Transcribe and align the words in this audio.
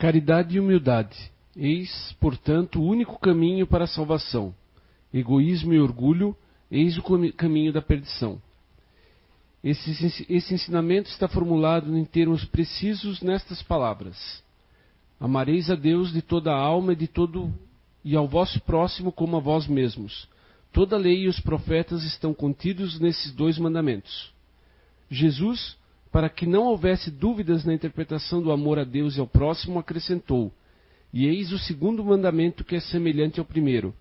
Caridade 0.00 0.56
e 0.56 0.58
humildade. 0.58 1.30
Eis, 1.54 2.16
portanto, 2.18 2.80
o 2.80 2.86
único 2.86 3.20
caminho 3.20 3.66
para 3.66 3.84
a 3.84 3.86
salvação. 3.86 4.54
Egoísmo 5.12 5.74
e 5.74 5.78
orgulho, 5.78 6.34
eis 6.70 6.96
o 6.96 7.02
caminho 7.36 7.70
da 7.70 7.82
perdição. 7.82 8.40
Esse, 9.62 10.24
esse 10.26 10.54
ensinamento 10.54 11.10
está 11.10 11.28
formulado 11.28 11.94
em 11.94 12.04
termos 12.06 12.46
precisos 12.46 13.20
nestas 13.20 13.62
palavras: 13.62 14.42
Amareis 15.20 15.70
a 15.70 15.74
Deus 15.74 16.10
de 16.10 16.22
toda 16.22 16.50
a 16.50 16.58
alma 16.58 16.94
e 16.94 16.96
de 16.96 17.06
todo 17.06 17.52
e 18.02 18.16
ao 18.16 18.26
vosso 18.26 18.58
próximo 18.62 19.12
como 19.12 19.36
a 19.36 19.40
vós 19.40 19.66
mesmos. 19.66 20.26
Toda 20.72 20.96
a 20.96 20.98
lei 20.98 21.24
e 21.24 21.28
os 21.28 21.38
profetas 21.40 22.04
estão 22.04 22.32
contidos 22.32 22.98
nesses 22.98 23.34
dois 23.34 23.58
mandamentos. 23.58 24.32
Jesus, 25.10 25.76
para 26.12 26.28
que 26.28 26.46
não 26.46 26.64
houvesse 26.64 27.10
dúvidas 27.10 27.64
na 27.64 27.72
interpretação 27.72 28.42
do 28.42 28.50
amor 28.50 28.78
a 28.78 28.84
Deus 28.84 29.16
e 29.16 29.20
ao 29.20 29.26
próximo, 29.26 29.78
acrescentou: 29.78 30.52
E 31.12 31.26
eis 31.26 31.52
o 31.52 31.58
segundo 31.58 32.04
mandamento 32.04 32.64
que 32.64 32.76
é 32.76 32.80
semelhante 32.80 33.38
ao 33.38 33.46
primeiro. 33.46 33.94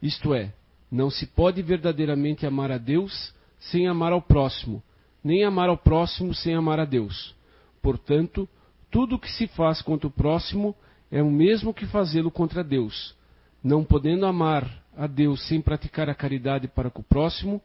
Isto 0.00 0.34
é, 0.34 0.52
não 0.90 1.10
se 1.10 1.26
pode 1.26 1.62
verdadeiramente 1.62 2.46
amar 2.46 2.70
a 2.70 2.78
Deus 2.78 3.34
sem 3.58 3.88
amar 3.88 4.12
ao 4.12 4.22
próximo, 4.22 4.82
nem 5.22 5.44
amar 5.44 5.68
ao 5.68 5.78
próximo 5.78 6.34
sem 6.34 6.54
amar 6.54 6.78
a 6.78 6.84
Deus. 6.84 7.34
Portanto, 7.82 8.48
tudo 8.90 9.16
o 9.16 9.18
que 9.18 9.30
se 9.30 9.46
faz 9.48 9.82
contra 9.82 10.06
o 10.06 10.10
próximo 10.10 10.74
é 11.10 11.22
o 11.22 11.30
mesmo 11.30 11.74
que 11.74 11.86
fazê-lo 11.86 12.30
contra 12.30 12.62
Deus. 12.62 13.14
Não 13.62 13.84
podendo 13.84 14.26
amar 14.26 14.82
a 14.96 15.06
Deus 15.06 15.46
sem 15.48 15.60
praticar 15.60 16.08
a 16.08 16.14
caridade 16.14 16.68
para 16.68 16.90
com 16.90 17.00
o 17.00 17.04
próximo, 17.04 17.60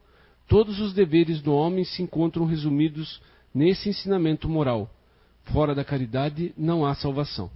todos 0.48 0.80
os 0.80 0.94
deveres 0.94 1.42
do 1.42 1.54
homem 1.54 1.84
se 1.84 2.02
encontram 2.02 2.46
resumidos 2.46 3.22
nesse 3.54 3.90
ensinamento 3.90 4.48
moral. 4.48 4.90
Fora 5.54 5.74
da 5.74 5.84
caridade 5.84 6.54
não 6.58 6.86
há 6.86 6.94
salvação. 6.96 7.50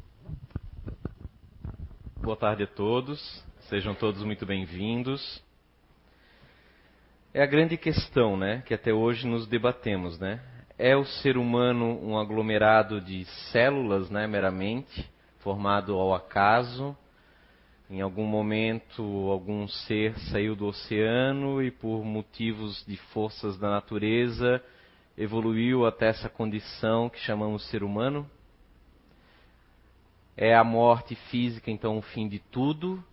Boa 2.21 2.37
tarde 2.37 2.63
a 2.63 2.67
todos, 2.67 3.43
sejam 3.69 3.93
todos 3.93 4.23
muito 4.23 4.45
bem-vindos 4.45 5.43
é 7.33 7.41
a 7.41 7.47
grande 7.47 7.77
questão, 7.77 8.37
né, 8.37 8.61
que 8.63 8.75
até 8.75 8.93
hoje 8.93 9.25
nos 9.25 9.47
debatemos, 9.47 10.19
né? 10.19 10.39
É 10.77 10.95
o 10.95 11.03
ser 11.03 11.35
humano 11.35 11.99
um 12.03 12.17
aglomerado 12.17 13.01
de 13.01 13.25
células, 13.51 14.09
né, 14.11 14.27
meramente, 14.27 15.09
formado 15.39 15.95
ao 15.95 16.13
acaso? 16.13 16.95
Em 17.89 18.01
algum 18.01 18.25
momento, 18.25 19.01
algum 19.31 19.67
ser 19.67 20.15
saiu 20.29 20.55
do 20.55 20.67
oceano 20.67 21.61
e, 21.61 21.71
por 21.71 22.03
motivos 22.03 22.85
de 22.85 22.97
forças 22.97 23.57
da 23.57 23.69
natureza, 23.69 24.63
evoluiu 25.17 25.85
até 25.85 26.07
essa 26.07 26.29
condição 26.29 27.09
que 27.09 27.19
chamamos 27.19 27.67
ser 27.69 27.83
humano? 27.83 28.29
É 30.35 30.55
a 30.55 30.63
morte 30.63 31.15
física, 31.29 31.69
então, 31.69 31.97
o 31.97 32.01
fim 32.01 32.27
de 32.27 32.39
tudo? 32.39 33.03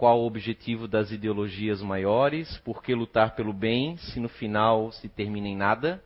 qual 0.00 0.22
o 0.22 0.26
objetivo 0.26 0.88
das 0.88 1.10
ideologias 1.10 1.82
maiores, 1.82 2.56
por 2.64 2.82
que 2.82 2.94
lutar 2.94 3.34
pelo 3.34 3.52
bem, 3.52 3.98
se 3.98 4.18
no 4.18 4.30
final 4.30 4.90
se 4.92 5.10
termina 5.10 5.46
em 5.46 5.54
nada. 5.54 6.02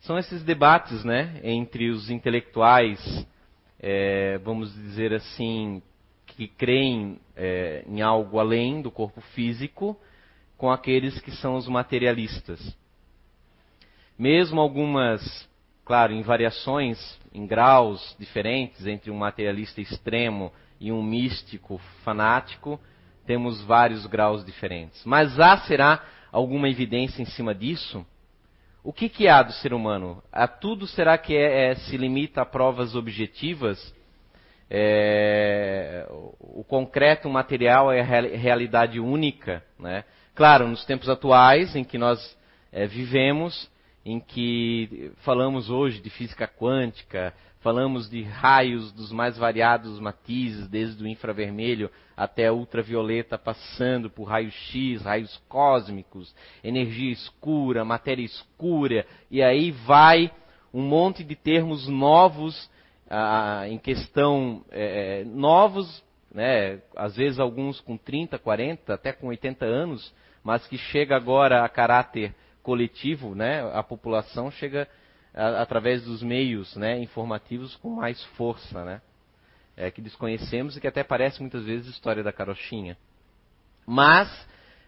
São 0.00 0.18
esses 0.18 0.42
debates 0.42 1.04
né, 1.04 1.40
entre 1.44 1.90
os 1.90 2.10
intelectuais, 2.10 3.24
é, 3.78 4.36
vamos 4.38 4.74
dizer 4.74 5.14
assim, 5.14 5.80
que 6.26 6.48
creem 6.48 7.20
é, 7.36 7.84
em 7.86 8.02
algo 8.02 8.40
além 8.40 8.82
do 8.82 8.90
corpo 8.90 9.20
físico, 9.20 9.96
com 10.62 10.70
aqueles 10.70 11.20
que 11.20 11.32
são 11.32 11.56
os 11.56 11.66
materialistas. 11.66 12.60
Mesmo 14.16 14.60
algumas, 14.60 15.20
claro, 15.84 16.12
em 16.12 16.22
variações, 16.22 17.18
em 17.34 17.44
graus 17.48 18.14
diferentes 18.16 18.86
entre 18.86 19.10
um 19.10 19.16
materialista 19.16 19.80
extremo 19.80 20.52
e 20.78 20.92
um 20.92 21.02
místico 21.02 21.78
fanático, 22.04 22.78
temos 23.26 23.60
vários 23.64 24.06
graus 24.06 24.44
diferentes. 24.44 25.04
Mas 25.04 25.40
há, 25.40 25.56
será, 25.66 26.00
alguma 26.30 26.68
evidência 26.68 27.20
em 27.20 27.26
cima 27.26 27.52
disso? 27.52 28.06
O 28.84 28.92
que, 28.92 29.08
que 29.08 29.26
há 29.26 29.42
do 29.42 29.52
ser 29.54 29.74
humano? 29.74 30.22
A 30.30 30.46
tudo 30.46 30.86
será 30.86 31.18
que 31.18 31.34
é, 31.34 31.70
é, 31.70 31.74
se 31.74 31.96
limita 31.96 32.42
a 32.42 32.46
provas 32.46 32.94
objetivas? 32.94 33.92
É, 34.70 36.06
o 36.38 36.62
concreto, 36.62 37.28
material 37.28 37.90
é 37.90 38.00
a 38.00 38.04
realidade 38.04 39.00
única? 39.00 39.60
Né? 39.76 40.04
Claro, 40.34 40.68
nos 40.68 40.84
tempos 40.84 41.08
atuais 41.08 41.76
em 41.76 41.84
que 41.84 41.98
nós 41.98 42.36
é, 42.70 42.86
vivemos, 42.86 43.70
em 44.04 44.18
que 44.18 45.12
falamos 45.18 45.70
hoje 45.70 46.00
de 46.00 46.10
física 46.10 46.46
quântica, 46.48 47.34
Falamos 47.62 48.10
de 48.10 48.24
raios 48.24 48.90
dos 48.90 49.12
mais 49.12 49.38
variados 49.38 50.00
matizes, 50.00 50.66
desde 50.66 51.04
o 51.04 51.06
infravermelho 51.06 51.88
até 52.16 52.48
a 52.48 52.52
ultravioleta, 52.52 53.38
passando 53.38 54.10
por 54.10 54.24
raios-x, 54.24 55.00
raios 55.02 55.40
cósmicos, 55.48 56.34
energia 56.64 57.12
escura, 57.12 57.84
matéria 57.84 58.24
escura, 58.24 59.06
e 59.30 59.40
aí 59.40 59.70
vai 59.70 60.28
um 60.74 60.82
monte 60.82 61.22
de 61.22 61.36
termos 61.36 61.86
novos 61.86 62.68
ah, 63.08 63.68
em 63.68 63.78
questão, 63.78 64.64
é, 64.72 65.22
novos, 65.24 66.02
né, 66.34 66.80
às 66.96 67.14
vezes 67.14 67.38
alguns 67.38 67.80
com 67.80 67.96
30, 67.96 68.40
40, 68.40 68.92
até 68.92 69.12
com 69.12 69.28
80 69.28 69.64
anos, 69.64 70.12
mas 70.42 70.66
que 70.66 70.76
chega 70.76 71.16
agora 71.16 71.64
a 71.64 71.68
caráter 71.68 72.34
coletivo, 72.62 73.34
né, 73.34 73.68
a 73.72 73.82
população 73.82 74.50
chega 74.50 74.88
a, 75.34 75.62
através 75.62 76.04
dos 76.04 76.22
meios 76.22 76.76
né, 76.76 76.98
informativos 77.00 77.76
com 77.76 77.90
mais 77.90 78.22
força, 78.36 78.84
né? 78.84 79.00
É, 79.74 79.90
que 79.90 80.02
desconhecemos 80.02 80.76
e 80.76 80.80
que 80.80 80.86
até 80.86 81.02
parece 81.02 81.40
muitas 81.40 81.64
vezes 81.64 81.88
história 81.88 82.22
da 82.22 82.30
carochinha. 82.30 82.96
Mas, 83.86 84.28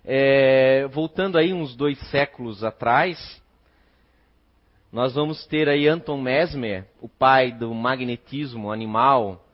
é, 0.04 0.86
voltando 0.88 1.38
aí 1.38 1.54
uns 1.54 1.74
dois 1.74 1.98
séculos 2.10 2.62
atrás, 2.62 3.42
nós 4.92 5.14
vamos 5.14 5.44
ter 5.46 5.68
aí 5.68 5.88
Anton 5.88 6.20
Mesmer, 6.20 6.86
o 7.00 7.08
pai 7.08 7.50
do 7.50 7.74
magnetismo 7.74 8.70
animal. 8.70 9.44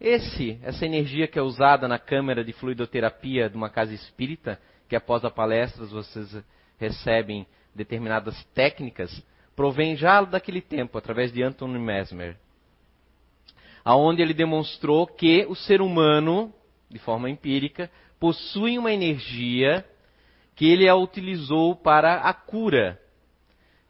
Esse, 0.00 0.58
essa 0.62 0.84
energia 0.84 1.28
que 1.28 1.38
é 1.38 1.42
usada 1.42 1.86
na 1.86 1.98
câmara 1.98 2.42
de 2.42 2.52
fluidoterapia 2.52 3.48
de 3.48 3.56
uma 3.56 3.68
casa 3.70 3.94
espírita, 3.94 4.58
que 4.88 4.96
após 4.96 5.24
a 5.24 5.30
palestra 5.30 5.84
vocês 5.86 6.42
recebem 6.78 7.46
determinadas 7.74 8.42
técnicas, 8.54 9.22
provém 9.54 9.96
já 9.96 10.22
daquele 10.22 10.60
tempo, 10.60 10.96
através 10.96 11.32
de 11.32 11.42
Anton 11.42 11.68
Mesmer, 11.68 12.36
aonde 13.84 14.22
ele 14.22 14.34
demonstrou 14.34 15.06
que 15.06 15.44
o 15.46 15.54
ser 15.54 15.80
humano, 15.80 16.52
de 16.88 16.98
forma 16.98 17.28
empírica, 17.28 17.90
possui 18.18 18.78
uma 18.78 18.92
energia 18.92 19.84
que 20.54 20.66
ele 20.66 20.88
a 20.88 20.96
utilizou 20.96 21.76
para 21.76 22.16
a 22.16 22.32
cura, 22.32 23.00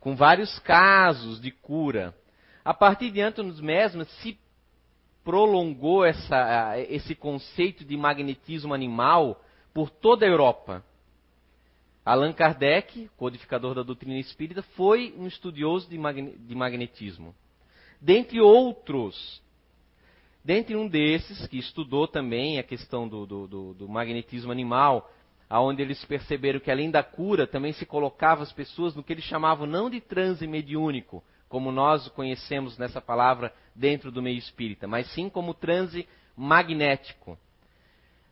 com 0.01 0.15
vários 0.15 0.59
casos 0.61 1.41
de 1.41 1.51
cura. 1.51 2.15
A 2.65 2.75
partir 2.75 3.11
de 3.11 3.21
Anton 3.21 3.45
Mesmer 3.63 4.07
se 4.07 4.39
prolongou 5.25 6.05
essa, 6.05 6.79
esse 6.89 7.15
conceito 7.15 7.85
de 7.85 7.97
magnetismo 7.97 8.73
animal 8.73 9.43
por 9.75 9.91
toda 9.91 10.25
a 10.25 10.29
Europa. 10.29 10.85
Allan 12.09 12.33
Kardec, 12.33 13.11
codificador 13.19 13.75
da 13.75 13.83
doutrina 13.83 14.19
espírita, 14.19 14.63
foi 14.63 15.15
um 15.19 15.27
estudioso 15.27 15.91
de, 15.91 15.99
magnetismo. 16.57 17.35
Dentre 18.01 18.41
outros, 18.41 19.43
dentre 20.43 20.75
um 20.75 20.89
desses, 20.89 21.47
que 21.49 21.59
estudou 21.59 22.09
também 22.09 22.59
a 22.59 22.63
questão 22.63 23.07
do, 23.07 23.27
do, 23.27 23.47
do, 23.47 23.75
do 23.75 23.89
magnetismo 23.91 24.51
animal, 24.51 25.13
aonde 25.51 25.83
eles 25.83 26.03
perceberam 26.07 26.61
que 26.61 26.71
além 26.71 26.91
da 26.91 27.03
cura, 27.03 27.47
também 27.47 27.75
se 27.75 27.85
colocava 27.85 28.43
as 28.43 28.55
pessoas 28.55 28.95
no 28.95 29.03
que 29.03 29.13
eles 29.13 29.25
chamavam 29.25 29.67
não 29.67 29.91
de 29.91 30.01
transe 30.01 30.47
mediúnico, 30.47 31.23
como 31.47 31.71
nós 31.71 32.09
conhecemos 32.09 32.79
nessa 32.79 33.03
palavra 33.03 33.53
dentro 33.75 34.11
do 34.11 34.23
meio 34.23 34.39
espírita, 34.39 34.89
mas 34.89 35.13
sim 35.13 35.29
como 35.29 35.53
transe 35.53 36.09
magnético. 36.35 37.39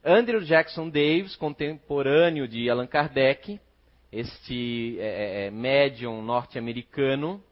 Andrew 0.02 0.40
Jackson 0.40 0.88
Davis, 0.88 1.36
contemporâneo 1.36 2.48
de 2.48 2.70
Allan 2.70 2.86
Kardec, 2.86 3.60
este 4.16 4.96
é, 4.98 5.02
é, 5.02 5.46
é, 5.46 5.50
médium 5.50 6.22
norte-americano, 6.22 7.42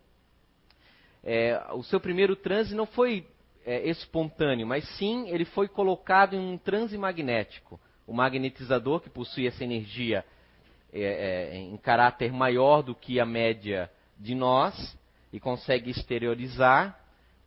é, 1.22 1.62
o 1.72 1.82
seu 1.82 2.00
primeiro 2.00 2.34
transe 2.34 2.74
não 2.74 2.86
foi 2.86 3.26
é, 3.66 3.88
espontâneo, 3.88 4.66
mas 4.66 4.88
sim 4.96 5.28
ele 5.28 5.44
foi 5.44 5.68
colocado 5.68 6.34
em 6.34 6.38
um 6.38 6.56
transe 6.56 6.96
magnético. 6.96 7.78
O 8.06 8.14
magnetizador, 8.14 9.00
que 9.00 9.10
possui 9.10 9.46
essa 9.46 9.62
energia 9.62 10.24
é, 10.92 11.56
em 11.56 11.76
caráter 11.76 12.32
maior 12.32 12.82
do 12.82 12.94
que 12.94 13.20
a 13.20 13.26
média 13.26 13.90
de 14.18 14.34
nós 14.34 14.96
e 15.32 15.40
consegue 15.40 15.90
exteriorizar, 15.90 16.98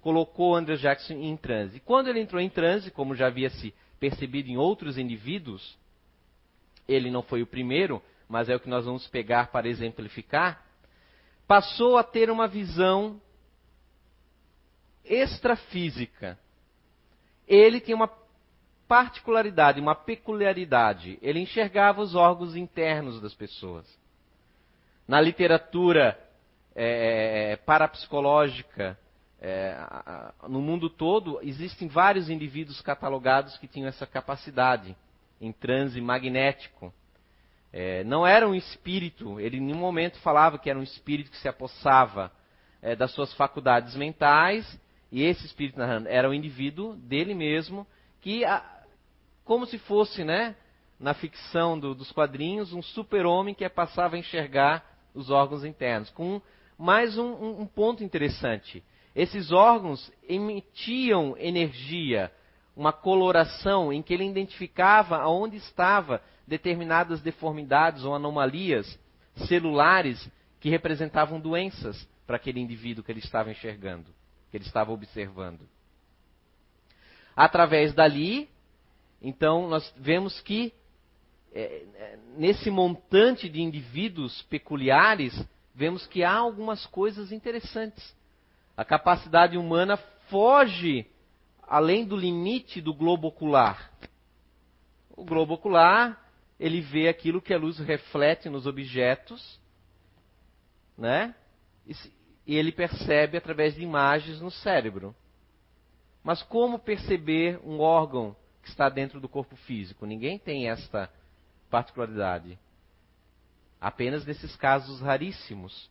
colocou 0.02 0.56
Andrew 0.56 0.78
Jackson 0.78 1.14
em 1.14 1.36
transe. 1.36 1.80
Quando 1.80 2.08
ele 2.08 2.20
entrou 2.20 2.40
em 2.40 2.50
transe, 2.50 2.92
como 2.92 3.16
já 3.16 3.28
havia 3.28 3.50
se 3.50 3.74
percebido 4.00 4.50
em 4.50 4.58
outros 4.58 4.98
indivíduos, 4.98 5.76
ele 6.88 7.10
não 7.10 7.24
foi 7.24 7.42
o 7.42 7.48
primeiro, 7.48 8.02
mas 8.28 8.50
é 8.50 8.56
o 8.56 8.60
que 8.60 8.70
nós 8.70 8.86
vamos 8.86 9.08
pegar 9.08 9.52
para 9.52 9.68
exemplificar, 9.68 10.64
passou 11.48 11.98
a 11.98 12.04
ter 12.04 12.30
uma 12.30 12.48
visão 12.48 13.22
extrafísica, 15.04 16.38
ele 17.48 17.80
tinha 17.80 17.96
uma 17.96 18.12
particularidade, 18.88 19.80
uma 19.80 19.96
peculiaridade. 19.96 21.18
Ele 21.22 21.40
enxergava 21.40 22.02
os 22.02 22.16
órgãos 22.16 22.56
internos 22.56 23.22
das 23.22 23.34
pessoas. 23.34 23.86
Na 25.08 25.22
literatura 25.22 26.20
é, 26.76 27.58
parapsicológica, 27.66 28.98
é, 29.40 29.78
no 30.48 30.62
mundo 30.62 30.90
todo, 30.90 31.40
existem 31.42 31.88
vários 31.88 32.30
indivíduos 32.30 32.82
catalogados 32.82 33.58
que 33.58 33.68
tinham 33.68 33.88
essa 33.88 34.06
capacidade 34.06 34.96
em 35.40 35.52
transe 35.52 36.02
magnético. 36.02 36.94
É, 37.80 38.04
não 38.04 38.26
era 38.26 38.50
um 38.50 38.56
espírito, 38.56 39.40
ele 39.40 39.58
em 39.58 39.62
nenhum 39.62 39.78
momento 39.78 40.18
falava 40.22 40.58
que 40.58 40.68
era 40.68 40.80
um 40.80 40.82
espírito 40.82 41.30
que 41.30 41.38
se 41.38 41.48
apossava 41.48 42.32
é, 42.82 42.96
das 42.96 43.12
suas 43.12 43.32
faculdades 43.36 43.96
mentais, 43.96 44.82
e 45.12 45.22
esse 45.22 45.46
espírito 45.46 45.80
era 46.08 46.28
o 46.28 46.34
indivíduo 46.34 46.96
dele 46.96 47.36
mesmo, 47.36 47.86
que, 48.20 48.42
como 49.46 49.68
se 49.68 49.78
fosse, 49.78 50.24
né, 50.24 50.56
na 51.00 51.14
ficção 51.14 51.80
do, 51.80 51.94
dos 51.94 52.12
quadrinhos, 52.12 52.74
um 52.74 52.82
super-homem 52.82 53.54
que 53.54 53.70
passava 53.70 54.16
a 54.16 54.20
enxergar 54.20 54.84
os 55.14 55.30
órgãos 55.30 55.64
internos. 55.64 56.10
Com 56.10 56.42
mais 56.80 57.16
um, 57.16 57.28
um, 57.28 57.62
um 57.62 57.68
ponto 57.68 58.04
interessante: 58.04 58.84
esses 59.16 59.52
órgãos 59.52 60.12
emitiam 60.28 61.36
energia, 61.38 62.32
uma 62.78 62.94
coloração 62.94 63.92
em 63.92 64.04
que 64.04 64.14
ele 64.14 64.24
identificava 64.24 65.18
aonde 65.18 65.58
estava 65.58 66.22
determinadas 66.46 67.22
deformidades 67.22 68.04
ou 68.04 68.14
anomalias 68.14 69.00
celulares 69.48 70.30
que 70.60 70.70
representavam 70.70 71.40
doenças 71.40 72.08
para 72.28 72.36
aquele 72.36 72.60
indivíduo 72.60 73.04
que 73.04 73.12
ele 73.12 73.20
estava 73.20 73.50
enxergando, 73.50 74.14
que 74.52 74.58
ele 74.58 74.64
estava 74.64 74.92
observando. 74.92 75.68
Através 77.36 77.94
dali, 77.96 78.48
então, 79.20 79.68
nós 79.68 79.92
vemos 79.98 80.40
que 80.42 80.72
é, 81.54 81.84
é 81.96 82.20
nesse 82.38 82.70
montante 82.70 83.50
de 83.50 83.60
indivíduos 83.60 84.44
peculiares, 84.44 85.34
vemos 85.74 86.06
que 86.06 86.24
há 86.24 86.34
algumas 86.34 86.86
coisas 86.86 87.32
interessantes. 87.32 88.16
A 88.76 88.86
capacidade 88.86 89.58
humana 89.58 89.98
foge 90.30 91.08
além 91.68 92.06
do 92.06 92.16
limite 92.16 92.82
do 92.82 92.94
globo 92.94 93.28
ocular. 93.28 93.92
O 95.16 95.26
globo 95.26 95.56
ocular 95.56 96.26
ele 96.60 96.82
vê 96.82 97.08
aquilo 97.08 97.42
que 97.42 97.54
a 97.54 97.58
luz 97.58 97.78
reflete 97.78 98.50
nos 98.50 98.66
objetos, 98.66 99.60
né? 100.98 101.36
E 102.46 102.56
ele 102.56 102.72
percebe 102.72 103.38
através 103.38 103.76
de 103.76 103.84
imagens 103.84 104.42
no 104.42 104.50
cérebro. 104.50 105.16
Mas 106.24 106.42
como 106.42 106.80
perceber 106.80 107.60
um 107.64 107.80
órgão 107.80 108.36
que 108.62 108.70
está 108.70 108.90
dentro 108.90 109.20
do 109.20 109.30
corpo 109.30 109.56
físico? 109.56 110.06
Ninguém 110.06 110.40
tem 110.40 110.70
esta 110.70 111.12
particularidade. 111.70 112.58
Apenas 113.80 114.26
nesses 114.26 114.56
casos 114.56 115.00
raríssimos. 115.00 115.90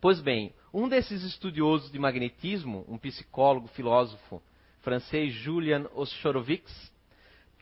Pois 0.00 0.18
bem, 0.18 0.54
um 0.72 0.88
desses 0.88 1.22
estudiosos 1.22 1.92
de 1.92 1.98
magnetismo, 1.98 2.86
um 2.88 2.96
psicólogo, 2.96 3.68
filósofo 3.68 4.42
francês, 4.80 5.34
Julian 5.34 5.86
Oschorovics, 5.94 6.90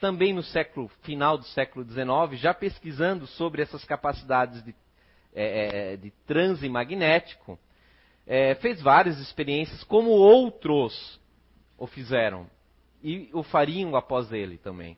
também 0.01 0.33
no 0.33 0.45
século 0.45 0.87
final 1.03 1.37
do 1.37 1.45
século 1.47 1.85
XIX, 1.85 2.41
já 2.41 2.55
pesquisando 2.55 3.27
sobre 3.27 3.61
essas 3.61 3.85
capacidades 3.85 4.63
de, 4.63 4.73
é, 5.35 5.95
é, 5.95 5.97
de 5.97 6.13
transe 6.29 6.69
magnético, 6.69 7.59
é, 8.25 8.55
fez 8.55 8.81
várias 8.81 9.19
experiências, 9.19 9.83
como 9.83 10.11
outros 10.11 11.21
o 11.77 11.89
fizeram 11.89 12.49
e 13.03 13.29
o 13.33 13.43
fariam 13.43 13.97
após 13.97 14.33
ele 14.33 14.59
também. 14.59 14.97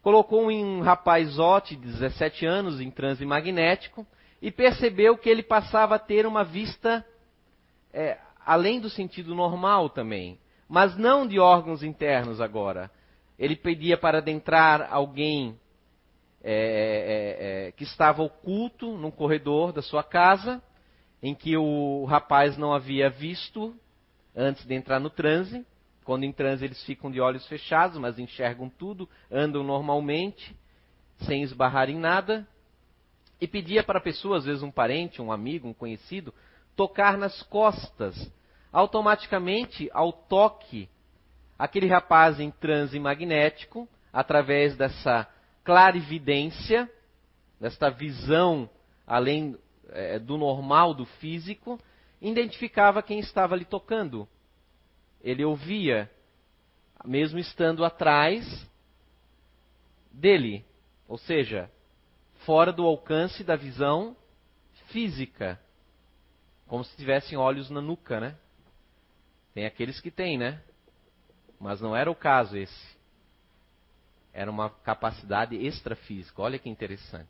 Colocou 0.00 0.48
um 0.48 0.80
rapazote 0.80 1.74
de 1.74 1.88
17 1.88 2.46
anos 2.46 2.80
em 2.80 2.88
transe 2.88 3.26
magnético 3.26 4.06
e 4.40 4.50
percebeu 4.50 5.16
que 5.16 5.28
ele 5.28 5.42
passava 5.42 5.96
a 5.96 5.98
ter 5.98 6.26
uma 6.26 6.44
vista 6.44 7.04
é, 7.92 8.18
além 8.44 8.80
do 8.80 8.88
sentido 8.88 9.34
normal 9.34 9.90
também, 9.90 10.38
mas 10.68 10.96
não 10.96 11.26
de 11.26 11.38
órgãos 11.38 11.82
internos 11.82 12.40
agora, 12.40 12.90
ele 13.38 13.56
pedia 13.56 13.96
para 13.96 14.18
adentrar 14.18 14.88
alguém 14.90 15.58
é, 16.42 16.52
é, 16.52 17.68
é, 17.68 17.72
que 17.72 17.84
estava 17.84 18.22
oculto 18.22 18.96
num 18.96 19.10
corredor 19.10 19.72
da 19.72 19.82
sua 19.82 20.02
casa, 20.02 20.62
em 21.22 21.34
que 21.34 21.56
o 21.56 22.04
rapaz 22.04 22.56
não 22.56 22.72
havia 22.72 23.10
visto 23.10 23.74
antes 24.34 24.64
de 24.64 24.74
entrar 24.74 24.98
no 24.98 25.10
transe. 25.10 25.66
Quando 26.04 26.24
em 26.24 26.32
transe 26.32 26.64
eles 26.64 26.82
ficam 26.84 27.10
de 27.10 27.20
olhos 27.20 27.46
fechados, 27.46 27.98
mas 27.98 28.18
enxergam 28.18 28.70
tudo, 28.70 29.08
andam 29.30 29.62
normalmente, 29.62 30.56
sem 31.26 31.42
esbarrar 31.42 31.90
em 31.90 31.98
nada. 31.98 32.48
E 33.40 33.46
pedia 33.46 33.82
para 33.82 33.98
a 33.98 34.02
pessoa, 34.02 34.36
às 34.36 34.44
vezes 34.44 34.62
um 34.62 34.70
parente, 34.70 35.22
um 35.22 35.32
amigo, 35.32 35.68
um 35.68 35.74
conhecido, 35.74 36.34
tocar 36.76 37.16
nas 37.16 37.42
costas. 37.42 38.30
Automaticamente, 38.72 39.88
ao 39.92 40.12
toque 40.12 40.88
aquele 41.58 41.86
rapaz 41.86 42.38
em 42.40 42.50
transe 42.50 42.98
magnético, 42.98 43.88
através 44.12 44.76
dessa 44.76 45.28
clarividência, 45.64 46.90
desta 47.60 47.90
visão 47.90 48.68
além 49.10 49.58
é, 49.88 50.20
do 50.20 50.38
normal 50.38 50.94
do 50.94 51.04
físico, 51.04 51.80
identificava 52.22 53.02
quem 53.02 53.18
estava 53.18 53.56
ali 53.56 53.64
tocando. 53.64 54.28
Ele 55.20 55.44
ouvia, 55.44 56.08
mesmo 57.04 57.40
estando 57.40 57.84
atrás 57.84 58.70
dele, 60.12 60.64
ou 61.08 61.18
seja, 61.18 61.68
fora 62.44 62.72
do 62.72 62.84
alcance 62.84 63.44
da 63.44 63.56
visão 63.56 64.16
física, 64.88 65.60
como 66.66 66.84
se 66.84 66.96
tivessem 66.96 67.36
olhos 67.36 67.70
na 67.70 67.80
nuca, 67.80 68.20
né? 68.20 68.36
Tem 69.52 69.66
aqueles 69.66 70.00
que 70.00 70.10
têm, 70.10 70.38
né? 70.38 70.62
Mas 71.58 71.80
não 71.80 71.94
era 71.94 72.10
o 72.10 72.14
caso 72.14 72.56
esse. 72.56 72.98
Era 74.32 74.50
uma 74.50 74.70
capacidade 74.70 75.56
extrafísica. 75.56 76.40
Olha 76.40 76.58
que 76.58 76.68
interessante. 76.68 77.28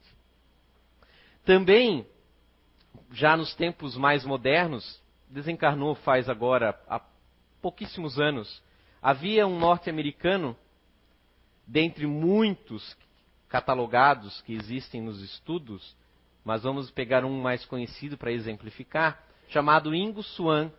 Também, 1.44 2.06
já 3.10 3.36
nos 3.36 3.54
tempos 3.54 3.96
mais 3.96 4.24
modernos, 4.24 5.00
desencarnou 5.28 5.94
faz 5.94 6.28
agora 6.28 6.78
há 6.86 7.00
pouquíssimos 7.62 8.18
anos, 8.18 8.62
havia 9.00 9.46
um 9.46 9.58
norte-americano, 9.58 10.56
dentre 11.66 12.06
muitos 12.06 12.96
catalogados 13.50 14.40
que 14.42 14.54
existem 14.54 15.02
nos 15.02 15.20
estudos, 15.20 15.94
mas 16.44 16.62
vamos 16.62 16.90
pegar 16.90 17.24
um 17.24 17.42
mais 17.42 17.64
conhecido 17.66 18.16
para 18.16 18.32
exemplificar, 18.32 19.22
chamado 19.48 19.94
Ingo 19.94 20.22
Swan, 20.22 20.70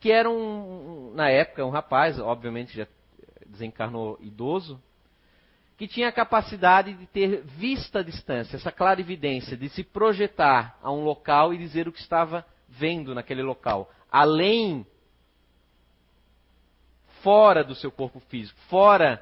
que 0.00 0.10
era 0.10 0.30
um, 0.30 1.12
na 1.14 1.28
época, 1.28 1.66
um 1.66 1.70
rapaz, 1.70 2.18
obviamente 2.18 2.76
já 2.76 2.86
desencarnou 3.44 4.16
idoso, 4.20 4.80
que 5.76 5.88
tinha 5.88 6.08
a 6.08 6.12
capacidade 6.12 6.94
de 6.94 7.06
ter 7.06 7.42
vista 7.42 7.98
à 7.98 8.02
distância, 8.02 8.56
essa 8.56 8.70
clarividência, 8.70 9.56
de 9.56 9.68
se 9.68 9.82
projetar 9.82 10.78
a 10.80 10.92
um 10.92 11.02
local 11.02 11.52
e 11.52 11.58
dizer 11.58 11.88
o 11.88 11.92
que 11.92 12.00
estava 12.00 12.46
vendo 12.68 13.14
naquele 13.14 13.42
local, 13.42 13.90
além, 14.10 14.86
fora 17.20 17.64
do 17.64 17.74
seu 17.74 17.90
corpo 17.90 18.20
físico, 18.20 18.58
fora 18.68 19.20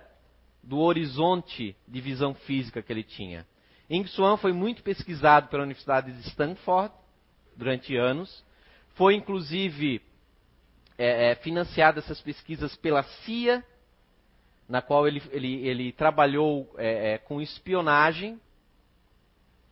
do 0.62 0.78
horizonte 0.78 1.76
de 1.86 2.00
visão 2.00 2.34
física 2.34 2.82
que 2.82 2.92
ele 2.92 3.02
tinha. 3.02 3.46
Ing 3.88 4.06
Swan 4.06 4.36
foi 4.36 4.52
muito 4.52 4.82
pesquisado 4.82 5.48
pela 5.48 5.64
Universidade 5.64 6.12
de 6.12 6.28
Stanford 6.28 6.94
durante 7.56 7.96
anos, 7.96 8.44
foi 8.94 9.14
inclusive 9.14 10.00
é, 10.96 11.30
é, 11.30 11.34
financiado 11.36 11.98
essas 11.98 12.20
pesquisas 12.20 12.76
pela 12.76 13.02
CIA, 13.02 13.64
na 14.68 14.80
qual 14.80 15.08
ele, 15.08 15.22
ele, 15.32 15.66
ele 15.66 15.92
trabalhou 15.92 16.72
é, 16.76 17.14
é, 17.14 17.18
com 17.18 17.40
espionagem, 17.40 18.40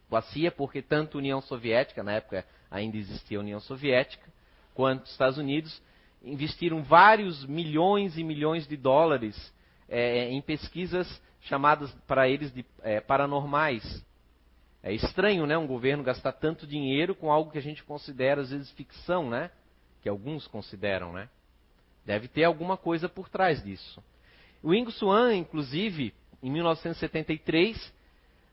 com 0.09 0.17
a 0.17 0.23
CIA, 0.23 0.51
porque 0.51 0.83
tanto 0.83 1.19
União 1.19 1.41
Soviética, 1.41 2.03
na 2.03 2.13
época 2.13 2.45
ainda 2.71 2.97
existia 2.97 3.39
a 3.39 3.41
União 3.41 3.61
Soviética, 3.61 4.27
quanto 4.75 5.05
os 5.05 5.11
Estados 5.11 5.39
Unidos, 5.39 5.81
investiram 6.23 6.83
vários 6.83 7.45
milhões 7.47 8.19
e 8.19 8.25
milhões 8.25 8.67
de 8.67 8.77
dólares 8.77 9.53
é, 9.89 10.31
em 10.31 10.41
pesquisas 10.41 11.21
chamadas 11.43 11.91
para 12.07 12.29
eles 12.29 12.53
de 12.53 12.65
é, 12.83 13.01
paranormais. 13.01 14.05
É 14.83 14.93
estranho, 14.93 15.47
né, 15.47 15.59
um 15.59 15.67
governo 15.67 16.05
gastar 16.05 16.33
tanto 16.33 16.67
dinheiro 16.67 17.15
com 17.15 17.33
algo 17.33 17.51
que 17.51 17.59
a 17.59 17.63
gente 17.63 17.83
considera 17.83 18.41
às 18.41 18.51
vezes 18.51 18.71
ficção, 18.73 19.29
né? 19.29 19.51
que 20.03 20.09
alguns 20.09 20.47
consideram, 20.47 21.13
né? 21.13 21.29
Deve 22.05 22.29
ter 22.29 22.45
alguma 22.45 22.77
coisa 22.77 23.09
por 23.09 23.29
trás 23.29 23.63
disso. 23.63 24.03
O 24.63 24.73
Ingo 24.73 24.91
Swan, 24.91 25.35
inclusive, 25.35 26.15
em 26.43 26.51
1973, 26.51 27.93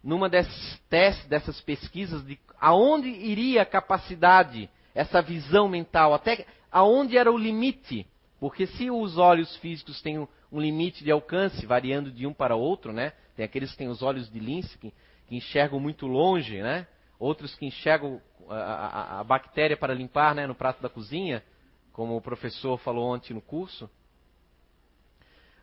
numa 0.04 0.30
dessas 0.30 0.80
dessas 1.28 1.62
pesquisas 1.62 2.26
de 2.26 2.38
aonde 2.60 3.08
iria 3.08 3.62
a 3.62 3.66
capacidade, 3.66 4.70
essa 4.94 5.22
visão 5.22 5.68
mental, 5.68 6.14
até 6.14 6.46
aonde 6.72 7.18
era 7.18 7.32
o 7.32 7.38
limite? 7.38 8.06
Porque 8.40 8.68
se 8.68 8.92
os 8.92 9.18
olhos 9.18 9.56
físicos 9.58 10.02
têm 10.02 10.28
um 10.56 10.62
limite 10.62 11.04
de 11.04 11.12
alcance, 11.12 11.66
variando 11.66 12.10
de 12.10 12.26
um 12.26 12.34
para 12.34 12.56
outro, 12.56 12.94
né? 12.94 13.12
Tem 13.36 13.44
aqueles 13.44 13.72
que 13.72 13.78
têm 13.78 13.90
os 13.90 14.02
olhos 14.02 14.30
de 14.30 14.40
lince, 14.40 14.78
que, 14.78 14.94
que 15.28 15.36
enxergam 15.36 15.80
muito 15.80 16.08
longe, 16.08 16.62
né? 16.62 16.88
Outros 17.20 17.54
que 17.56 17.66
enxergam 17.66 18.22
a, 18.50 18.56
a, 18.56 19.20
a, 19.20 19.24
bactéria 19.24 19.76
para 19.76 19.94
limpar 19.94 20.34
né, 20.34 20.48
no 20.48 20.56
prato 20.56 20.82
da 20.82 20.88
cozinha, 20.88 21.44
como 21.92 22.16
o 22.16 22.22
professor 22.22 22.78
falou 22.78 23.14
ontem 23.14 23.34
no 23.34 23.42
curso. 23.42 23.90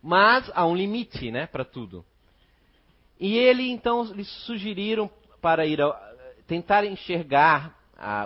Mas 0.02 0.50
há 0.54 0.66
um 0.66 0.74
limite 0.74 1.30
né, 1.30 1.46
para 1.46 1.64
tudo. 1.64 2.04
E 3.18 3.38
ele, 3.38 3.70
então, 3.70 4.02
lhes 4.12 4.28
sugeriram 4.44 5.10
para 5.40 5.64
ir 5.64 5.78
tentar 6.46 6.84
enxergar 6.84 7.78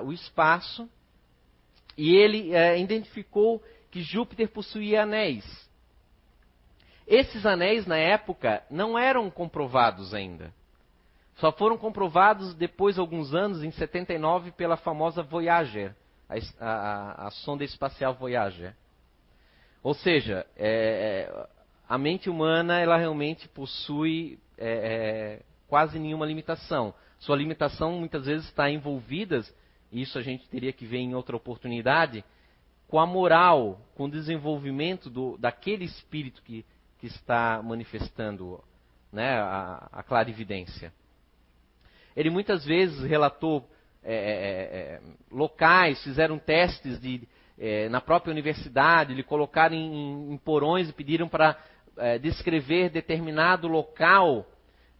o 0.04 0.12
espaço, 0.12 0.88
e 1.96 2.14
ele 2.16 2.54
é, 2.54 2.78
identificou 2.78 3.62
que 3.90 4.02
Júpiter 4.02 4.48
possuía 4.48 5.02
anéis. 5.02 5.65
Esses 7.06 7.46
anéis, 7.46 7.86
na 7.86 7.96
época, 7.96 8.62
não 8.70 8.98
eram 8.98 9.30
comprovados 9.30 10.12
ainda. 10.12 10.52
Só 11.36 11.52
foram 11.52 11.76
comprovados 11.76 12.54
depois 12.54 12.94
de 12.94 13.00
alguns 13.00 13.34
anos, 13.34 13.62
em 13.62 13.70
79, 13.70 14.50
pela 14.52 14.76
famosa 14.76 15.22
Voyager, 15.22 15.94
a, 16.28 16.34
a, 16.58 17.26
a 17.26 17.30
sonda 17.30 17.62
espacial 17.62 18.14
Voyager. 18.14 18.74
Ou 19.82 19.94
seja, 19.94 20.44
é, 20.56 21.28
é, 21.28 21.46
a 21.88 21.96
mente 21.96 22.28
humana 22.28 22.80
ela 22.80 22.96
realmente 22.96 23.46
possui 23.48 24.40
é, 24.58 24.68
é, 24.68 25.42
quase 25.68 25.98
nenhuma 25.98 26.26
limitação. 26.26 26.92
Sua 27.20 27.36
limitação 27.36 27.92
muitas 27.92 28.26
vezes 28.26 28.46
está 28.46 28.68
envolvida, 28.68 29.44
isso 29.92 30.18
a 30.18 30.22
gente 30.22 30.48
teria 30.48 30.72
que 30.72 30.84
ver 30.84 30.98
em 30.98 31.14
outra 31.14 31.36
oportunidade, 31.36 32.24
com 32.88 32.98
a 32.98 33.06
moral, 33.06 33.80
com 33.94 34.04
o 34.04 34.10
desenvolvimento 34.10 35.08
do, 35.10 35.36
daquele 35.38 35.84
espírito 35.84 36.42
que, 36.42 36.64
que 36.98 37.06
está 37.06 37.60
manifestando 37.62 38.62
né, 39.12 39.38
a, 39.38 39.88
a 39.92 40.02
clarividência. 40.02 40.92
Ele 42.14 42.30
muitas 42.30 42.64
vezes 42.64 43.00
relatou 43.02 43.68
é, 44.02 44.14
é, 44.14 44.18
é, 44.18 45.00
locais, 45.30 46.02
fizeram 46.02 46.38
testes 46.38 47.00
de, 47.00 47.28
é, 47.58 47.88
na 47.88 48.00
própria 48.00 48.30
universidade, 48.30 49.14
lhe 49.14 49.22
colocaram 49.22 49.74
em, 49.74 50.32
em 50.32 50.38
porões 50.38 50.88
e 50.88 50.92
pediram 50.92 51.28
para 51.28 51.58
é, 51.98 52.18
descrever 52.18 52.90
determinado 52.90 53.68
local, 53.68 54.46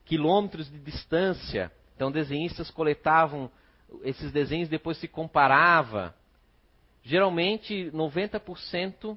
quilômetros 0.04 0.70
de 0.70 0.78
distância. 0.78 1.72
Então, 1.94 2.10
desenhistas 2.10 2.70
coletavam 2.70 3.50
esses 4.02 4.30
desenhos, 4.30 4.68
depois 4.68 4.98
se 4.98 5.08
comparava. 5.08 6.14
Geralmente, 7.02 7.90
90% 7.94 9.16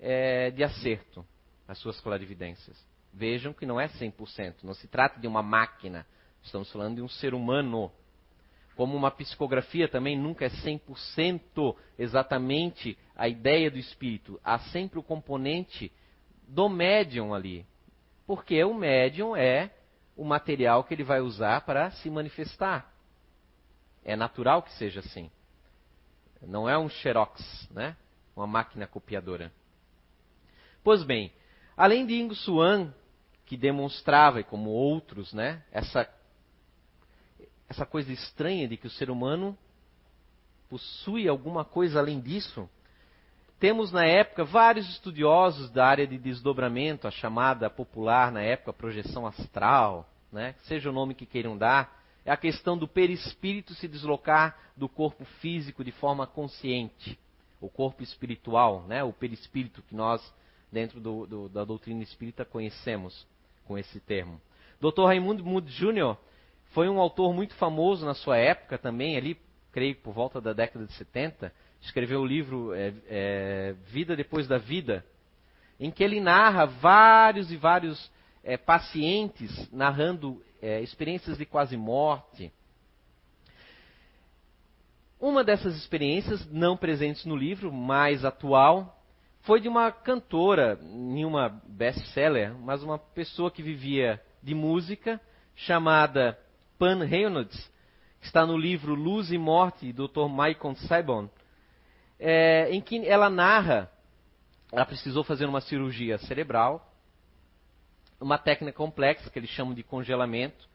é, 0.00 0.50
de 0.50 0.64
acerto 0.64 1.24
as 1.68 1.78
suas 1.78 2.00
clarividências. 2.00 2.76
Vejam 3.12 3.52
que 3.52 3.66
não 3.66 3.80
é 3.80 3.88
100%, 3.88 4.56
não 4.64 4.74
se 4.74 4.88
trata 4.88 5.20
de 5.20 5.26
uma 5.26 5.42
máquina 5.42 6.04
Estamos 6.42 6.70
falando 6.72 6.96
de 6.96 7.02
um 7.02 7.08
ser 7.08 7.34
humano. 7.34 7.90
Como 8.74 8.96
uma 8.96 9.10
psicografia 9.10 9.88
também 9.88 10.16
nunca 10.16 10.44
é 10.44 10.48
100% 10.48 11.76
exatamente 11.98 12.96
a 13.16 13.28
ideia 13.28 13.70
do 13.70 13.78
espírito. 13.78 14.40
Há 14.44 14.58
sempre 14.58 14.98
o 14.98 15.02
componente 15.02 15.92
do 16.46 16.68
médium 16.68 17.34
ali. 17.34 17.66
Porque 18.26 18.62
o 18.62 18.72
médium 18.72 19.34
é 19.34 19.70
o 20.16 20.24
material 20.24 20.84
que 20.84 20.94
ele 20.94 21.02
vai 21.02 21.20
usar 21.20 21.62
para 21.62 21.90
se 21.90 22.08
manifestar. 22.08 22.92
É 24.04 24.14
natural 24.14 24.62
que 24.62 24.72
seja 24.74 25.00
assim. 25.00 25.30
Não 26.40 26.68
é 26.68 26.78
um 26.78 26.88
xerox, 26.88 27.68
né? 27.70 27.96
Uma 28.36 28.46
máquina 28.46 28.86
copiadora. 28.86 29.52
Pois 30.84 31.02
bem, 31.02 31.32
além 31.78 32.04
de 32.04 32.14
Ingo 32.14 32.34
Swan, 32.34 32.92
que 33.46 33.56
demonstrava, 33.56 34.42
como 34.42 34.68
outros, 34.68 35.32
né, 35.32 35.62
essa 35.72 36.06
essa 37.68 37.84
coisa 37.84 38.12
estranha 38.12 38.66
de 38.66 38.76
que 38.76 38.86
o 38.86 38.90
ser 38.90 39.10
humano 39.10 39.56
possui 40.68 41.28
alguma 41.28 41.64
coisa 41.64 41.98
além 41.98 42.20
disso. 42.20 42.68
Temos 43.58 43.92
na 43.92 44.04
época 44.04 44.44
vários 44.44 44.88
estudiosos 44.88 45.70
da 45.70 45.86
área 45.86 46.06
de 46.06 46.16
desdobramento, 46.16 47.06
a 47.06 47.10
chamada 47.10 47.68
popular 47.68 48.30
na 48.30 48.40
época 48.40 48.72
projeção 48.72 49.26
astral, 49.26 50.08
né? 50.32 50.54
seja 50.62 50.88
o 50.88 50.92
nome 50.92 51.14
que 51.14 51.26
queiram 51.26 51.58
dar. 51.58 51.98
É 52.24 52.30
a 52.30 52.36
questão 52.36 52.76
do 52.78 52.86
perispírito 52.86 53.74
se 53.74 53.88
deslocar 53.88 54.56
do 54.76 54.88
corpo 54.88 55.24
físico 55.40 55.82
de 55.82 55.92
forma 55.92 56.26
consciente, 56.26 57.18
o 57.60 57.68
corpo 57.68 58.02
espiritual, 58.02 58.84
né? 58.86 59.02
o 59.02 59.12
perispírito 59.12 59.82
que 59.82 59.94
nós, 59.94 60.22
dentro 60.70 61.00
do, 61.00 61.26
do, 61.26 61.48
da 61.48 61.64
doutrina 61.64 62.02
espírita, 62.02 62.44
conhecemos 62.44 63.26
com 63.64 63.78
esse 63.78 64.00
termo. 64.00 64.40
Dr. 64.80 65.04
Raimundo 65.04 65.44
Mood 65.44 65.70
Jr. 65.70 66.16
Foi 66.72 66.88
um 66.88 67.00
autor 67.00 67.32
muito 67.32 67.54
famoso 67.54 68.04
na 68.06 68.14
sua 68.14 68.36
época 68.36 68.78
também, 68.78 69.16
ali, 69.16 69.38
creio 69.72 69.96
por 69.96 70.12
volta 70.12 70.40
da 70.40 70.52
década 70.52 70.86
de 70.86 70.92
70. 70.94 71.52
Escreveu 71.80 72.20
o 72.20 72.26
livro 72.26 72.74
é, 72.74 72.92
é, 73.06 73.74
Vida 73.86 74.16
Depois 74.16 74.46
da 74.46 74.58
Vida, 74.58 75.04
em 75.78 75.90
que 75.90 76.02
ele 76.02 76.20
narra 76.20 76.66
vários 76.66 77.50
e 77.50 77.56
vários 77.56 78.10
é, 78.42 78.56
pacientes 78.56 79.70
narrando 79.72 80.42
é, 80.60 80.80
experiências 80.80 81.38
de 81.38 81.46
quase 81.46 81.76
morte. 81.76 82.52
Uma 85.20 85.42
dessas 85.42 85.76
experiências, 85.76 86.46
não 86.50 86.76
presentes 86.76 87.24
no 87.24 87.36
livro, 87.36 87.72
mais 87.72 88.24
atual, 88.24 88.97
foi 89.48 89.62
de 89.62 89.66
uma 89.66 89.90
cantora, 89.90 90.78
nenhuma 90.82 91.48
best-seller, 91.66 92.54
mas 92.58 92.82
uma 92.82 92.98
pessoa 92.98 93.50
que 93.50 93.62
vivia 93.62 94.22
de 94.42 94.54
música, 94.54 95.18
chamada 95.56 96.38
Pan 96.78 97.02
Reynolds, 97.02 97.56
que 98.20 98.26
está 98.26 98.44
no 98.44 98.58
livro 98.58 98.94
Luz 98.94 99.32
e 99.32 99.38
Morte, 99.38 99.90
do 99.90 100.06
Dr. 100.06 100.28
Michael 100.28 100.74
Sabon, 100.86 101.30
é, 102.20 102.68
em 102.70 102.82
que 102.82 103.08
ela 103.08 103.30
narra, 103.30 103.90
ela 104.70 104.84
precisou 104.84 105.24
fazer 105.24 105.46
uma 105.46 105.62
cirurgia 105.62 106.18
cerebral, 106.18 106.92
uma 108.20 108.36
técnica 108.36 108.76
complexa 108.76 109.30
que 109.30 109.38
eles 109.38 109.48
chamam 109.48 109.72
de 109.72 109.82
congelamento, 109.82 110.68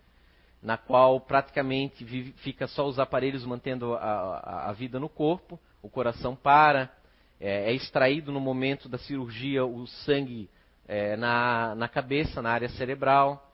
na 0.63 0.77
qual 0.77 1.19
praticamente 1.19 2.03
vive, 2.03 2.31
fica 2.37 2.65
só 2.65 2.87
os 2.87 2.97
aparelhos 2.97 3.45
mantendo 3.45 3.93
a, 3.93 3.99
a, 3.99 4.69
a, 4.71 4.73
vida 4.73 4.99
no 4.99 5.09
corpo, 5.09 5.59
o 5.79 5.91
coração 5.91 6.35
para, 6.35 6.91
é, 7.43 7.69
é, 7.69 7.73
extraído 7.73 8.31
no 8.31 8.39
momento 8.39 8.87
da 8.87 8.97
cirurgia 8.97 9.65
o 9.65 9.85
sangue 9.85 10.49
é, 10.87 11.17
na, 11.17 11.75
na 11.75 11.89
cabeça, 11.89 12.41
na 12.41 12.49
área 12.49 12.69
cerebral. 12.69 13.51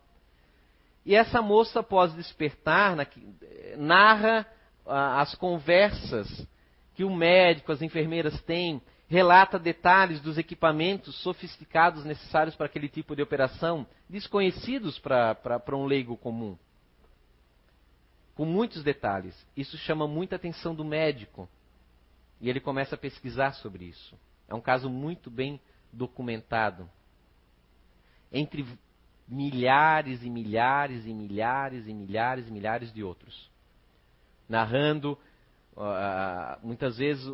E 1.03 1.15
essa 1.15 1.41
moça, 1.41 1.79
após 1.79 2.13
despertar, 2.13 2.95
narra 3.75 4.45
ah, 4.85 5.21
as 5.21 5.33
conversas 5.33 6.47
que 6.93 7.03
o 7.03 7.09
médico, 7.09 7.71
as 7.71 7.81
enfermeiras 7.81 8.39
têm, 8.41 8.79
relata 9.07 9.57
detalhes 9.57 10.21
dos 10.21 10.37
equipamentos 10.37 11.15
sofisticados 11.23 12.05
necessários 12.05 12.55
para 12.55 12.67
aquele 12.67 12.87
tipo 12.87 13.15
de 13.15 13.23
operação, 13.23 13.87
desconhecidos 14.07 14.99
para 14.99 15.75
um 15.75 15.85
leigo 15.85 16.15
comum. 16.15 16.55
Com 18.35 18.45
muitos 18.45 18.83
detalhes. 18.83 19.35
Isso 19.57 19.79
chama 19.79 20.07
muita 20.07 20.35
atenção 20.35 20.75
do 20.75 20.85
médico. 20.85 21.49
E 22.39 22.49
ele 22.49 22.59
começa 22.59 22.95
a 22.95 22.97
pesquisar 22.97 23.53
sobre 23.53 23.85
isso. 23.85 24.17
É 24.47 24.55
um 24.55 24.61
caso 24.61 24.89
muito 24.89 25.29
bem 25.29 25.59
documentado. 25.91 26.89
Entre 28.31 28.65
milhares 29.27 30.23
e 30.23 30.29
milhares 30.29 31.05
e 31.05 31.13
milhares 31.13 31.87
e 31.87 31.93
milhares 31.93 32.47
e 32.47 32.51
milhares 32.51 32.93
de 32.93 33.03
outros. 33.03 33.51
Narrando, 34.47 35.17
muitas 36.63 36.97
vezes, 36.97 37.25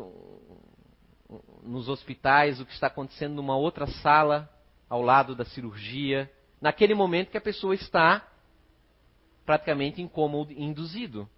nos 1.62 1.88
hospitais, 1.88 2.60
o 2.60 2.66
que 2.66 2.72
está 2.72 2.88
acontecendo 2.88 3.34
numa 3.34 3.56
outra 3.56 3.86
sala, 3.86 4.50
ao 4.88 5.02
lado 5.02 5.34
da 5.34 5.44
cirurgia, 5.44 6.30
naquele 6.60 6.94
momento 6.94 7.30
que 7.30 7.38
a 7.38 7.40
pessoa 7.40 7.74
está 7.74 8.26
praticamente 9.44 10.02
incômodo 10.02 10.52
induzido. 10.52 11.28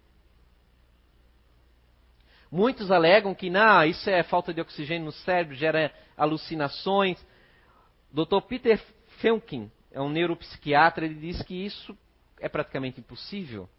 Muitos 2.51 2.89
alegam 2.89 3.35
que 3.35 3.49
não, 3.49 3.83
isso 3.83 4.09
é 4.09 4.23
falta 4.23 4.53
de 4.53 4.59
oxigênio 4.59 5.05
no 5.05 5.11
cérebro, 5.11 5.55
gera 5.55 5.91
alucinações. 6.17 7.23
Dr. 8.11 8.41
Peter 8.47 8.81
Felkin, 9.19 9.71
é 9.91 10.01
um 10.01 10.09
neuropsiquiatra, 10.09 11.05
ele 11.05 11.15
diz 11.15 11.41
que 11.43 11.53
isso 11.53 11.95
é 12.39 12.49
praticamente 12.49 12.99
impossível. 12.99 13.69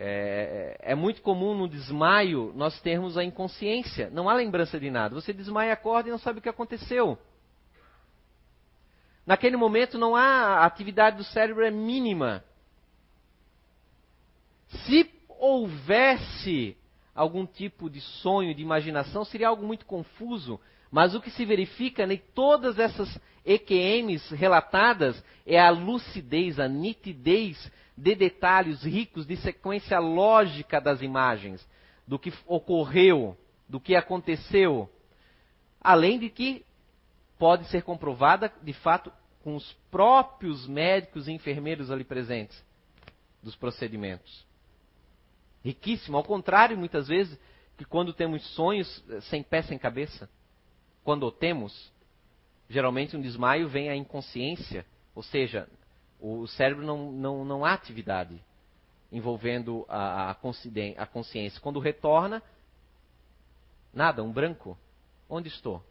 É, 0.00 0.76
é, 0.80 0.94
muito 0.94 1.20
comum 1.22 1.56
no 1.56 1.68
desmaio 1.68 2.52
nós 2.54 2.80
termos 2.82 3.18
a 3.18 3.24
inconsciência, 3.24 4.08
não 4.10 4.28
há 4.28 4.34
lembrança 4.34 4.78
de 4.78 4.90
nada. 4.90 5.14
Você 5.14 5.32
desmaia, 5.32 5.72
acorda 5.72 6.08
e 6.08 6.12
não 6.12 6.18
sabe 6.18 6.38
o 6.38 6.42
que 6.42 6.48
aconteceu. 6.48 7.18
Naquele 9.26 9.56
momento 9.56 9.98
não 9.98 10.14
há 10.14 10.60
a 10.60 10.64
atividade 10.66 11.16
do 11.16 11.24
cérebro 11.24 11.64
é 11.64 11.70
mínima. 11.70 12.44
Se 14.86 15.10
houvesse 15.28 16.77
algum 17.18 17.44
tipo 17.44 17.90
de 17.90 18.00
sonho, 18.00 18.54
de 18.54 18.62
imaginação, 18.62 19.24
seria 19.24 19.48
algo 19.48 19.66
muito 19.66 19.84
confuso. 19.84 20.60
Mas 20.88 21.16
o 21.16 21.20
que 21.20 21.32
se 21.32 21.44
verifica 21.44 22.04
em 22.04 22.16
todas 22.32 22.78
essas 22.78 23.20
EQMs 23.44 24.32
relatadas 24.36 25.22
é 25.44 25.58
a 25.58 25.68
lucidez, 25.68 26.60
a 26.60 26.68
nitidez 26.68 27.70
de 27.96 28.14
detalhes 28.14 28.84
ricos 28.84 29.26
de 29.26 29.36
sequência 29.36 29.98
lógica 29.98 30.80
das 30.80 31.02
imagens, 31.02 31.68
do 32.06 32.20
que 32.20 32.32
ocorreu, 32.46 33.36
do 33.68 33.80
que 33.80 33.96
aconteceu. 33.96 34.88
Além 35.80 36.20
de 36.20 36.30
que 36.30 36.64
pode 37.36 37.64
ser 37.66 37.82
comprovada, 37.82 38.52
de 38.62 38.72
fato, 38.72 39.12
com 39.42 39.56
os 39.56 39.72
próprios 39.90 40.68
médicos 40.68 41.26
e 41.26 41.32
enfermeiros 41.32 41.90
ali 41.90 42.04
presentes 42.04 42.64
dos 43.42 43.56
procedimentos. 43.56 44.47
Riquíssimo, 45.68 46.16
ao 46.16 46.24
contrário, 46.24 46.78
muitas 46.78 47.08
vezes, 47.08 47.38
que 47.76 47.84
quando 47.84 48.14
temos 48.14 48.42
sonhos 48.54 49.04
eh, 49.10 49.20
sem 49.20 49.42
pé, 49.42 49.60
sem 49.60 49.78
cabeça, 49.78 50.26
quando 51.04 51.26
o 51.26 51.30
temos, 51.30 51.92
geralmente 52.70 53.14
um 53.14 53.20
desmaio 53.20 53.68
vem 53.68 53.90
à 53.90 53.94
inconsciência, 53.94 54.86
ou 55.14 55.22
seja, 55.22 55.68
o 56.18 56.46
cérebro 56.46 56.86
não, 56.86 57.12
não, 57.12 57.44
não 57.44 57.64
há 57.66 57.74
atividade 57.74 58.42
envolvendo 59.12 59.84
a, 59.90 60.30
a, 60.30 60.36
a 60.96 61.06
consciência. 61.06 61.60
Quando 61.60 61.78
retorna, 61.80 62.42
nada, 63.92 64.22
um 64.22 64.32
branco. 64.32 64.78
Onde 65.28 65.48
estou? 65.48 65.84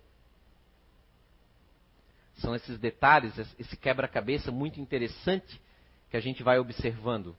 São 2.37 2.55
esses 2.55 2.79
detalhes, 2.79 3.37
esse 3.59 3.77
quebra-cabeça 3.77 4.51
muito 4.51 4.81
interessante 4.81 5.61
que 6.09 6.17
a 6.17 6.19
gente 6.19 6.41
vai 6.41 6.57
observando. 6.57 7.37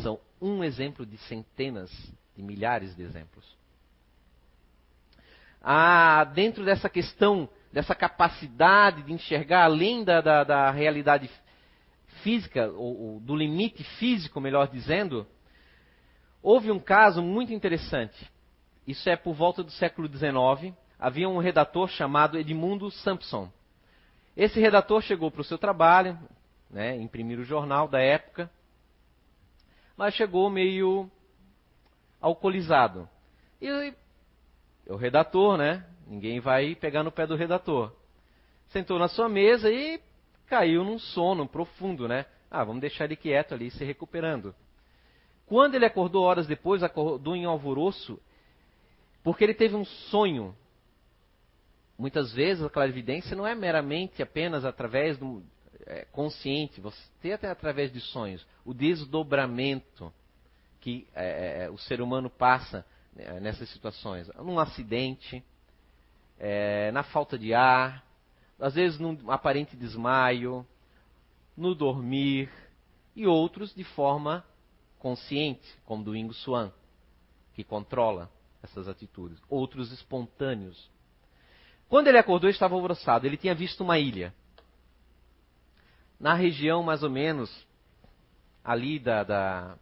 São 0.00 0.18
um 0.40 0.62
exemplo 0.62 1.06
de 1.06 1.16
centenas, 1.18 1.90
de 2.36 2.42
milhares 2.42 2.94
de 2.94 3.02
exemplos. 3.02 3.44
Ah, 5.62 6.24
dentro 6.24 6.64
dessa 6.64 6.90
questão, 6.90 7.48
dessa 7.72 7.94
capacidade 7.94 9.02
de 9.02 9.12
enxergar 9.12 9.64
além 9.64 10.04
da, 10.04 10.20
da, 10.20 10.44
da 10.44 10.70
realidade 10.70 11.30
física, 12.22 12.68
ou, 12.68 13.14
ou 13.14 13.20
do 13.20 13.34
limite 13.34 13.82
físico, 13.98 14.40
melhor 14.40 14.68
dizendo, 14.68 15.26
houve 16.42 16.70
um 16.70 16.78
caso 16.78 17.22
muito 17.22 17.52
interessante. 17.52 18.30
Isso 18.86 19.08
é 19.08 19.16
por 19.16 19.34
volta 19.34 19.62
do 19.62 19.70
século 19.70 20.06
XIX, 20.06 20.74
havia 20.98 21.28
um 21.28 21.38
redator 21.38 21.88
chamado 21.88 22.38
Edmundo 22.38 22.90
Sampson. 22.90 23.50
Esse 24.36 24.60
redator 24.60 25.00
chegou 25.00 25.30
para 25.30 25.40
o 25.40 25.44
seu 25.44 25.56
trabalho, 25.56 26.18
né, 26.70 26.96
imprimir 26.96 27.38
o 27.38 27.44
jornal 27.44 27.88
da 27.88 28.00
época, 28.00 28.50
mas 29.96 30.14
chegou 30.14 30.50
meio 30.50 31.10
alcoolizado. 32.20 33.08
E 33.60 33.94
o 34.88 34.96
redator, 34.96 35.56
né? 35.56 35.84
Ninguém 36.06 36.40
vai 36.40 36.74
pegar 36.74 37.02
no 37.02 37.12
pé 37.12 37.26
do 37.26 37.36
redator. 37.36 37.92
Sentou 38.68 38.98
na 38.98 39.08
sua 39.08 39.28
mesa 39.28 39.70
e 39.70 40.00
caiu 40.46 40.84
num 40.84 40.98
sono 40.98 41.46
profundo, 41.46 42.06
né? 42.06 42.26
Ah, 42.50 42.64
vamos 42.64 42.80
deixar 42.80 43.04
ele 43.04 43.16
quieto 43.16 43.54
ali, 43.54 43.70
se 43.70 43.84
recuperando. 43.84 44.54
Quando 45.46 45.74
ele 45.74 45.86
acordou 45.86 46.24
horas 46.24 46.46
depois, 46.46 46.82
acordou 46.82 47.34
em 47.36 47.44
alvoroço, 47.44 48.20
porque 49.22 49.44
ele 49.44 49.54
teve 49.54 49.74
um 49.74 49.84
sonho 49.84 50.54
muitas 51.98 52.32
vezes 52.32 52.62
a 52.62 52.70
clarividência 52.70 53.36
não 53.36 53.46
é 53.46 53.54
meramente 53.54 54.22
apenas 54.22 54.64
através 54.64 55.16
do 55.16 55.42
é, 55.86 56.04
consciente, 56.06 56.80
você 56.80 56.98
tem 57.20 57.32
até 57.32 57.48
através 57.48 57.92
de 57.92 58.00
sonhos, 58.00 58.46
o 58.64 58.72
desdobramento 58.72 60.12
que 60.80 61.06
é, 61.14 61.24
é, 61.24 61.64
é 61.64 61.70
o 61.70 61.78
ser 61.78 62.00
humano 62.00 62.28
passa 62.28 62.84
né, 63.14 63.40
nessas 63.40 63.68
situações, 63.70 64.28
num 64.36 64.58
acidente, 64.58 65.42
é, 66.38 66.90
na 66.92 67.02
falta 67.02 67.38
de 67.38 67.54
ar, 67.54 68.04
às 68.58 68.74
vezes 68.74 68.98
num 68.98 69.30
aparente 69.30 69.76
desmaio, 69.76 70.66
no 71.56 71.74
dormir 71.74 72.50
e 73.14 73.26
outros 73.26 73.74
de 73.74 73.84
forma 73.84 74.44
consciente, 74.98 75.68
como 75.84 76.02
do 76.02 76.16
Ingo 76.16 76.34
Swan, 76.34 76.72
que 77.54 77.62
controla 77.62 78.30
essas 78.62 78.88
atitudes, 78.88 79.38
outros 79.48 79.92
espontâneos. 79.92 80.90
Quando 81.88 82.08
ele 82.08 82.18
acordou, 82.18 82.48
estava 82.48 82.74
alvoroçado. 82.74 83.26
Ele 83.26 83.36
tinha 83.36 83.54
visto 83.54 83.82
uma 83.82 83.98
ilha. 83.98 84.34
Na 86.18 86.34
região, 86.34 86.82
mais 86.82 87.02
ou 87.02 87.10
menos, 87.10 87.50
ali 88.64 88.98
da, 88.98 89.22
da, 89.22 89.76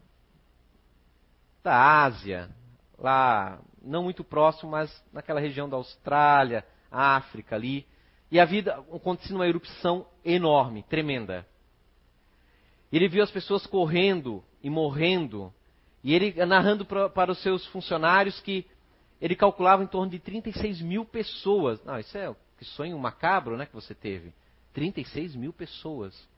da 1.63 2.03
Ásia, 2.05 2.51
lá, 2.99 3.61
não 3.83 4.05
muito 4.05 4.25
próximo, 4.25 4.71
mas 4.71 5.05
naquela 5.13 5.41
região 5.41 5.69
da 5.69 5.77
Austrália, 5.77 6.65
África 6.91 7.57
ali. 7.57 7.87
E 8.31 8.41
a 8.41 8.45
vida 8.45 8.75
acontecendo 8.93 9.37
uma 9.37 9.47
erupção 9.47 10.07
enorme, 10.25 10.83
tremenda. 10.85 11.47
Ele 12.91 13.09
viu 13.09 13.23
as 13.23 13.31
pessoas 13.31 13.67
correndo 13.67 14.43
e 14.63 14.69
morrendo. 14.69 15.53
E 16.03 16.15
ele 16.15 16.45
narrando 16.45 16.85
pra, 16.85 17.09
para 17.09 17.33
os 17.33 17.43
seus 17.43 17.67
funcionários 17.67 18.41
que 18.41 18.67
ele 19.21 19.37
calculava 19.37 19.83
em 19.83 19.87
torno 19.87 20.11
de 20.11 20.19
36 20.19 20.83
mil 20.83 21.05
pessoas. 21.05 21.83
Não, 21.85 21.99
isso 21.99 22.17
é 22.19 22.35
que 22.59 22.65
sonho 22.65 22.99
macabro 22.99 23.57
né, 23.57 23.67
que 23.67 23.75
você 23.75 23.95
teve. 23.95 24.33
36 24.73 25.35
mil 25.35 25.53
pessoas. 25.53 26.29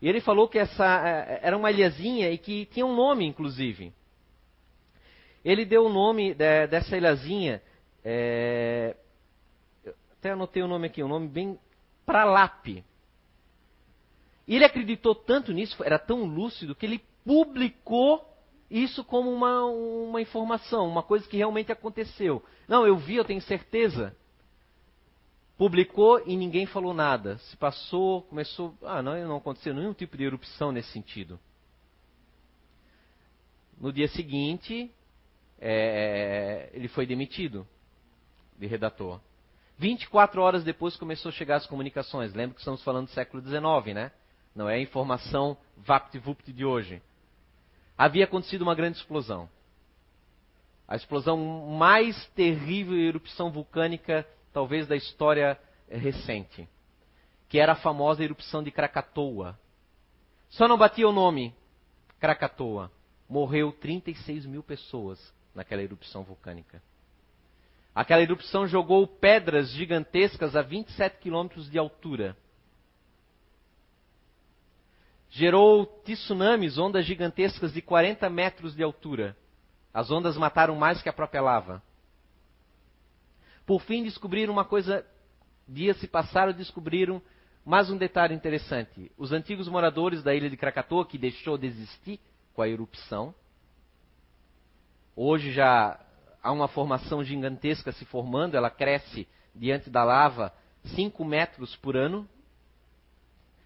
E 0.00 0.08
ele 0.08 0.20
falou 0.20 0.48
que 0.48 0.58
essa 0.58 0.84
é, 1.06 1.40
era 1.42 1.56
uma 1.56 1.70
ilhazinha 1.70 2.30
e 2.30 2.38
que 2.38 2.66
tinha 2.66 2.86
um 2.86 2.94
nome, 2.94 3.26
inclusive. 3.26 3.92
Ele 5.44 5.64
deu 5.64 5.86
o 5.86 5.92
nome 5.92 6.34
de, 6.34 6.66
dessa 6.66 6.96
ilhazinha, 6.96 7.62
é, 8.04 8.96
até 10.12 10.30
anotei 10.30 10.62
o 10.62 10.68
nome 10.68 10.86
aqui, 10.86 11.02
um 11.02 11.08
nome 11.08 11.28
bem 11.28 11.58
Pralap. 12.04 12.66
E 14.46 14.56
ele 14.56 14.64
acreditou 14.64 15.14
tanto 15.14 15.52
nisso, 15.52 15.82
era 15.84 15.98
tão 15.98 16.24
lúcido, 16.24 16.74
que 16.74 16.86
ele 16.86 17.02
publicou 17.24 18.24
isso 18.70 19.04
como 19.04 19.30
uma, 19.30 19.64
uma 19.64 20.20
informação, 20.20 20.88
uma 20.88 21.02
coisa 21.02 21.26
que 21.28 21.36
realmente 21.36 21.72
aconteceu. 21.72 22.42
Não, 22.66 22.86
eu 22.86 22.96
vi, 22.96 23.16
eu 23.16 23.24
tenho 23.24 23.40
certeza. 23.42 24.16
Publicou 25.58 26.22
e 26.24 26.36
ninguém 26.36 26.64
falou 26.64 26.94
nada. 26.94 27.36
Se 27.38 27.56
passou, 27.56 28.22
começou. 28.22 28.74
Ah, 28.82 29.02
não, 29.02 29.14
não 29.26 29.36
aconteceu 29.36 29.74
nenhum 29.74 29.92
tipo 29.92 30.16
de 30.16 30.24
erupção 30.24 30.72
nesse 30.72 30.90
sentido. 30.92 31.38
No 33.78 33.92
dia 33.92 34.08
seguinte, 34.08 34.90
é, 35.60 36.70
ele 36.72 36.88
foi 36.88 37.04
demitido 37.04 37.66
de 38.56 38.66
redator. 38.66 39.20
24 39.76 40.40
horas 40.40 40.64
depois 40.64 40.96
começou 40.96 41.28
a 41.28 41.32
chegar 41.32 41.56
as 41.56 41.66
comunicações. 41.66 42.32
Lembra 42.32 42.54
que 42.54 42.60
estamos 42.60 42.82
falando 42.82 43.06
do 43.06 43.12
século 43.12 43.42
XIX, 43.42 43.94
né? 43.94 44.12
Não 44.54 44.68
é 44.68 44.76
a 44.76 44.80
informação 44.80 45.58
vapt-vupt 45.76 46.52
de 46.52 46.64
hoje 46.64 47.02
havia 47.98 48.24
acontecido 48.24 48.62
uma 48.62 48.76
grande 48.76 48.98
explosão. 48.98 49.50
A 50.86 50.94
explosão 50.94 51.36
mais 51.76 52.26
terrível 52.28 52.96
e 52.96 53.08
erupção 53.08 53.50
vulcânica, 53.50 54.24
talvez, 54.52 54.86
da 54.86 54.96
história 54.96 55.58
recente. 55.88 56.68
Que 57.48 57.58
era 57.58 57.72
a 57.72 57.76
famosa 57.76 58.22
erupção 58.22 58.62
de 58.62 58.70
Krakatoa. 58.70 59.58
Só 60.48 60.68
não 60.68 60.78
batia 60.78 61.08
o 61.08 61.12
nome 61.12 61.54
Krakatoa. 62.18 62.90
Morreu 63.28 63.72
36 63.72 64.46
mil 64.46 64.62
pessoas 64.62 65.32
naquela 65.54 65.82
erupção 65.82 66.22
vulcânica. 66.22 66.82
Aquela 67.94 68.22
erupção 68.22 68.66
jogou 68.66 69.06
pedras 69.06 69.70
gigantescas 69.70 70.54
a 70.54 70.62
27 70.62 71.18
quilômetros 71.18 71.70
de 71.70 71.78
altura 71.78 72.36
gerou 75.30 75.86
tsunamis, 76.04 76.78
ondas 76.78 77.04
gigantescas 77.04 77.72
de 77.72 77.82
40 77.82 78.28
metros 78.30 78.74
de 78.74 78.82
altura. 78.82 79.36
As 79.92 80.10
ondas 80.10 80.36
mataram 80.36 80.74
mais 80.76 81.02
que 81.02 81.08
a 81.08 81.12
própria 81.12 81.40
lava. 81.40 81.82
Por 83.68 83.82
fim, 83.82 84.02
descobriram 84.02 84.50
uma 84.50 84.64
coisa. 84.64 85.04
Dias 85.68 85.98
se 85.98 86.08
passaram 86.08 86.52
e 86.52 86.54
descobriram 86.54 87.20
mais 87.62 87.90
um 87.90 87.98
detalhe 87.98 88.34
interessante. 88.34 89.12
Os 89.18 89.30
antigos 89.30 89.68
moradores 89.68 90.22
da 90.22 90.34
ilha 90.34 90.48
de 90.48 90.56
Krakatoa, 90.56 91.04
que 91.04 91.18
deixou 91.18 91.58
de 91.58 91.66
existir 91.66 92.18
com 92.54 92.62
a 92.62 92.68
erupção, 92.68 93.34
hoje 95.14 95.52
já 95.52 96.00
há 96.42 96.50
uma 96.50 96.66
formação 96.66 97.22
gigantesca 97.22 97.92
se 97.92 98.06
formando, 98.06 98.56
ela 98.56 98.70
cresce 98.70 99.28
diante 99.54 99.90
da 99.90 100.02
lava 100.02 100.50
5 100.96 101.22
metros 101.22 101.76
por 101.76 101.94
ano, 101.94 102.26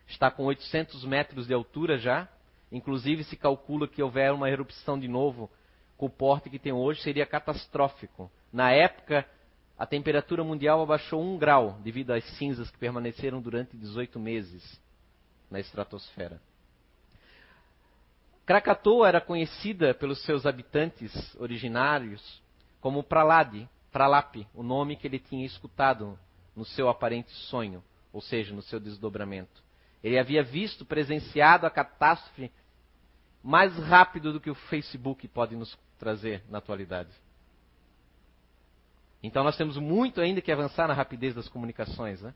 está 0.09 0.33
com 0.33 0.47
800 0.47 1.05
metros 1.05 1.47
de 1.47 1.55
altura 1.55 1.97
já. 1.97 2.29
Inclusive, 2.73 3.23
se 3.23 3.37
calcula 3.37 3.87
que 3.87 4.03
houver 4.03 4.33
uma 4.33 4.51
erupção 4.51 4.99
de 4.99 5.07
novo 5.07 5.49
com 5.97 6.07
o 6.07 6.11
porte 6.11 6.51
que 6.51 6.59
tem 6.59 6.73
hoje, 6.73 7.01
seria 7.03 7.25
catastrófico. 7.25 8.29
Na 8.53 8.73
época, 8.73 9.25
a 9.83 9.87
temperatura 9.87 10.45
mundial 10.45 10.81
abaixou 10.81 11.21
um 11.21 11.37
grau 11.37 11.77
devido 11.83 12.13
às 12.13 12.23
cinzas 12.39 12.71
que 12.71 12.79
permaneceram 12.79 13.43
durante 13.43 13.77
18 13.77 14.17
meses 14.17 14.81
na 15.51 15.59
estratosfera. 15.59 16.41
Krakatoa 18.47 19.09
era 19.09 19.21
conhecida 19.21 19.93
pelos 19.93 20.23
seus 20.25 20.47
habitantes 20.47 21.13
originários 21.35 22.41
como 22.81 23.03
Pralade, 23.03 23.69
Pralap, 23.91 24.47
o 24.55 24.63
nome 24.63 24.95
que 24.95 25.09
ele 25.09 25.19
tinha 25.19 25.45
escutado 25.45 26.17
no 26.55 26.65
seu 26.65 26.89
aparente 26.89 27.33
sonho, 27.33 27.83
ou 28.13 28.21
seja, 28.21 28.55
no 28.55 28.63
seu 28.63 28.79
desdobramento. 28.79 29.65
Ele 30.01 30.17
havia 30.17 30.45
visto, 30.45 30.85
presenciado 30.85 31.67
a 31.67 31.71
catástrofe 31.71 32.53
mais 33.43 33.77
rápido 33.79 34.33
do 34.33 34.41
que 34.41 34.49
o 34.49 34.55
Facebook 34.55 35.27
pode 35.27 35.57
nos 35.57 35.77
trazer 35.99 36.41
na 36.49 36.59
atualidade. 36.59 37.11
Então 39.23 39.45
nós 39.45 39.57
temos 39.57 39.77
muito 39.77 40.21
ainda 40.21 40.41
que 40.41 40.51
avançar 40.51 40.89
na 40.89 40.95
rapidez 40.95 41.35
das 41.35 41.49
comunicações, 41.49 42.21
né? 42.21 42.35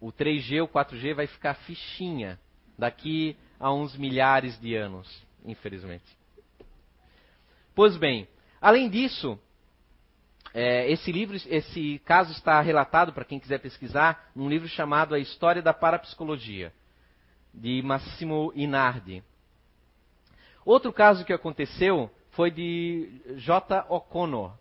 O 0.00 0.12
3G, 0.12 0.62
o 0.62 0.68
4G 0.68 1.14
vai 1.14 1.26
ficar 1.26 1.54
fichinha 1.54 2.38
daqui 2.76 3.36
a 3.58 3.72
uns 3.72 3.96
milhares 3.96 4.60
de 4.60 4.74
anos, 4.74 5.08
infelizmente. 5.44 6.04
Pois 7.74 7.96
bem, 7.96 8.28
além 8.60 8.90
disso, 8.90 9.38
é, 10.52 10.90
esse 10.90 11.10
livro, 11.10 11.36
esse 11.46 12.00
caso 12.00 12.32
está 12.32 12.60
relatado 12.60 13.12
para 13.12 13.24
quem 13.24 13.38
quiser 13.38 13.58
pesquisar 13.58 14.30
num 14.34 14.48
livro 14.48 14.68
chamado 14.68 15.14
A 15.14 15.18
História 15.18 15.62
da 15.62 15.72
Parapsicologia, 15.72 16.72
de 17.54 17.80
Massimo 17.82 18.52
Inardi. 18.54 19.22
Outro 20.64 20.92
caso 20.92 21.24
que 21.24 21.32
aconteceu 21.32 22.10
foi 22.32 22.50
de 22.50 23.08
J. 23.36 23.86
O'Connor. 23.88 24.52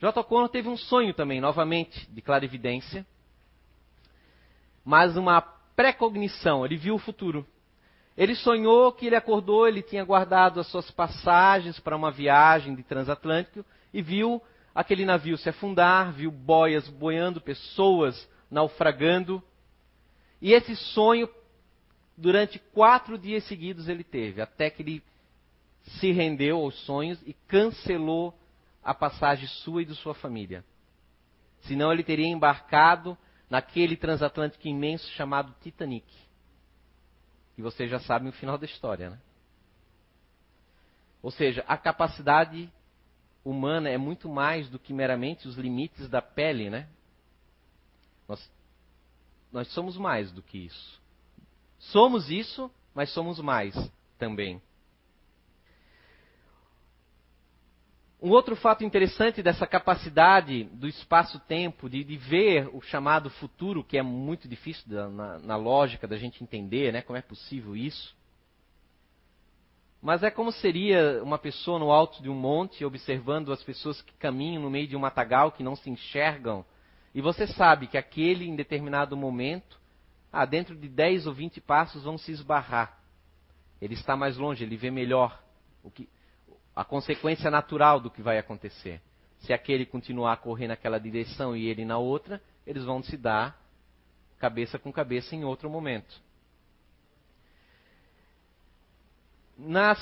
J. 0.00 0.20
O'Connor 0.20 0.48
teve 0.48 0.68
um 0.68 0.76
sonho 0.76 1.14
também, 1.14 1.40
novamente, 1.40 2.10
de 2.10 2.20
clarividência, 2.20 3.06
mas 4.84 5.16
uma 5.16 5.40
precognição, 5.40 6.64
ele 6.64 6.76
viu 6.76 6.94
o 6.94 6.98
futuro. 6.98 7.46
Ele 8.16 8.34
sonhou 8.34 8.92
que 8.92 9.06
ele 9.06 9.16
acordou, 9.16 9.66
ele 9.66 9.80
tinha 9.80 10.04
guardado 10.04 10.60
as 10.60 10.66
suas 10.66 10.90
passagens 10.90 11.80
para 11.80 11.96
uma 11.96 12.10
viagem 12.10 12.74
de 12.74 12.82
transatlântico 12.82 13.64
e 13.92 14.02
viu 14.02 14.42
aquele 14.74 15.04
navio 15.04 15.38
se 15.38 15.48
afundar, 15.48 16.12
viu 16.12 16.30
boias 16.30 16.86
boiando, 16.88 17.40
pessoas 17.40 18.28
naufragando. 18.50 19.42
E 20.42 20.52
esse 20.52 20.76
sonho, 20.76 21.26
durante 22.16 22.58
quatro 22.58 23.16
dias 23.16 23.44
seguidos, 23.44 23.88
ele 23.88 24.04
teve, 24.04 24.42
até 24.42 24.68
que 24.68 24.82
ele 24.82 25.02
se 25.82 26.12
rendeu 26.12 26.58
aos 26.58 26.74
sonhos 26.84 27.20
e 27.26 27.32
cancelou 27.48 28.36
a 28.82 28.94
passagem 28.94 29.46
sua 29.46 29.82
e 29.82 29.84
de 29.84 29.94
sua 29.94 30.14
família. 30.14 30.64
Senão 31.62 31.92
ele 31.92 32.02
teria 32.02 32.26
embarcado 32.26 33.16
naquele 33.48 33.96
transatlântico 33.96 34.66
imenso 34.66 35.08
chamado 35.10 35.54
Titanic. 35.60 36.06
E 37.56 37.62
vocês 37.62 37.90
já 37.90 38.00
sabem 38.00 38.28
o 38.28 38.32
final 38.32 38.58
da 38.58 38.64
história, 38.64 39.10
né? 39.10 39.18
Ou 41.22 41.30
seja, 41.30 41.64
a 41.68 41.76
capacidade 41.76 42.72
humana 43.44 43.88
é 43.88 43.98
muito 43.98 44.28
mais 44.28 44.68
do 44.68 44.78
que 44.78 44.92
meramente 44.92 45.46
os 45.46 45.56
limites 45.56 46.08
da 46.08 46.20
pele, 46.20 46.70
né? 46.70 46.88
Nós, 48.28 48.52
nós 49.52 49.68
somos 49.72 49.96
mais 49.96 50.32
do 50.32 50.42
que 50.42 50.58
isso. 50.58 51.00
Somos 51.78 52.30
isso, 52.30 52.70
mas 52.94 53.10
somos 53.12 53.38
mais 53.38 53.74
também. 54.18 54.60
Um 58.22 58.30
outro 58.30 58.54
fato 58.54 58.84
interessante 58.84 59.42
dessa 59.42 59.66
capacidade 59.66 60.62
do 60.74 60.86
espaço-tempo, 60.86 61.90
de, 61.90 62.04
de, 62.04 62.16
ver 62.16 62.70
o 62.72 62.80
chamado 62.80 63.28
futuro, 63.28 63.82
que 63.82 63.98
é 63.98 64.02
muito 64.02 64.46
difícil 64.46 64.88
da, 64.88 65.08
na, 65.08 65.38
na, 65.40 65.56
lógica 65.56 66.06
da 66.06 66.16
gente 66.16 66.40
entender, 66.40 66.92
né? 66.92 67.02
Como 67.02 67.16
é 67.16 67.20
possível 67.20 67.74
isso? 67.74 68.14
Mas 70.00 70.22
é 70.22 70.30
como 70.30 70.52
seria 70.52 71.20
uma 71.24 71.36
pessoa 71.36 71.80
no 71.80 71.90
alto 71.90 72.22
de 72.22 72.30
um 72.30 72.34
monte, 72.34 72.84
observando 72.84 73.52
as 73.52 73.60
pessoas 73.64 74.00
que 74.00 74.12
caminham 74.14 74.62
no 74.62 74.70
meio 74.70 74.86
de 74.86 74.96
um 74.96 75.00
matagal, 75.00 75.50
que 75.50 75.64
não 75.64 75.74
se 75.74 75.90
enxergam, 75.90 76.64
e 77.12 77.20
você 77.20 77.44
sabe 77.48 77.88
que 77.88 77.98
aquele, 77.98 78.46
em 78.48 78.54
determinado 78.54 79.16
momento, 79.16 79.80
ah, 80.32 80.46
dentro 80.46 80.76
de 80.76 80.88
10 80.88 81.26
ou 81.26 81.34
20 81.34 81.60
passos, 81.60 82.04
vão 82.04 82.16
se 82.16 82.30
esbarrar. 82.30 83.00
Ele 83.80 83.94
está 83.94 84.16
mais 84.16 84.36
longe, 84.36 84.62
ele 84.62 84.76
vê 84.76 84.92
melhor. 84.92 85.42
O 85.82 85.90
que, 85.90 86.08
a 86.74 86.84
consequência 86.84 87.50
natural 87.50 88.00
do 88.00 88.10
que 88.10 88.22
vai 88.22 88.38
acontecer. 88.38 89.00
Se 89.40 89.52
aquele 89.52 89.84
continuar 89.84 90.32
a 90.32 90.36
correr 90.36 90.68
naquela 90.68 90.98
direção 90.98 91.56
e 91.56 91.66
ele 91.66 91.84
na 91.84 91.98
outra, 91.98 92.40
eles 92.66 92.84
vão 92.84 93.02
se 93.02 93.16
dar 93.16 93.60
cabeça 94.38 94.78
com 94.78 94.92
cabeça 94.92 95.34
em 95.34 95.44
outro 95.44 95.68
momento. 95.68 96.20
Na 99.56 99.94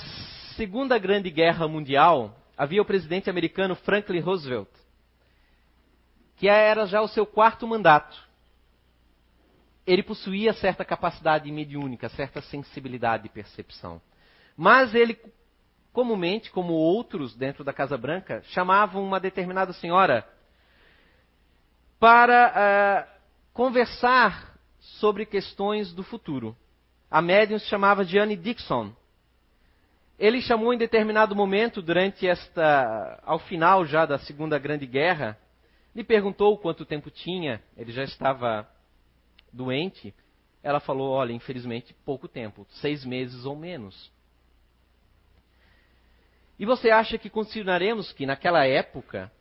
Segunda 0.55 0.97
Grande 0.97 1.29
Guerra 1.29 1.67
Mundial, 1.67 2.35
havia 2.57 2.81
o 2.81 2.85
presidente 2.85 3.29
americano 3.29 3.75
Franklin 3.75 4.19
Roosevelt, 4.19 4.69
que 6.37 6.47
era 6.47 6.85
já 6.85 7.01
o 7.01 7.07
seu 7.07 7.25
quarto 7.25 7.67
mandato. 7.67 8.17
Ele 9.85 10.03
possuía 10.03 10.53
certa 10.53 10.85
capacidade 10.85 11.51
mediúnica, 11.51 12.09
certa 12.09 12.41
sensibilidade 12.41 13.23
de 13.23 13.29
percepção. 13.29 14.01
Mas 14.55 14.93
ele 14.95 15.19
comumente, 15.93 16.51
como 16.51 16.73
outros 16.73 17.35
dentro 17.35 17.63
da 17.63 17.73
Casa 17.73 17.97
Branca, 17.97 18.41
chamavam 18.45 19.03
uma 19.03 19.19
determinada 19.19 19.73
senhora 19.73 20.27
para 21.99 23.07
uh, 23.07 23.21
conversar 23.53 24.57
sobre 24.79 25.25
questões 25.25 25.93
do 25.93 26.03
futuro. 26.03 26.55
A 27.09 27.21
médium 27.21 27.59
se 27.59 27.67
chamava 27.67 28.05
Diane 28.05 28.35
Dixon. 28.35 28.93
Ele 30.17 30.41
chamou 30.41 30.73
em 30.73 30.77
determinado 30.77 31.35
momento, 31.35 31.81
durante 31.81 32.27
esta, 32.27 33.19
ao 33.23 33.39
final 33.39 33.85
já 33.85 34.05
da 34.05 34.17
Segunda 34.19 34.57
Grande 34.57 34.85
Guerra, 34.85 35.37
lhe 35.95 36.03
perguntou 36.03 36.57
quanto 36.57 36.85
tempo 36.85 37.11
tinha. 37.11 37.61
Ele 37.75 37.91
já 37.91 38.03
estava 38.03 38.67
doente. 39.51 40.13
Ela 40.63 40.79
falou: 40.79 41.11
olha, 41.11 41.33
infelizmente 41.33 41.93
pouco 42.05 42.27
tempo, 42.27 42.65
seis 42.69 43.03
meses 43.03 43.45
ou 43.45 43.55
menos. 43.55 44.11
E 46.61 46.65
você 46.65 46.91
acha 46.91 47.17
que 47.17 47.27
continuaremos 47.27 48.13
que 48.13 48.23
naquela 48.23 48.67
época 48.67 49.31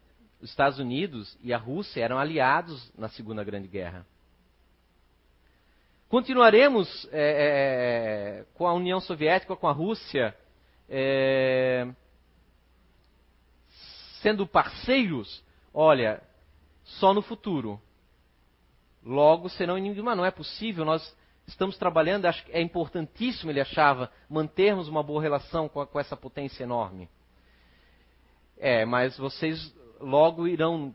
os 0.41 0.49
Estados 0.49 0.79
Unidos 0.79 1.37
e 1.43 1.53
a 1.53 1.59
Rússia 1.59 2.03
eram 2.03 2.19
aliados 2.19 2.91
na 2.97 3.11
Segunda 3.11 3.45
Grande 3.45 3.69
Guerra? 3.69 4.07
Continuaremos 6.09 7.07
é, 7.13 8.39
é, 8.41 8.45
com 8.55 8.67
a 8.67 8.73
União 8.73 9.01
Soviética, 9.01 9.55
com 9.55 9.69
a 9.69 9.73
Rússia, 9.73 10.35
é, 10.89 11.87
sendo 14.23 14.47
parceiros? 14.47 15.45
Olha, 15.75 16.23
só 16.85 17.13
no 17.13 17.21
futuro. 17.21 17.79
Logo 19.05 19.51
serão 19.51 19.77
inimigos. 19.77 20.03
Mas 20.03 20.17
não 20.17 20.25
é 20.25 20.31
possível, 20.31 20.87
nós 20.87 21.15
estamos 21.53 21.77
trabalhando, 21.77 22.27
acho 22.27 22.45
que 22.45 22.53
é 22.53 22.61
importantíssimo, 22.61 23.51
ele 23.51 23.61
achava, 23.61 24.11
mantermos 24.29 24.89
uma 24.89 25.03
boa 25.03 25.21
relação 25.21 25.69
com, 25.69 25.85
com 25.87 26.01
essa 26.01 26.17
potência 26.17 26.63
enorme. 26.63 27.09
É, 28.59 28.85
mas 28.85 29.17
vocês 29.17 29.75
logo 30.01 30.47
irão, 30.47 30.95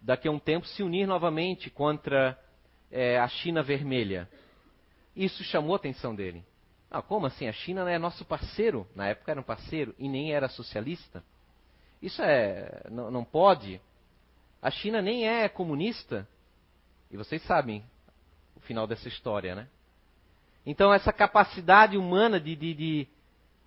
daqui 0.00 0.28
a 0.28 0.30
um 0.30 0.38
tempo, 0.38 0.66
se 0.66 0.82
unir 0.82 1.06
novamente 1.06 1.70
contra 1.70 2.38
é, 2.90 3.18
a 3.18 3.28
China 3.28 3.62
vermelha. 3.62 4.28
Isso 5.14 5.42
chamou 5.44 5.74
a 5.74 5.76
atenção 5.76 6.14
dele. 6.14 6.44
Ah, 6.90 7.00
como 7.00 7.26
assim? 7.26 7.48
A 7.48 7.52
China 7.52 7.84
não 7.84 7.90
é 7.90 7.98
nosso 7.98 8.24
parceiro. 8.24 8.86
Na 8.94 9.08
época 9.08 9.30
era 9.30 9.40
um 9.40 9.44
parceiro 9.44 9.94
e 9.98 10.08
nem 10.08 10.32
era 10.32 10.48
socialista. 10.48 11.24
Isso 12.02 12.20
é. 12.22 12.84
Não, 12.90 13.10
não 13.10 13.24
pode. 13.24 13.80
A 14.60 14.70
China 14.70 15.00
nem 15.00 15.26
é 15.26 15.48
comunista. 15.48 16.28
E 17.10 17.16
vocês 17.16 17.42
sabem 17.44 17.82
o 18.54 18.60
final 18.60 18.86
dessa 18.86 19.08
história, 19.08 19.54
né? 19.54 19.68
Então, 20.64 20.92
essa 20.92 21.12
capacidade 21.12 21.96
humana 21.96 22.38
de, 22.38 22.54
de, 22.54 22.74
de 22.74 23.08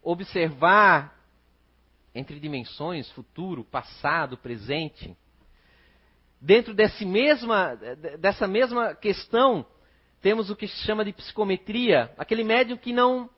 observar 0.02 1.14
entre 2.14 2.40
dimensões, 2.40 3.12
futuro, 3.12 3.66
passado, 3.66 4.38
presente. 4.38 5.16
Dentro 6.40 6.74
desse 6.74 7.06
mesma, 7.06 7.76
dessa 8.20 8.48
mesma 8.48 8.96
questão, 8.96 9.66
temos 10.22 10.50
o 10.50 10.56
que 10.56 10.68
se 10.68 10.86
chama 10.86 11.04
de 11.04 11.12
psicometria, 11.12 12.14
aquele 12.18 12.44
médium 12.44 12.78
que 12.78 12.94
não, 12.94 13.30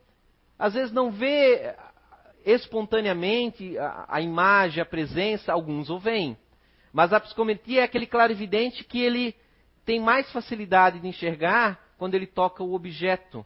às 0.60 0.76
vezes 0.76 0.92
não 0.92 1.12
vê 1.12 1.76
espontaneamente 2.46 3.78
a, 3.80 4.06
a 4.08 4.22
imagem, 4.22 4.82
a 4.82 4.86
presença, 4.86 5.52
alguns 5.52 5.90
o 5.90 5.98
veem. 5.98 6.38
Mas 6.94 7.12
a 7.12 7.20
psicometria 7.20 7.82
é 7.82 7.84
aquele 7.84 8.06
clarividente 8.06 8.84
que 8.84 9.02
ele 9.02 9.36
tem 9.84 10.00
mais 10.00 10.32
facilidade 10.32 11.00
de 11.00 11.08
enxergar 11.08 11.87
quando 11.98 12.16
ele 12.16 12.28
toca 12.28 12.64
o 12.64 12.74
objeto 12.74 13.46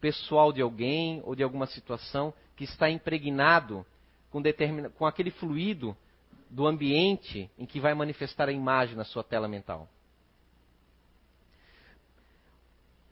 pessoal 0.00 0.52
de 0.52 0.60
alguém 0.62 1.20
ou 1.24 1.34
de 1.34 1.42
alguma 1.42 1.66
situação 1.66 2.32
que 2.56 2.64
está 2.64 2.90
impregnado 2.90 3.84
com, 4.30 4.40
determina, 4.40 4.90
com 4.90 5.06
aquele 5.06 5.30
fluido 5.30 5.96
do 6.50 6.66
ambiente 6.66 7.50
em 7.58 7.64
que 7.64 7.80
vai 7.80 7.94
manifestar 7.94 8.48
a 8.48 8.52
imagem 8.52 8.96
na 8.96 9.04
sua 9.04 9.22
tela 9.22 9.48
mental. 9.48 9.88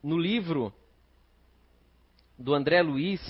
No 0.03 0.17
livro 0.17 0.73
do 2.37 2.53
André 2.53 2.81
Luiz, 2.81 3.21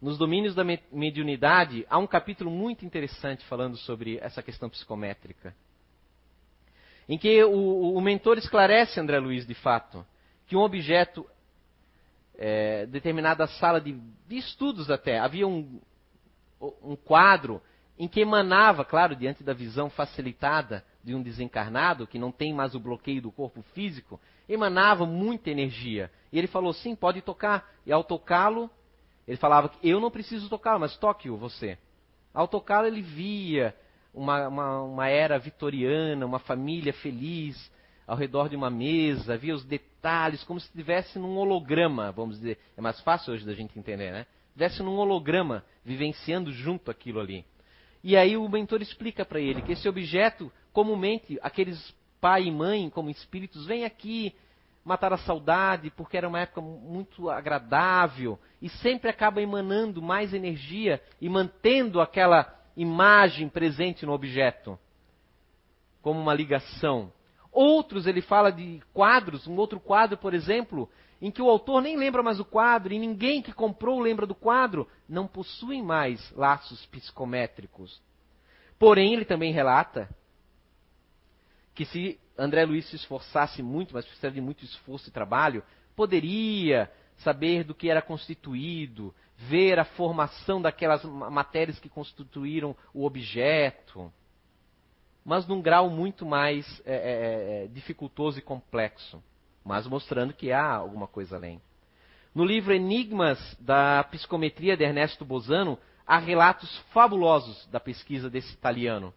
nos 0.00 0.18
domínios 0.18 0.54
da 0.54 0.64
mediunidade, 0.64 1.86
há 1.88 1.98
um 1.98 2.06
capítulo 2.06 2.50
muito 2.50 2.84
interessante 2.84 3.44
falando 3.46 3.76
sobre 3.76 4.18
essa 4.18 4.42
questão 4.42 4.68
psicométrica. 4.68 5.54
Em 7.08 7.16
que 7.16 7.42
o, 7.42 7.94
o 7.94 8.00
mentor 8.00 8.36
esclarece, 8.36 9.00
André 9.00 9.18
Luiz, 9.18 9.46
de 9.46 9.54
fato, 9.54 10.04
que 10.46 10.54
um 10.54 10.60
objeto, 10.60 11.26
é, 12.36 12.86
determinada 12.86 13.46
sala 13.46 13.80
de, 13.80 13.92
de, 14.26 14.36
estudos 14.36 14.90
até, 14.90 15.18
havia 15.18 15.46
um, 15.46 15.80
um 16.82 16.96
quadro 16.96 17.62
em 17.98 18.06
que 18.06 18.20
emanava, 18.20 18.84
claro, 18.84 19.16
diante 19.16 19.42
da 19.42 19.52
visão 19.52 19.88
facilitada 19.88 20.84
de 21.02 21.14
um 21.14 21.22
desencarnado, 21.22 22.06
que 22.06 22.18
não 22.18 22.30
tem 22.30 22.52
mais 22.52 22.74
o 22.74 22.80
bloqueio 22.80 23.22
do 23.22 23.32
corpo 23.32 23.62
físico, 23.72 24.20
emanava 24.48 25.06
muita 25.06 25.50
energia. 25.50 26.10
E 26.30 26.38
ele 26.38 26.46
falou: 26.46 26.72
sim, 26.72 26.94
pode 26.94 27.22
tocar. 27.22 27.68
E 27.86 27.92
ao 27.92 28.04
tocá-lo, 28.04 28.70
ele 29.26 29.36
falava 29.36 29.72
eu 29.82 29.98
não 29.98 30.10
preciso 30.10 30.48
tocá-lo, 30.48 30.80
mas 30.80 30.96
toque-o 30.96 31.36
você. 31.36 31.78
Ao 32.32 32.46
tocá-lo, 32.46 32.86
ele 32.86 33.02
via 33.02 33.74
uma, 34.12 34.48
uma, 34.48 34.82
uma 34.82 35.08
era 35.08 35.38
vitoriana, 35.38 36.26
uma 36.26 36.38
família 36.38 36.92
feliz 36.92 37.70
ao 38.06 38.16
redor 38.16 38.48
de 38.48 38.56
uma 38.56 38.70
mesa, 38.70 39.36
via 39.36 39.54
os 39.54 39.64
detalhes, 39.64 40.42
como 40.44 40.58
se 40.58 40.66
estivesse 40.66 41.18
num 41.18 41.36
holograma, 41.36 42.10
vamos 42.10 42.36
dizer. 42.36 42.58
É 42.76 42.80
mais 42.80 42.98
fácil 43.00 43.34
hoje 43.34 43.44
da 43.44 43.52
gente 43.52 43.78
entender, 43.78 44.10
né? 44.10 44.26
Estivesse 44.48 44.82
num 44.82 44.96
holograma, 44.96 45.62
vivenciando 45.84 46.50
junto 46.50 46.90
aquilo 46.90 47.20
ali. 47.20 47.44
E 48.02 48.16
aí 48.16 48.36
o 48.36 48.48
mentor 48.48 48.80
explica 48.80 49.24
para 49.24 49.40
ele 49.40 49.60
que 49.60 49.72
esse 49.72 49.88
objeto, 49.88 50.50
comumente, 50.72 51.38
aqueles 51.42 51.94
pai 52.20 52.44
e 52.44 52.50
mãe 52.50 52.88
como 52.88 53.10
espíritos, 53.10 53.66
vêm 53.66 53.84
aqui 53.84 54.34
matar 54.84 55.12
a 55.12 55.18
saudade, 55.18 55.90
porque 55.90 56.16
era 56.16 56.26
uma 56.26 56.40
época 56.40 56.62
muito 56.62 57.28
agradável, 57.28 58.38
e 58.60 58.70
sempre 58.70 59.10
acaba 59.10 59.42
emanando 59.42 60.00
mais 60.00 60.32
energia 60.32 61.00
e 61.20 61.28
mantendo 61.28 62.00
aquela 62.00 62.57
imagem 62.78 63.48
presente 63.48 64.06
no 64.06 64.12
objeto, 64.12 64.78
como 66.00 66.20
uma 66.20 66.32
ligação. 66.32 67.12
Outros, 67.50 68.06
ele 68.06 68.22
fala 68.22 68.52
de 68.52 68.80
quadros, 68.94 69.48
um 69.48 69.56
outro 69.56 69.80
quadro, 69.80 70.16
por 70.16 70.32
exemplo, 70.32 70.88
em 71.20 71.28
que 71.28 71.42
o 71.42 71.50
autor 71.50 71.82
nem 71.82 71.96
lembra 71.96 72.22
mais 72.22 72.38
do 72.38 72.44
quadro 72.44 72.92
e 72.94 72.98
ninguém 72.98 73.42
que 73.42 73.52
comprou 73.52 73.98
lembra 73.98 74.24
do 74.24 74.34
quadro, 74.34 74.88
não 75.08 75.26
possuem 75.26 75.82
mais 75.82 76.30
laços 76.36 76.86
psicométricos. 76.86 78.00
Porém, 78.78 79.12
ele 79.12 79.24
também 79.24 79.52
relata 79.52 80.08
que 81.74 81.84
se 81.84 82.20
André 82.38 82.64
Luiz 82.64 82.88
se 82.88 82.94
esforçasse 82.94 83.60
muito, 83.60 83.92
mas 83.92 84.04
precisa 84.04 84.30
de 84.30 84.40
muito 84.40 84.64
esforço 84.64 85.08
e 85.08 85.12
trabalho, 85.12 85.64
poderia 85.96 86.88
saber 87.16 87.64
do 87.64 87.74
que 87.74 87.90
era 87.90 88.00
constituído, 88.00 89.12
ver 89.38 89.78
a 89.78 89.84
formação 89.84 90.60
daquelas 90.60 91.02
matérias 91.04 91.78
que 91.78 91.88
constituíram 91.88 92.76
o 92.92 93.06
objeto, 93.06 94.12
mas 95.24 95.46
num 95.46 95.62
grau 95.62 95.88
muito 95.88 96.26
mais 96.26 96.82
é, 96.84 96.94
é, 96.94 97.64
é 97.64 97.66
dificultoso 97.68 98.38
e 98.38 98.42
complexo 98.42 99.22
mas 99.68 99.86
mostrando 99.86 100.32
que 100.32 100.50
há 100.50 100.64
alguma 100.64 101.06
coisa 101.06 101.36
além. 101.36 101.60
No 102.34 102.42
livro 102.42 102.72
Enigmas 102.72 103.38
da 103.60 104.02
Psicometria 104.04 104.74
de 104.74 104.82
Ernesto 104.82 105.26
Bozano, 105.26 105.78
há 106.06 106.16
relatos 106.16 106.74
fabulosos 106.90 107.66
da 107.66 107.78
pesquisa 107.78 108.30
desse 108.30 108.50
italiano, 108.54 109.12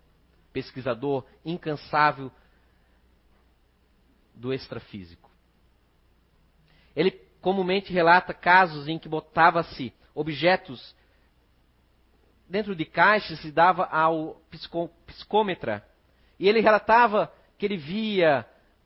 pesquisador 0.51 1.23
incansável 1.45 2.29
do 4.35 4.53
extrafísico. 4.53 5.31
Ele 6.93 7.11
comumente 7.39 7.93
relata 7.93 8.33
casos 8.33 8.89
em 8.89 8.99
que 8.99 9.07
botava-se 9.07 9.93
objetos 10.13 10.95
dentro 12.49 12.75
de 12.75 12.85
caixas 12.85 13.43
e 13.45 13.51
dava 13.51 13.85
ao 13.85 14.41
psicômetra. 15.05 15.85
E 16.37 16.49
ele 16.49 16.59
relatava 16.59 17.31
que 17.57 17.65
ele 17.65 17.77
via 17.77 18.45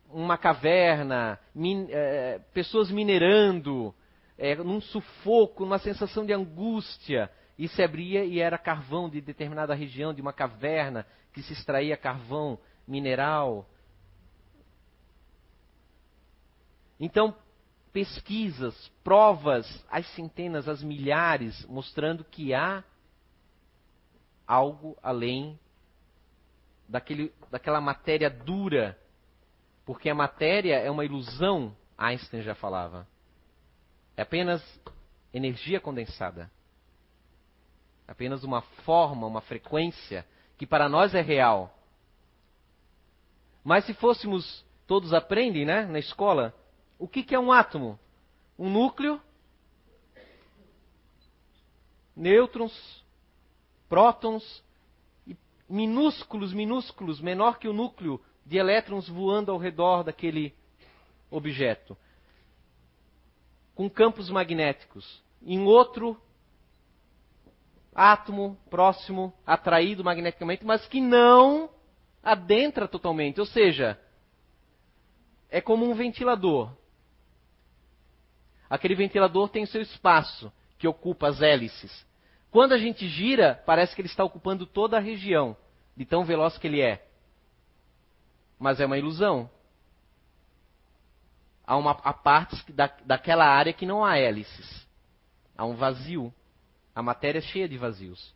uma 0.09 0.37
caverna, 0.37 1.39
min, 1.53 1.87
é, 1.89 2.39
pessoas 2.53 2.91
minerando, 2.91 3.93
é, 4.37 4.55
num 4.55 4.79
sufoco, 4.79 5.63
numa 5.63 5.79
sensação 5.79 6.25
de 6.25 6.33
angústia. 6.33 7.31
E 7.57 7.67
se 7.67 7.81
abria 7.81 8.23
e 8.23 8.39
era 8.39 8.57
carvão 8.57 9.09
de 9.09 9.21
determinada 9.21 9.73
região, 9.73 10.13
de 10.13 10.21
uma 10.21 10.33
caverna, 10.33 11.07
que 11.33 11.41
se 11.41 11.53
extraía 11.53 11.97
carvão 11.97 12.59
mineral. 12.87 13.67
Então, 16.99 17.35
pesquisas, 17.95 18.91
provas, 19.05 19.65
as 19.89 20.05
centenas, 20.15 20.67
as 20.67 20.83
milhares, 20.83 21.65
mostrando 21.65 22.25
que 22.25 22.53
há 22.53 22.83
algo 24.45 24.97
além 25.01 25.57
daquele, 26.89 27.33
daquela 27.49 27.79
matéria 27.79 28.29
dura 28.29 28.99
porque 29.85 30.09
a 30.09 30.15
matéria 30.15 30.75
é 30.75 30.91
uma 30.91 31.05
ilusão, 31.05 31.73
Einstein 31.97 32.41
já 32.41 32.53
falava. 32.53 33.07
É 34.17 34.23
apenas 34.23 34.61
energia 35.33 35.79
condensada. 35.79 36.51
É 38.05 38.11
apenas 38.11 38.43
uma 38.43 38.61
forma, 38.83 39.25
uma 39.25 39.39
frequência 39.39 40.25
que 40.57 40.67
para 40.67 40.89
nós 40.89 41.15
é 41.15 41.21
real. 41.21 41.73
Mas 43.63 43.85
se 43.85 43.93
fôssemos, 43.93 44.65
todos 44.85 45.13
aprendem, 45.13 45.63
né, 45.65 45.85
na 45.85 45.99
escola, 45.99 46.53
o 46.97 47.07
que, 47.07 47.23
que 47.23 47.35
é 47.35 47.39
um 47.39 47.51
átomo? 47.51 47.99
Um 48.57 48.69
núcleo, 48.69 49.21
nêutrons, 52.15 53.03
prótons, 53.89 54.63
e 55.27 55.35
minúsculos, 55.69 56.53
minúsculos, 56.53 57.19
menor 57.19 57.59
que 57.59 57.67
o 57.67 57.73
núcleo 57.73 58.21
de 58.45 58.57
elétrons 58.57 59.09
voando 59.09 59.51
ao 59.51 59.57
redor 59.57 60.03
daquele 60.03 60.53
objeto, 61.29 61.97
com 63.73 63.89
campos 63.89 64.29
magnéticos. 64.29 65.21
Em 65.41 65.63
outro 65.63 66.19
átomo 67.93 68.57
próximo, 68.69 69.33
atraído 69.45 70.03
magneticamente, 70.03 70.65
mas 70.65 70.85
que 70.87 71.01
não 71.01 71.69
adentra 72.23 72.87
totalmente. 72.87 73.39
Ou 73.39 73.45
seja, 73.45 73.99
é 75.49 75.61
como 75.61 75.85
um 75.85 75.93
ventilador. 75.93 76.71
Aquele 78.69 78.95
ventilador 78.95 79.49
tem 79.49 79.65
seu 79.65 79.81
espaço, 79.81 80.51
que 80.77 80.87
ocupa 80.87 81.27
as 81.27 81.41
hélices. 81.41 82.05
Quando 82.51 82.73
a 82.73 82.77
gente 82.77 83.07
gira, 83.07 83.61
parece 83.65 83.95
que 83.95 84.01
ele 84.01 84.07
está 84.07 84.23
ocupando 84.23 84.65
toda 84.65 84.97
a 84.97 85.01
região, 85.01 85.55
de 85.95 86.05
tão 86.05 86.25
veloz 86.25 86.57
que 86.57 86.67
ele 86.67 86.81
é 86.81 87.05
mas 88.59 88.79
é 88.79 88.85
uma 88.85 88.97
ilusão. 88.97 89.49
Há, 91.65 91.75
uma, 91.77 91.91
há 91.91 92.13
partes 92.13 92.63
da, 92.69 92.87
daquela 93.05 93.45
área 93.45 93.73
que 93.73 93.85
não 93.85 94.03
há 94.03 94.17
hélices. 94.17 94.87
Há 95.57 95.65
um 95.65 95.75
vazio. 95.75 96.33
A 96.93 97.01
matéria 97.01 97.39
é 97.39 97.41
cheia 97.41 97.67
de 97.67 97.77
vazios. 97.77 98.33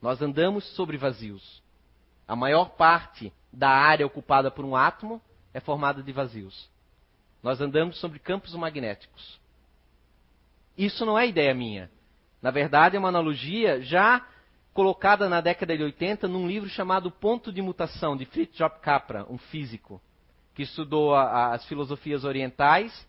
Nós 0.00 0.20
andamos 0.20 0.64
sobre 0.74 0.96
vazios. 0.96 1.62
A 2.26 2.34
maior 2.34 2.70
parte 2.70 3.32
da 3.52 3.70
área 3.70 4.06
ocupada 4.06 4.50
por 4.50 4.64
um 4.64 4.76
átomo 4.76 5.20
é 5.52 5.60
formada 5.60 6.02
de 6.02 6.12
vazios. 6.12 6.68
Nós 7.42 7.60
andamos 7.60 7.98
sobre 7.98 8.18
campos 8.18 8.54
magnéticos. 8.54 9.40
Isso 10.76 11.04
não 11.04 11.18
é 11.18 11.26
ideia 11.26 11.54
minha. 11.54 11.90
Na 12.40 12.50
verdade, 12.50 12.96
é 12.96 12.98
uma 12.98 13.08
analogia 13.08 13.80
já 13.82 14.26
colocada 14.72 15.28
na 15.28 15.40
década 15.40 15.76
de 15.76 15.82
80 15.82 16.28
num 16.28 16.46
livro 16.46 16.68
chamado 16.68 17.10
Ponto 17.10 17.52
de 17.52 17.60
Mutação, 17.60 18.16
de 18.16 18.24
Fritjof 18.24 18.78
Capra, 18.80 19.26
um 19.28 19.36
físico, 19.36 20.00
que 20.54 20.62
estudou 20.62 21.14
a, 21.14 21.22
a, 21.22 21.54
as 21.54 21.64
filosofias 21.66 22.24
orientais 22.24 23.06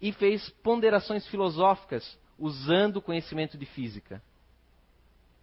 e 0.00 0.12
fez 0.12 0.48
ponderações 0.62 1.26
filosóficas 1.28 2.18
usando 2.38 2.96
o 2.96 3.02
conhecimento 3.02 3.56
de 3.56 3.66
física. 3.66 4.22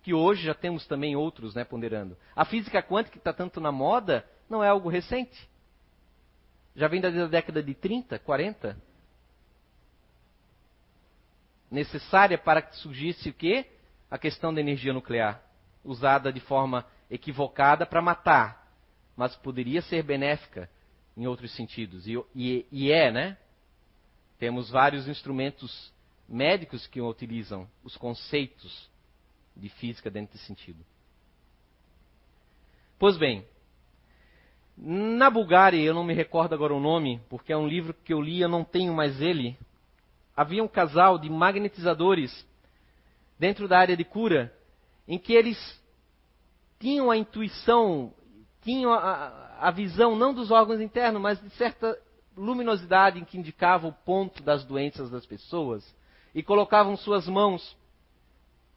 Que 0.03 0.13
hoje 0.13 0.43
já 0.43 0.53
temos 0.53 0.85
também 0.85 1.15
outros 1.15 1.55
né, 1.55 1.63
ponderando. 1.63 2.15
A 2.35 2.45
física 2.45 2.81
quântica, 2.81 3.13
que 3.13 3.17
está 3.17 3.33
tanto 3.33 3.59
na 3.59 3.71
moda, 3.71 4.25
não 4.49 4.63
é 4.63 4.69
algo 4.69 4.87
recente. 4.87 5.49
Já 6.75 6.87
vem 6.87 6.99
da 6.99 7.09
década 7.27 7.63
de 7.63 7.73
30, 7.73 8.19
40. 8.19 8.77
Necessária 11.71 12.37
para 12.37 12.61
que 12.61 12.75
surgisse 12.77 13.29
o 13.29 13.33
quê? 13.33 13.65
A 14.09 14.17
questão 14.17 14.53
da 14.53 14.61
energia 14.61 14.93
nuclear 14.93 15.41
usada 15.83 16.33
de 16.33 16.39
forma 16.39 16.85
equivocada 17.09 17.85
para 17.85 18.01
matar, 18.01 18.71
mas 19.15 19.35
poderia 19.35 19.81
ser 19.83 20.03
benéfica 20.03 20.69
em 21.15 21.27
outros 21.27 21.55
sentidos. 21.55 22.07
E, 22.07 22.15
e, 22.35 22.65
e, 22.71 22.91
é, 22.91 23.11
né? 23.11 23.37
Temos 24.37 24.69
vários 24.69 25.07
instrumentos 25.07 25.93
médicos 26.27 26.87
que 26.87 26.99
utilizam 26.99 27.69
os 27.83 27.95
conceitos 27.95 28.89
de 29.55 29.69
física 29.69 30.09
dentro 30.09 30.33
desse 30.33 30.45
sentido. 30.45 30.83
Pois 32.97 33.17
bem, 33.17 33.45
na 34.77 35.29
Bulgária, 35.29 35.81
eu 35.81 35.93
não 35.93 36.03
me 36.03 36.13
recordo 36.13 36.53
agora 36.53 36.73
o 36.73 36.79
nome, 36.79 37.21
porque 37.29 37.53
é 37.53 37.57
um 37.57 37.67
livro 37.67 37.93
que 37.93 38.13
eu 38.13 38.21
li, 38.21 38.41
eu 38.41 38.49
não 38.49 38.63
tenho 38.63 38.93
mais 38.93 39.21
ele, 39.21 39.57
havia 40.35 40.63
um 40.63 40.67
casal 40.67 41.17
de 41.17 41.29
magnetizadores 41.29 42.45
dentro 43.39 43.67
da 43.67 43.79
área 43.79 43.95
de 43.95 44.03
cura, 44.03 44.53
em 45.07 45.17
que 45.17 45.33
eles 45.33 45.57
tinham 46.79 47.09
a 47.09 47.17
intuição, 47.17 48.13
tinham 48.61 48.91
a, 48.91 49.57
a 49.59 49.71
visão 49.71 50.15
não 50.15 50.33
dos 50.33 50.51
órgãos 50.51 50.81
internos, 50.81 51.21
mas 51.21 51.41
de 51.41 51.49
certa 51.51 51.97
luminosidade 52.35 53.19
em 53.19 53.23
que 53.23 53.37
indicava 53.37 53.87
o 53.87 53.93
ponto 53.93 54.43
das 54.43 54.65
doenças 54.65 55.09
das 55.09 55.25
pessoas, 55.25 55.95
e 56.33 56.43
colocavam 56.43 56.97
suas 56.97 57.27
mãos 57.29 57.77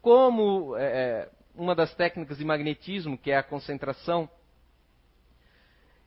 como 0.01 0.77
é, 0.77 0.85
é 0.85 1.31
uma 1.57 1.75
das 1.75 1.93
técnicas 1.93 2.39
de 2.39 2.45
magnetismo, 2.45 3.19
que 3.19 3.33
é 3.33 3.37
a 3.37 3.43
concentração, 3.43 4.31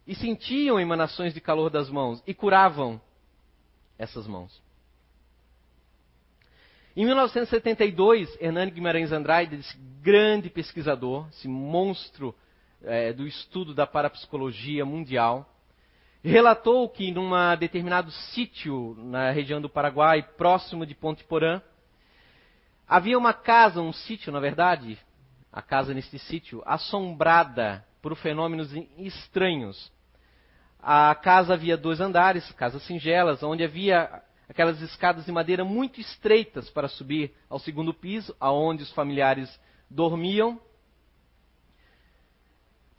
e 0.05 0.15
sentiam 0.15 0.79
emanações 0.79 1.33
de 1.33 1.41
calor 1.41 1.69
das 1.69 1.89
mãos 1.89 2.21
e 2.25 2.33
curavam 2.33 2.99
essas 3.97 4.27
mãos. 4.27 4.61
Em 6.95 7.05
1972, 7.05 8.37
Hernani 8.41 8.71
Guimarães 8.71 9.11
Andrade, 9.11 9.55
esse 9.55 9.77
grande 10.01 10.49
pesquisador, 10.49 11.27
esse 11.29 11.47
monstro 11.47 12.35
é, 12.83 13.13
do 13.13 13.25
estudo 13.25 13.73
da 13.73 13.87
parapsicologia 13.87 14.85
mundial, 14.85 15.47
relatou 16.23 16.89
que 16.89 17.11
num 17.11 17.31
determinado 17.57 18.11
sítio 18.11 18.95
na 18.97 19.31
região 19.31 19.61
do 19.61 19.69
Paraguai, 19.69 20.21
próximo 20.21 20.85
de 20.85 20.93
Ponte 20.93 21.23
Porã, 21.23 21.61
havia 22.87 23.17
uma 23.17 23.33
casa, 23.33 23.81
um 23.81 23.93
sítio, 23.93 24.31
na 24.31 24.39
verdade, 24.39 24.99
a 25.51 25.61
casa 25.61 25.93
nesse 25.93 26.19
sítio, 26.19 26.61
assombrada 26.65 27.85
por 28.01 28.15
fenômenos 28.15 28.73
estranhos. 28.97 29.91
A 30.79 31.13
casa 31.15 31.53
havia 31.53 31.77
dois 31.77 32.01
andares, 32.01 32.51
casas 32.53 32.83
singelas, 32.83 33.43
onde 33.43 33.63
havia 33.63 34.21
aquelas 34.49 34.81
escadas 34.81 35.25
de 35.25 35.31
madeira 35.31 35.63
muito 35.63 36.01
estreitas 36.01 36.69
para 36.69 36.87
subir 36.87 37.33
ao 37.49 37.59
segundo 37.59 37.93
piso, 37.93 38.35
aonde 38.39 38.83
os 38.83 38.91
familiares 38.91 39.59
dormiam. 39.89 40.59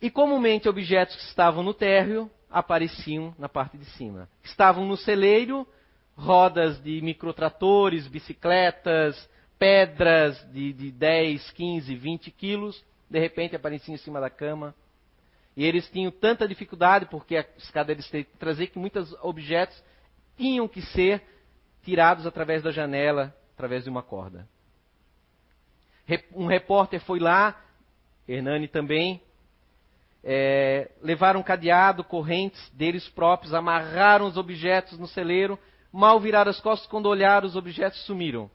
E 0.00 0.10
comumente 0.10 0.68
objetos 0.68 1.16
que 1.16 1.22
estavam 1.22 1.62
no 1.62 1.74
térreo 1.74 2.30
apareciam 2.50 3.34
na 3.38 3.48
parte 3.48 3.76
de 3.76 3.84
cima. 3.84 4.28
Estavam 4.42 4.86
no 4.86 4.96
celeiro 4.96 5.66
rodas 6.16 6.80
de 6.82 7.00
microtratores, 7.00 8.06
bicicletas, 8.06 9.28
pedras 9.58 10.40
de, 10.52 10.72
de 10.72 10.90
10, 10.90 11.50
15, 11.52 11.94
20 11.94 12.30
quilos, 12.30 12.84
de 13.08 13.18
repente 13.18 13.54
apareciam 13.54 13.94
em 13.94 13.98
cima 13.98 14.20
da 14.20 14.30
cama. 14.30 14.74
E 15.56 15.64
eles 15.64 15.88
tinham 15.90 16.10
tanta 16.10 16.48
dificuldade, 16.48 17.06
porque 17.06 17.36
a 17.36 17.46
escada 17.58 17.92
eles 17.92 18.10
trazer 18.38 18.68
que 18.68 18.78
muitos 18.78 19.12
objetos 19.22 19.82
tinham 20.36 20.66
que 20.66 20.80
ser 20.80 21.22
tirados 21.82 22.26
através 22.26 22.62
da 22.62 22.70
janela, 22.70 23.34
através 23.54 23.84
de 23.84 23.90
uma 23.90 24.02
corda. 24.02 24.48
Um 26.34 26.46
repórter 26.46 27.00
foi 27.00 27.18
lá, 27.18 27.60
Hernani 28.26 28.68
também, 28.68 29.20
é, 30.24 30.90
levaram 31.02 31.40
um 31.40 31.42
cadeado, 31.42 32.04
correntes 32.04 32.70
deles 32.70 33.08
próprios, 33.08 33.52
amarraram 33.52 34.26
os 34.26 34.36
objetos 34.36 34.98
no 34.98 35.06
celeiro, 35.06 35.58
mal 35.92 36.18
viraram 36.20 36.50
as 36.50 36.60
costas, 36.60 36.88
quando 36.88 37.06
olharam, 37.06 37.46
os 37.46 37.56
objetos 37.56 38.04
sumiram. 38.04 38.50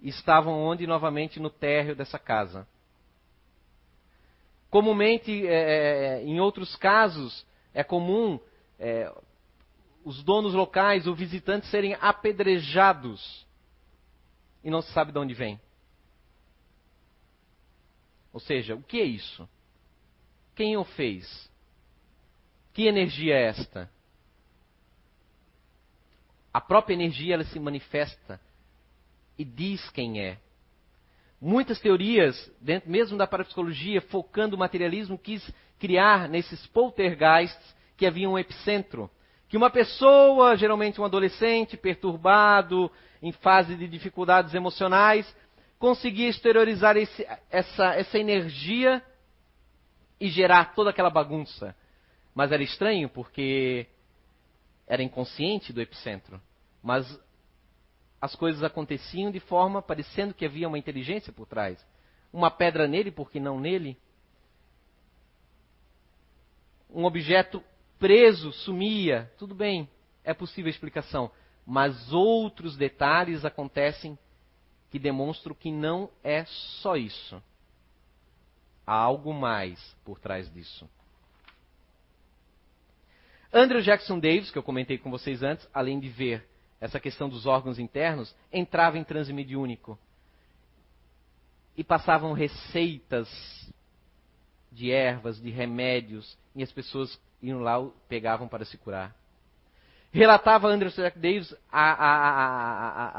Estavam 0.00 0.54
onde? 0.54 0.86
Novamente 0.86 1.40
no 1.40 1.50
térreo 1.50 1.94
dessa 1.94 2.18
casa. 2.18 2.66
Comumente, 4.70 5.46
é, 5.46 6.18
é 6.20 6.22
em 6.22 6.40
outros 6.40 6.76
casos, 6.76 7.46
é 7.72 7.82
comum 7.82 8.38
é, 8.78 9.12
os 10.04 10.22
donos 10.22 10.54
locais, 10.54 11.06
os 11.06 11.18
visitantes 11.18 11.70
serem 11.70 11.94
apedrejados 12.00 13.46
e 14.62 14.70
não 14.70 14.82
se 14.82 14.92
sabe 14.92 15.12
de 15.12 15.18
onde 15.18 15.34
vem. 15.34 15.60
Ou 18.32 18.40
seja, 18.40 18.74
o 18.74 18.82
que 18.82 19.00
é 19.00 19.04
isso? 19.04 19.48
Quem 20.54 20.76
o 20.76 20.84
fez? 20.84 21.50
Que 22.72 22.86
energia 22.86 23.34
é 23.34 23.48
esta? 23.48 23.90
A 26.52 26.60
própria 26.60 26.94
energia 26.94 27.34
ela 27.34 27.44
se 27.44 27.58
manifesta 27.58 28.40
e 29.36 29.44
diz 29.44 29.88
quem 29.90 30.20
é. 30.20 30.38
Muitas 31.40 31.78
teorias, 31.80 32.50
dentro 32.60 32.90
mesmo 32.90 33.16
da 33.16 33.26
parapsicologia, 33.26 34.00
focando 34.00 34.56
o 34.56 34.58
materialismo, 34.58 35.16
quis 35.16 35.48
criar 35.78 36.28
nesses 36.28 36.66
poltergeists 36.68 37.76
que 37.96 38.06
havia 38.06 38.28
um 38.28 38.38
epicentro 38.38 39.10
que 39.48 39.56
uma 39.56 39.70
pessoa, 39.70 40.56
geralmente 40.56 41.00
um 41.00 41.04
adolescente 41.04 41.76
perturbado, 41.76 42.90
em 43.22 43.32
fase 43.32 43.74
de 43.74 43.88
dificuldades 43.88 44.54
emocionais, 44.54 45.34
conseguia 45.78 46.28
exteriorizar 46.28 46.96
esse, 46.96 47.26
essa, 47.50 47.94
essa 47.94 48.18
energia 48.18 49.02
e 50.20 50.28
gerar 50.28 50.74
toda 50.74 50.90
aquela 50.90 51.08
bagunça. 51.08 51.74
Mas 52.34 52.52
era 52.52 52.62
estranho 52.62 53.08
porque 53.08 53.86
era 54.86 55.02
inconsciente 55.02 55.72
do 55.72 55.80
epicentro. 55.80 56.40
Mas 56.82 57.18
as 58.20 58.34
coisas 58.34 58.62
aconteciam 58.62 59.30
de 59.30 59.40
forma 59.40 59.80
parecendo 59.80 60.34
que 60.34 60.44
havia 60.44 60.68
uma 60.68 60.78
inteligência 60.78 61.32
por 61.32 61.46
trás. 61.46 61.84
Uma 62.32 62.50
pedra 62.50 62.86
nele, 62.88 63.10
por 63.10 63.30
que 63.30 63.38
não 63.38 63.60
nele? 63.60 63.96
Um 66.90 67.04
objeto 67.04 67.62
preso, 67.98 68.52
sumia, 68.52 69.30
tudo 69.38 69.54
bem, 69.54 69.88
é 70.24 70.34
possível 70.34 70.68
a 70.68 70.70
explicação. 70.70 71.30
Mas 71.64 72.12
outros 72.12 72.76
detalhes 72.76 73.44
acontecem 73.44 74.18
que 74.90 74.98
demonstram 74.98 75.54
que 75.54 75.70
não 75.70 76.10
é 76.24 76.44
só 76.46 76.96
isso. 76.96 77.42
Há 78.86 78.94
algo 78.94 79.34
mais 79.34 79.78
por 80.04 80.18
trás 80.18 80.50
disso. 80.52 80.88
Andrew 83.52 83.80
Jackson 83.80 84.18
Davis, 84.18 84.50
que 84.50 84.58
eu 84.58 84.62
comentei 84.62 84.98
com 84.98 85.10
vocês 85.10 85.42
antes, 85.42 85.68
além 85.72 86.00
de 86.00 86.08
ver 86.08 86.46
essa 86.80 87.00
questão 87.00 87.28
dos 87.28 87.46
órgãos 87.46 87.78
internos, 87.78 88.34
entrava 88.52 88.98
em 88.98 89.04
transe 89.04 89.32
mediúnico 89.32 89.98
e 91.76 91.84
passavam 91.84 92.32
receitas 92.32 93.28
de 94.70 94.90
ervas, 94.90 95.40
de 95.40 95.50
remédios, 95.50 96.36
e 96.54 96.62
as 96.62 96.72
pessoas 96.72 97.20
iam 97.42 97.60
lá, 97.60 97.78
pegavam 98.08 98.48
para 98.48 98.64
se 98.64 98.76
curar. 98.76 99.14
Relatava 100.10 100.68
Andrew 100.68 100.90
Jack 100.90 101.18
Davis 101.18 101.54
a, 101.70 101.90
a, 101.92 102.16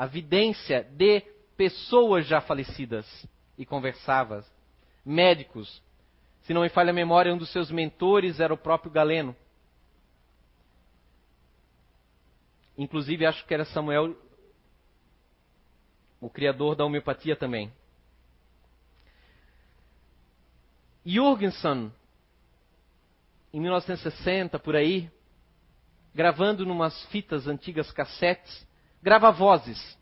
a, 0.02 0.04
a, 0.04 0.06
vidência 0.08 0.84
de 0.91 1.22
pessoas 1.56 2.26
já 2.26 2.41
falecidas 2.41 3.06
e 3.58 3.65
conversava. 3.65 4.43
Médicos. 5.06 5.82
Se 6.41 6.54
não 6.54 6.62
me 6.62 6.69
falha 6.69 6.89
a 6.89 6.93
memória, 6.93 7.34
um 7.34 7.38
dos 7.38 7.52
seus 7.52 7.69
mentores 7.69 8.39
era 8.39 8.54
o 8.54 8.58
próprio 8.58 8.91
Galeno. 8.91 9.36
Inclusive, 12.80 13.26
acho 13.26 13.46
que 13.46 13.54
era 13.54 13.65
Samuel, 13.65 14.15
o 16.22 16.30
criador 16.30 16.78
da 16.78 16.86
homeopatia 16.86 17.36
também. 17.36 17.70
Jurgenson 21.06 21.92
em 23.52 23.60
1960, 23.60 24.58
por 24.60 24.78
aí, 24.78 25.12
gravando 26.15 26.65
numas 26.65 27.04
fitas 27.08 27.48
antigas 27.48 27.92
cassetes, 27.92 28.65
grava 29.04 29.30
vozes. 29.30 29.98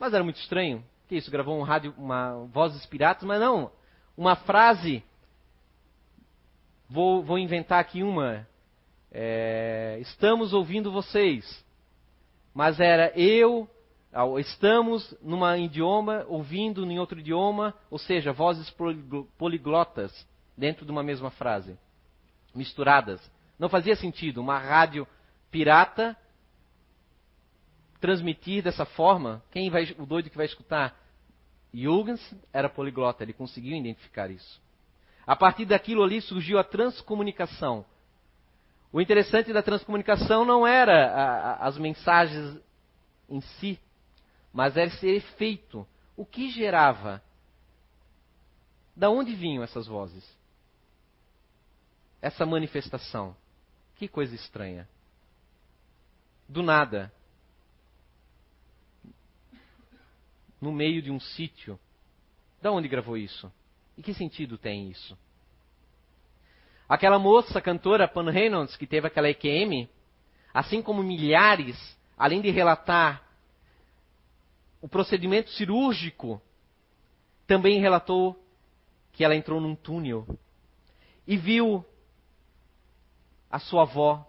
Mas 0.00 0.12
era 0.12 0.24
muito 0.24 0.40
estranho. 0.40 0.84
Que 1.06 1.14
isso? 1.14 1.30
Gravou 1.30 1.56
um 1.56 1.62
rádio, 1.62 1.94
uma 1.96 2.44
vozes 2.46 2.84
piratas, 2.86 3.22
mas 3.22 3.38
não. 3.38 3.70
Uma 4.16 4.34
frase. 4.34 5.00
Vou, 6.88 7.22
vou 7.22 7.38
inventar 7.38 7.78
aqui 7.78 8.02
uma. 8.02 8.48
É, 9.18 9.96
estamos 10.02 10.52
ouvindo 10.52 10.92
vocês. 10.92 11.64
Mas 12.52 12.78
era 12.78 13.18
eu, 13.18 13.66
estamos 14.38 15.16
numa 15.22 15.56
idioma, 15.56 16.26
ouvindo 16.28 16.84
em 16.84 16.98
outro 16.98 17.18
idioma, 17.18 17.74
ou 17.90 17.98
seja, 17.98 18.30
vozes 18.30 18.70
poliglotas 19.38 20.12
dentro 20.54 20.84
de 20.84 20.92
uma 20.92 21.02
mesma 21.02 21.30
frase 21.30 21.78
misturadas. 22.54 23.18
Não 23.58 23.70
fazia 23.70 23.96
sentido 23.96 24.42
uma 24.42 24.58
rádio 24.58 25.08
pirata 25.50 26.14
transmitir 27.98 28.62
dessa 28.62 28.84
forma. 28.84 29.42
Quem 29.50 29.70
vai, 29.70 29.96
o 29.98 30.04
doido 30.04 30.28
que 30.28 30.36
vai 30.36 30.44
escutar? 30.44 30.94
Jürgens 31.72 32.20
era 32.52 32.68
poliglota, 32.68 33.22
ele 33.22 33.32
conseguiu 33.32 33.74
identificar 33.78 34.30
isso. 34.30 34.60
A 35.26 35.34
partir 35.34 35.64
daquilo 35.64 36.02
ali 36.02 36.20
surgiu 36.20 36.58
a 36.58 36.64
transcomunicação. 36.64 37.82
O 38.96 39.00
interessante 39.02 39.52
da 39.52 39.62
transcomunicação 39.62 40.42
não 40.46 40.66
era 40.66 41.12
a, 41.12 41.24
a, 41.24 41.66
as 41.66 41.76
mensagens 41.76 42.58
em 43.28 43.42
si, 43.42 43.78
mas 44.50 44.74
era 44.74 44.86
esse 44.86 45.06
efeito. 45.06 45.86
O 46.16 46.24
que 46.24 46.48
gerava? 46.50 47.22
Da 48.96 49.10
onde 49.10 49.34
vinham 49.34 49.62
essas 49.62 49.86
vozes? 49.86 50.24
essa 52.22 52.46
manifestação. 52.46 53.36
Que 53.96 54.08
coisa 54.08 54.34
estranha. 54.34 54.88
Do 56.48 56.62
nada. 56.62 57.12
no 60.58 60.72
meio 60.72 61.02
de 61.02 61.10
um 61.10 61.20
sítio. 61.20 61.78
Da 62.62 62.72
onde 62.72 62.88
gravou 62.88 63.18
isso? 63.18 63.52
E 63.94 64.02
que 64.02 64.14
sentido 64.14 64.56
tem 64.56 64.90
isso? 64.90 65.16
Aquela 66.88 67.18
moça 67.18 67.60
cantora 67.60 68.06
Pan 68.06 68.30
Reynolds 68.30 68.76
que 68.76 68.86
teve 68.86 69.06
aquela 69.06 69.28
EQM, 69.28 69.88
assim 70.54 70.80
como 70.80 71.02
milhares, 71.02 71.76
além 72.16 72.40
de 72.40 72.50
relatar 72.50 73.22
o 74.80 74.88
procedimento 74.88 75.50
cirúrgico, 75.50 76.40
também 77.46 77.80
relatou 77.80 78.40
que 79.12 79.24
ela 79.24 79.34
entrou 79.34 79.60
num 79.60 79.74
túnel 79.74 80.26
e 81.26 81.36
viu 81.36 81.84
a 83.50 83.58
sua 83.58 83.82
avó, 83.82 84.24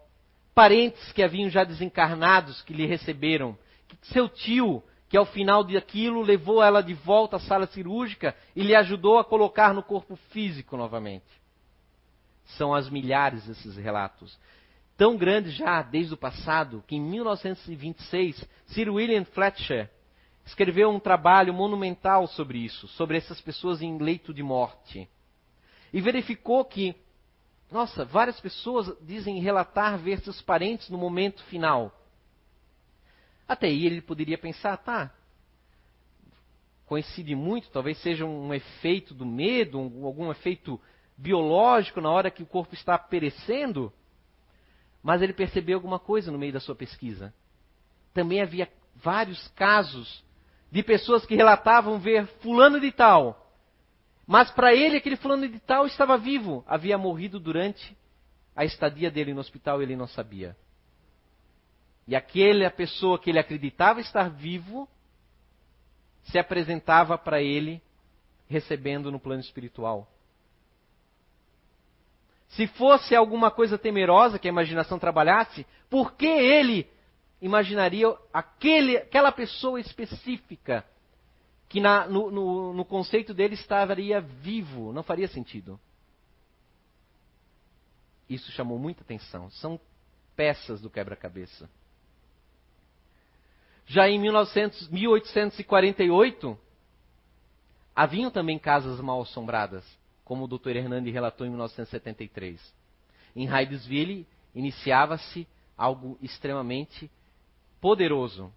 parentes 0.56 1.12
que 1.12 1.22
haviam 1.22 1.50
já 1.50 1.64
desencarnados 1.64 2.62
que 2.64 2.74
lhe 2.74 2.86
receberam, 2.86 3.58
seu 4.02 4.28
tio 4.28 4.84
que 5.10 5.18
ao 5.18 5.26
final 5.26 5.64
daquilo 5.64 6.22
levou 6.22 6.62
ela 6.62 6.82
de 6.82 6.94
volta 6.94 7.38
à 7.38 7.40
sala 7.40 7.68
cirúrgica 7.68 8.36
e 8.56 8.62
lhe 8.62 8.76
ajudou 8.76 9.20
a 9.20 9.24
colocar 9.24 9.74
no 9.74 9.84
corpo 9.84 10.16
físico 10.32 10.76
novamente. 10.76 11.26
São 12.56 12.74
as 12.74 12.90
milhares 12.90 13.48
esses 13.48 13.76
relatos. 13.76 14.38
Tão 14.98 15.16
grandes 15.16 15.54
já 15.54 15.82
desde 15.82 16.14
o 16.14 16.18
passado 16.18 16.84
que 16.88 16.96
em 16.96 17.02
1926 17.02 18.44
Sir 18.68 18.90
William 18.90 19.26
Fletcher 19.26 19.90
escreveu 20.46 20.90
um 20.90 21.00
trabalho 21.00 21.54
monumental 21.54 22.26
sobre 22.26 22.58
isso, 22.60 22.88
sobre 22.88 23.18
essas 23.18 23.40
pessoas 23.42 23.82
em 23.82 23.98
leito 23.98 24.34
de 24.34 24.42
morte. 24.42 25.08
E 25.94 26.02
verificou 26.02 26.64
que, 26.66 26.96
nossa, 27.72 28.06
várias 28.06 28.40
pessoas 28.40 28.92
dizem 29.02 29.40
relatar 29.40 29.98
ver 30.00 30.20
seus 30.22 30.42
parentes 30.42 30.90
no 30.90 30.98
momento 30.98 31.44
final. 31.44 31.94
Até 33.48 33.68
aí 33.68 33.86
ele 33.86 34.02
poderia 34.02 34.38
pensar, 34.38 34.78
tá, 34.78 35.14
coincide 36.86 37.36
muito, 37.36 37.70
talvez 37.70 37.98
seja 38.00 38.26
um 38.26 38.54
efeito 38.54 39.14
do 39.14 39.26
medo, 39.26 39.80
um, 39.80 40.06
algum 40.06 40.32
efeito 40.32 40.80
biológico 41.18 42.00
na 42.00 42.10
hora 42.10 42.32
que 42.32 42.44
o 42.44 42.48
corpo 42.48 42.74
está 42.74 42.98
perecendo. 42.98 43.92
Mas 45.02 45.22
ele 45.22 45.34
percebeu 45.34 45.78
alguma 45.78 46.00
coisa 46.00 46.32
no 46.32 46.38
meio 46.38 46.54
da 46.54 46.60
sua 46.60 46.76
pesquisa. 46.76 47.34
Também 48.14 48.42
havia 48.42 48.70
vários 48.96 49.48
casos 49.50 50.24
de 50.72 50.84
pessoas 50.84 51.26
que 51.26 51.36
relatavam 51.36 52.00
ver 52.00 52.28
fulano 52.42 52.80
de 52.80 52.92
tal. 52.92 53.52
Mas 54.26 54.52
para 54.52 54.74
ele, 54.74 54.98
aquele 54.98 55.16
fulano 55.16 55.48
de 55.48 55.60
tal 55.60 55.88
estava 55.88 56.18
vivo, 56.18 56.64
havia 56.68 56.98
morrido 56.98 57.40
durante 57.40 57.98
a 58.56 58.66
estadia 58.66 59.12
dele 59.12 59.34
no 59.34 59.40
hospital 59.40 59.82
ele 59.82 59.96
não 59.96 60.08
sabia. 60.08 60.58
E 62.08 62.16
aquela 62.16 62.72
pessoa 62.72 63.20
que 63.20 63.30
ele 63.30 63.38
acreditava 63.38 64.02
estar 64.02 64.30
vivo 64.30 64.90
se 66.24 66.40
apresentava 66.40 67.18
para 67.18 67.42
ele 67.42 67.82
recebendo 68.50 69.12
no 69.12 69.20
plano 69.20 69.42
espiritual. 69.42 70.12
Se 72.50 72.68
fosse 72.68 73.16
alguma 73.16 73.52
coisa 73.52 73.78
temerosa 73.78 74.40
que 74.40 74.48
a 74.48 74.52
imaginação 74.52 74.98
trabalhasse, 74.98 75.66
por 75.90 76.14
que 76.14 76.26
ele 76.26 76.90
imaginaria 77.42 78.08
aquele, 78.34 78.98
aquela 78.98 79.32
pessoa 79.32 79.80
específica 79.80 80.86
que 81.70 81.82
na, 81.82 82.08
no, 82.08 82.32
no, 82.32 82.74
no 82.74 82.86
conceito 82.86 83.34
dele 83.34 83.54
estaria 83.54 84.22
vivo? 84.22 84.94
Não 84.94 85.04
faria 85.04 85.28
sentido. 85.28 85.80
Isso 88.30 88.52
chamou 88.52 88.80
muita 88.80 89.02
atenção. 89.02 89.50
São 89.52 89.80
peças 90.36 90.82
do 90.82 90.90
quebra-cabeça. 90.90 91.70
Já 93.86 94.10
em 94.10 94.20
1900, 94.20 94.90
1848, 94.90 96.58
haviam 97.96 98.30
também 98.30 98.60
casas 98.60 99.00
mal 99.00 99.22
assombradas, 99.22 99.86
como 100.28 100.44
o 100.44 100.48
Dr. 100.48 100.76
Hernani 100.76 101.10
relatou 101.10 101.48
em 101.48 101.50
1973. 101.50 102.76
Em 103.34 103.48
Hydesville 103.48 104.28
iniciava-se 104.54 105.48
algo 105.78 106.18
extremamente 106.22 107.10
poderoso. 107.80 108.54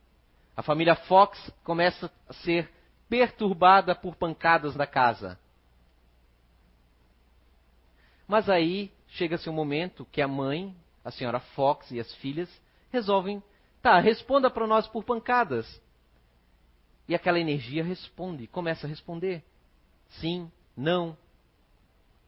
A 0.57 0.64
família 0.64 0.97
Fox 0.97 1.49
começa 1.62 2.11
a 2.29 2.33
ser 2.33 2.68
perturbada 3.09 3.95
por 3.95 4.16
pancadas 4.16 4.75
na 4.75 4.85
casa. 4.85 5.39
Mas 8.27 8.51
aí 8.51 8.93
chega-se 9.07 9.49
um 9.49 9.53
momento 9.53 10.05
que 10.11 10.21
a 10.21 10.27
mãe, 10.27 10.75
a 11.05 11.12
senhora 11.12 11.39
Fox 11.39 11.93
e 11.93 12.01
as 12.01 12.12
filhas 12.16 12.51
resolvem 12.91 13.41
Tá, 13.81 14.01
responda 14.01 14.51
para 14.51 14.66
nós 14.66 14.89
por 14.89 15.05
pancadas. 15.05 15.81
E 17.07 17.14
aquela 17.14 17.39
energia 17.39 17.85
responde, 17.85 18.49
começa 18.49 18.89
a 18.89 18.91
responder. 18.91 19.45
Sim, 20.09 20.51
não. 20.77 21.16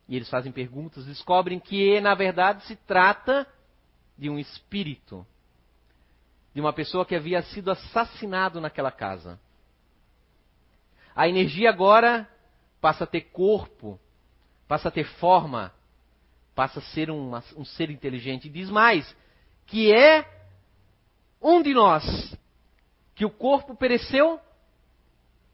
E 0.09 0.17
eles 0.17 0.29
fazem 0.29 0.53
perguntas, 0.53 1.07
descobrem 1.07 1.59
que 1.59 2.01
na 2.01 2.15
verdade 2.15 2.65
se 2.65 2.77
trata 2.77 3.47
de 4.19 4.29
um 4.29 4.39
espírito. 4.39 5.27
De 6.55 6.61
uma 6.61 6.73
pessoa 6.73 7.07
que 7.07 7.15
havia 7.15 7.43
sido 7.43 7.71
assassinado 7.71 8.61
naquela 8.61 8.91
casa. 8.91 9.41
A 11.15 11.29
energia 11.29 11.71
agora 11.71 12.29
passa 12.81 13.05
a 13.05 13.07
ter 13.07 13.23
corpo, 13.23 13.99
passa 14.67 14.89
a 14.89 14.91
ter 14.91 15.05
forma, 15.05 15.73
passa 16.55 16.81
a 16.81 16.83
ser 16.83 17.11
um, 17.11 17.33
um 17.57 17.65
ser 17.65 17.91
inteligente. 17.91 18.49
E 18.49 18.51
diz 18.51 18.69
mais, 18.69 19.17
que 19.67 19.93
é 19.95 20.27
um 21.41 21.63
de 21.63 21.73
nós 21.75 22.05
que 23.15 23.25
o 23.25 23.31
corpo 23.31 23.75
pereceu, 23.75 24.41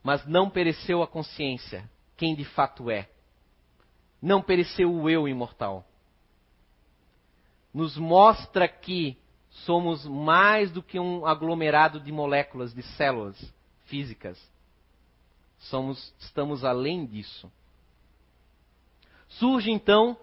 mas 0.03 0.25
não 0.27 0.49
pereceu 0.49 1.03
a 1.03 1.07
consciência, 1.07 1.89
quem 2.17 2.35
de 2.35 2.45
fato 2.45 2.91
é. 2.91 3.09
Não 4.21 4.43
pereceu 4.43 4.93
o 4.93 5.09
eu 5.09 5.29
imortal. 5.29 5.85
Nos 7.73 7.97
mostra 7.97 8.67
que 8.67 9.17
somos 9.51 10.07
mais 10.07 10.71
do 10.71 10.83
que 10.83 10.99
um 10.99 11.27
aglomerado 11.27 12.01
de 12.01 12.11
moléculas, 12.11 12.75
de 12.75 12.83
células 12.83 13.37
físicas. 13.87 14.39
Somos, 15.59 16.15
estamos 16.19 16.65
além 16.65 17.07
disso. 17.07 17.51
Surge 19.29 19.71
então, 19.71 20.17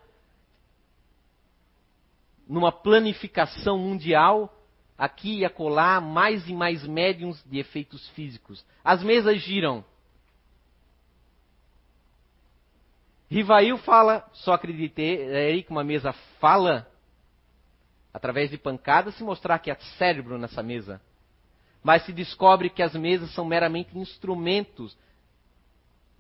numa 2.47 2.71
planificação 2.71 3.77
mundial, 3.77 4.51
aqui 4.97 5.39
e 5.39 5.45
acolá, 5.45 5.99
mais 5.99 6.47
e 6.47 6.53
mais 6.53 6.85
médiums 6.85 7.43
de 7.43 7.59
efeitos 7.59 8.07
físicos. 8.09 8.65
As 8.83 9.03
mesas 9.03 9.41
giram. 9.41 9.83
Rivail 13.30 13.78
fala, 13.80 14.28
só 14.34 14.53
acreditei 14.53 15.63
que 15.63 15.71
uma 15.71 15.84
mesa 15.84 16.13
fala 16.39 16.89
através 18.13 18.49
de 18.49 18.57
pancadas 18.57 19.15
se 19.15 19.23
mostrar 19.23 19.59
que 19.59 19.71
há 19.71 19.76
cérebro 19.97 20.38
nessa 20.38 20.63
mesa. 20.63 21.01
Mas 21.84 22.05
se 22.05 22.13
descobre 22.13 22.69
que 22.69 22.82
as 22.82 22.95
mesas 22.95 23.34
são 23.34 23.45
meramente 23.45 23.97
instrumentos 23.97 24.97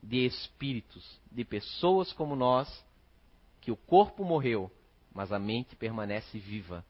de 0.01 0.25
espíritos, 0.25 1.19
de 1.31 1.43
pessoas 1.43 2.11
como 2.13 2.35
nós, 2.35 2.85
que 3.61 3.71
o 3.71 3.75
corpo 3.75 4.23
morreu, 4.23 4.71
mas 5.13 5.31
a 5.31 5.39
mente 5.39 5.75
permanece 5.75 6.37
viva. 6.37 6.85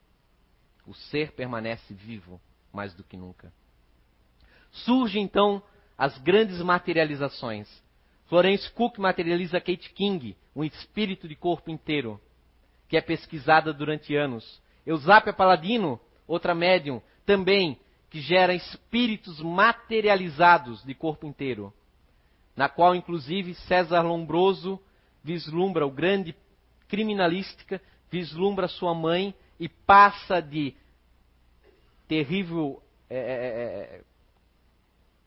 O 0.86 0.93
ser 0.93 1.32
permanece 1.32 1.93
vivo 1.93 2.41
mais 2.74 2.93
do 2.93 3.03
que 3.03 3.16
nunca. 3.16 3.51
Surgem 4.72 5.24
então 5.24 5.63
as 5.97 6.18
grandes 6.18 6.61
materializações. 6.61 7.70
Florence 8.28 8.69
Cook 8.71 8.97
materializa 8.97 9.59
Kate 9.59 9.91
King, 9.93 10.36
um 10.55 10.63
espírito 10.63 11.28
de 11.28 11.36
corpo 11.36 11.69
inteiro, 11.69 12.19
que 12.88 12.97
é 12.97 13.01
pesquisada 13.01 13.71
durante 13.71 14.15
anos. 14.15 14.61
Eusápia 14.86 15.34
Paladino, 15.34 15.99
outra 16.28 16.55
médium, 16.55 17.01
também, 17.26 17.80
que 18.09 18.19
gera 18.19 18.53
espíritos 18.53 19.41
materializados 19.41 20.84
de 20.84 20.95
corpo 20.95 21.28
inteiro, 21.28 21.73
na 22.55 22.67
qual 22.67 22.95
inclusive 22.95 23.53
César 23.53 24.01
Lombroso 24.01 24.80
vislumbra 25.23 25.86
o 25.86 25.91
grande 25.91 26.36
criminalística, 26.88 27.82
vislumbra 28.09 28.67
sua 28.67 28.93
mãe 28.93 29.36
e 29.59 29.67
passa 29.67 30.39
de 30.39 30.76
terrível 32.07 32.82
é, 33.09 34.01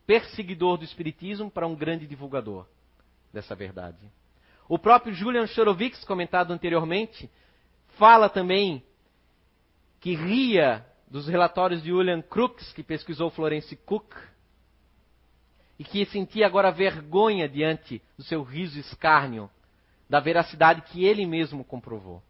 perseguidor 0.07 0.78
do 0.78 0.84
Espiritismo 0.84 1.51
para 1.51 1.66
um 1.66 1.74
grande 1.74 2.07
divulgador 2.07 2.66
dessa 3.33 3.55
verdade. 3.55 4.11
O 4.68 4.79
próprio 4.79 5.14
Julian 5.14 5.47
Chorovics, 5.47 6.05
comentado 6.05 6.53
anteriormente, 6.53 7.31
fala 7.97 8.29
também 8.29 8.83
que 10.01 10.14
ria 10.14 10.87
dos 11.11 11.26
relatórios 11.26 11.83
de 11.83 11.93
William 11.93 12.20
Crookes, 12.20 12.72
que 12.72 12.83
pesquisou 12.83 13.31
Florence 13.31 13.74
Cook, 13.76 14.14
e 15.79 15.85
que 15.85 16.05
sentia 16.07 16.47
agora 16.47 16.70
vergonha 16.70 17.49
diante 17.49 18.03
do 18.16 18.24
seu 18.24 18.43
riso 18.43 18.79
escárnio, 18.79 19.49
da 20.09 20.20
veracidade 20.20 20.83
que 20.83 21.05
ele 21.05 21.24
mesmo 21.24 21.64
comprovou. 21.64 22.22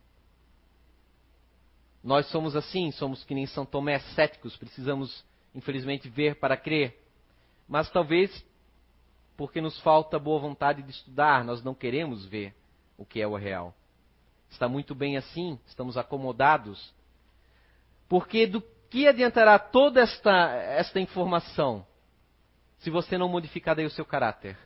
Nós 2.02 2.26
somos 2.26 2.54
assim, 2.54 2.92
somos 2.92 3.24
que 3.24 3.34
nem 3.34 3.46
São 3.46 3.64
Tomé, 3.66 3.98
céticos, 4.14 4.56
precisamos, 4.56 5.24
infelizmente, 5.54 6.08
ver 6.08 6.36
para 6.36 6.56
crer. 6.56 7.02
Mas 7.68 7.90
talvez 7.90 8.44
porque 9.38 9.60
nos 9.60 9.78
falta 9.82 10.18
boa 10.18 10.40
vontade 10.40 10.82
de 10.82 10.90
estudar, 10.90 11.44
nós 11.44 11.62
não 11.62 11.72
queremos 11.72 12.26
ver 12.26 12.52
o 12.96 13.06
que 13.06 13.20
é 13.20 13.26
o 13.26 13.36
real. 13.36 13.72
Está 14.50 14.68
muito 14.68 14.96
bem 14.96 15.16
assim, 15.16 15.60
estamos 15.64 15.96
acomodados. 15.96 16.92
Porque 18.08 18.48
do 18.48 18.60
que 18.90 19.06
adiantará 19.06 19.56
toda 19.56 20.00
esta, 20.00 20.50
esta 20.56 20.98
informação 20.98 21.86
se 22.78 22.90
você 22.90 23.16
não 23.16 23.28
modificar 23.28 23.76
daí 23.76 23.86
o 23.86 23.90
seu 23.90 24.04
caráter? 24.04 24.58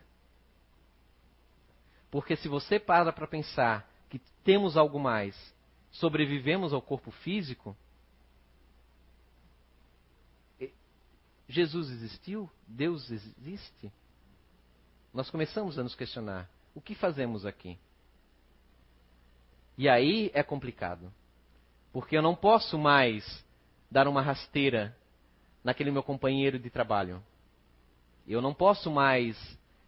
Porque 2.11 2.35
se 2.35 2.49
você 2.49 2.81
para 2.81 3.13
para 3.13 3.27
pensar 3.27 3.87
que 4.09 4.19
temos 4.43 4.79
algo 4.79 4.99
mais, 4.99 5.55
sobrevivemos 5.91 6.73
ao 6.73 6.81
corpo 6.81 7.11
físico, 7.11 7.77
Jesus 11.47 11.91
existiu? 11.91 12.51
Deus 12.67 13.11
existe? 13.11 13.93
Nós 15.13 15.31
começamos 15.31 15.79
a 15.79 15.83
nos 15.83 15.95
questionar: 15.95 16.49
o 16.75 16.81
que 16.81 16.95
fazemos 16.95 17.45
aqui? 17.45 17.79
E 19.77 19.89
aí 19.89 20.31
é 20.35 20.43
complicado. 20.43 21.13
Porque 21.93 22.17
eu 22.17 22.23
não 22.23 22.35
posso 22.35 22.79
mais 22.79 23.45
dar 23.91 24.09
uma 24.09 24.23
rasteira 24.23 24.97
naquele 25.63 25.91
meu 25.91 26.03
companheiro 26.03 26.59
de 26.59 26.71
trabalho. 26.71 27.23
Eu 28.27 28.41
não 28.41 28.55
posso 28.55 28.91
mais 28.91 29.37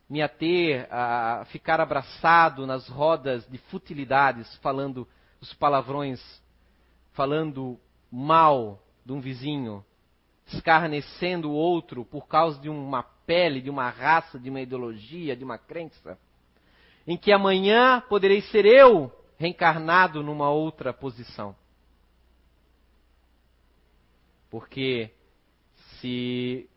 me 0.08 0.20
ater 0.20 0.86
a 0.90 1.46
ficar 1.46 1.80
abraçado 1.80 2.66
nas 2.66 2.86
rodas 2.88 3.46
de 3.48 3.56
futilidades, 3.56 4.54
falando 4.56 5.08
os 5.40 5.54
palavrões, 5.54 6.20
falando 7.12 7.78
mal 8.10 8.82
de 9.04 9.12
um 9.12 9.20
vizinho, 9.20 9.84
escarnecendo 10.46 11.50
o 11.50 11.54
outro 11.54 12.04
por 12.04 12.26
causa 12.26 12.60
de 12.60 12.68
uma 12.68 13.02
pele, 13.02 13.60
de 13.60 13.70
uma 13.70 13.88
raça, 13.88 14.38
de 14.38 14.50
uma 14.50 14.60
ideologia, 14.60 15.36
de 15.36 15.44
uma 15.44 15.58
crença, 15.58 16.18
em 17.06 17.16
que 17.16 17.32
amanhã 17.32 18.02
poderei 18.08 18.42
ser 18.42 18.64
eu 18.64 19.12
reencarnado 19.38 20.22
numa 20.22 20.50
outra 20.50 20.92
posição. 20.92 21.56
Porque 24.50 25.10
se 25.98 26.68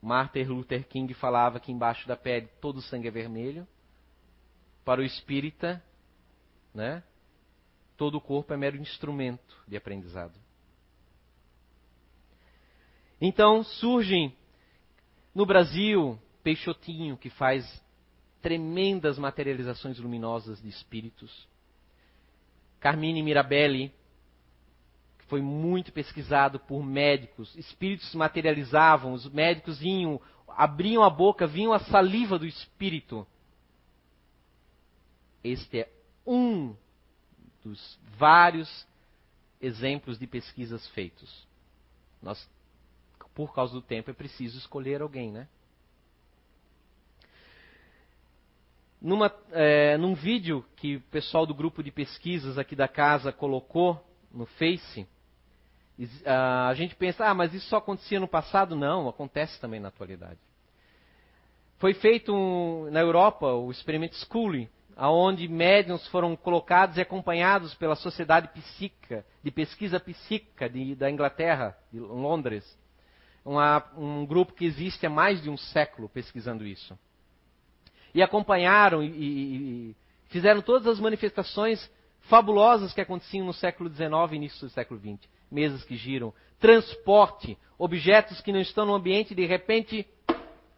Martin 0.00 0.42
Luther 0.44 0.86
King 0.88 1.14
falava 1.14 1.60
que 1.60 1.70
embaixo 1.70 2.08
da 2.08 2.16
pele 2.16 2.48
todo 2.60 2.78
o 2.78 2.82
sangue 2.82 3.08
é 3.08 3.10
vermelho, 3.10 3.66
para 4.84 5.00
o 5.00 5.04
espírita, 5.04 5.82
né, 6.74 7.04
todo 7.96 8.16
o 8.16 8.20
corpo 8.20 8.52
é 8.52 8.56
mero 8.56 8.76
instrumento 8.76 9.62
de 9.68 9.76
aprendizado. 9.76 10.41
Então 13.24 13.62
surgem 13.62 14.36
no 15.32 15.46
Brasil 15.46 16.18
Peixotinho, 16.42 17.16
que 17.16 17.30
faz 17.30 17.80
tremendas 18.40 19.16
materializações 19.16 19.96
luminosas 20.00 20.60
de 20.60 20.68
espíritos. 20.68 21.46
Carmine 22.80 23.22
Mirabelli, 23.22 23.92
que 25.20 25.24
foi 25.26 25.40
muito 25.40 25.92
pesquisado 25.92 26.58
por 26.58 26.84
médicos. 26.84 27.54
Espíritos 27.54 28.12
materializavam, 28.12 29.12
os 29.12 29.30
médicos 29.30 29.78
vinham, 29.78 30.20
abriam 30.48 31.04
a 31.04 31.08
boca, 31.08 31.46
vinham 31.46 31.72
a 31.72 31.78
saliva 31.78 32.36
do 32.40 32.44
espírito. 32.44 33.24
Este 35.44 35.82
é 35.82 35.92
um 36.26 36.74
dos 37.62 38.00
vários 38.18 38.84
exemplos 39.60 40.18
de 40.18 40.26
pesquisas 40.26 40.84
feitos. 40.88 41.46
Nós 42.20 42.50
por 43.34 43.54
causa 43.54 43.72
do 43.72 43.82
tempo, 43.82 44.10
é 44.10 44.14
preciso 44.14 44.58
escolher 44.58 45.02
alguém, 45.02 45.30
né? 45.30 45.48
Numa, 49.00 49.34
é, 49.50 49.96
num 49.96 50.14
vídeo 50.14 50.64
que 50.76 50.96
o 50.96 51.00
pessoal 51.00 51.44
do 51.44 51.54
grupo 51.54 51.82
de 51.82 51.90
pesquisas 51.90 52.56
aqui 52.56 52.76
da 52.76 52.86
casa 52.86 53.32
colocou 53.32 54.00
no 54.30 54.46
Face, 54.46 55.06
a 56.24 56.72
gente 56.74 56.94
pensa, 56.94 57.26
ah, 57.26 57.34
mas 57.34 57.52
isso 57.52 57.66
só 57.68 57.78
acontecia 57.78 58.20
no 58.20 58.28
passado? 58.28 58.76
Não, 58.76 59.08
acontece 59.08 59.60
também 59.60 59.80
na 59.80 59.88
atualidade. 59.88 60.38
Foi 61.78 61.94
feito 61.94 62.32
um, 62.32 62.88
na 62.90 63.00
Europa 63.00 63.52
o 63.52 63.70
experimento 63.70 64.14
Scully, 64.16 64.70
aonde 64.96 65.48
médiums 65.48 66.06
foram 66.08 66.36
colocados 66.36 66.96
e 66.96 67.00
acompanhados 67.00 67.74
pela 67.74 67.96
Sociedade 67.96 68.48
Psíquica, 68.48 69.26
de 69.42 69.50
Pesquisa 69.50 69.98
Psíquica 69.98 70.68
de, 70.68 70.94
da 70.94 71.10
Inglaterra, 71.10 71.76
de 71.92 71.98
Londres 71.98 72.64
uma, 73.44 73.84
um 73.96 74.24
grupo 74.24 74.52
que 74.52 74.64
existe 74.64 75.06
há 75.06 75.10
mais 75.10 75.42
de 75.42 75.50
um 75.50 75.56
século 75.56 76.08
pesquisando 76.08 76.66
isso. 76.66 76.98
E 78.14 78.22
acompanharam 78.22 79.02
e, 79.02 79.08
e, 79.08 79.90
e 79.90 79.96
fizeram 80.28 80.60
todas 80.60 80.86
as 80.86 81.00
manifestações 81.00 81.90
fabulosas 82.22 82.92
que 82.92 83.00
aconteciam 83.00 83.46
no 83.46 83.52
século 83.52 83.90
XIX 83.90 84.10
e 84.32 84.36
início 84.36 84.60
do 84.66 84.70
século 84.70 85.00
XX. 85.00 85.28
Mesas 85.50 85.84
que 85.84 85.96
giram, 85.96 86.32
transporte, 86.58 87.58
objetos 87.78 88.40
que 88.40 88.52
não 88.52 88.60
estão 88.60 88.86
no 88.86 88.94
ambiente 88.94 89.34
de 89.34 89.44
repente 89.44 90.06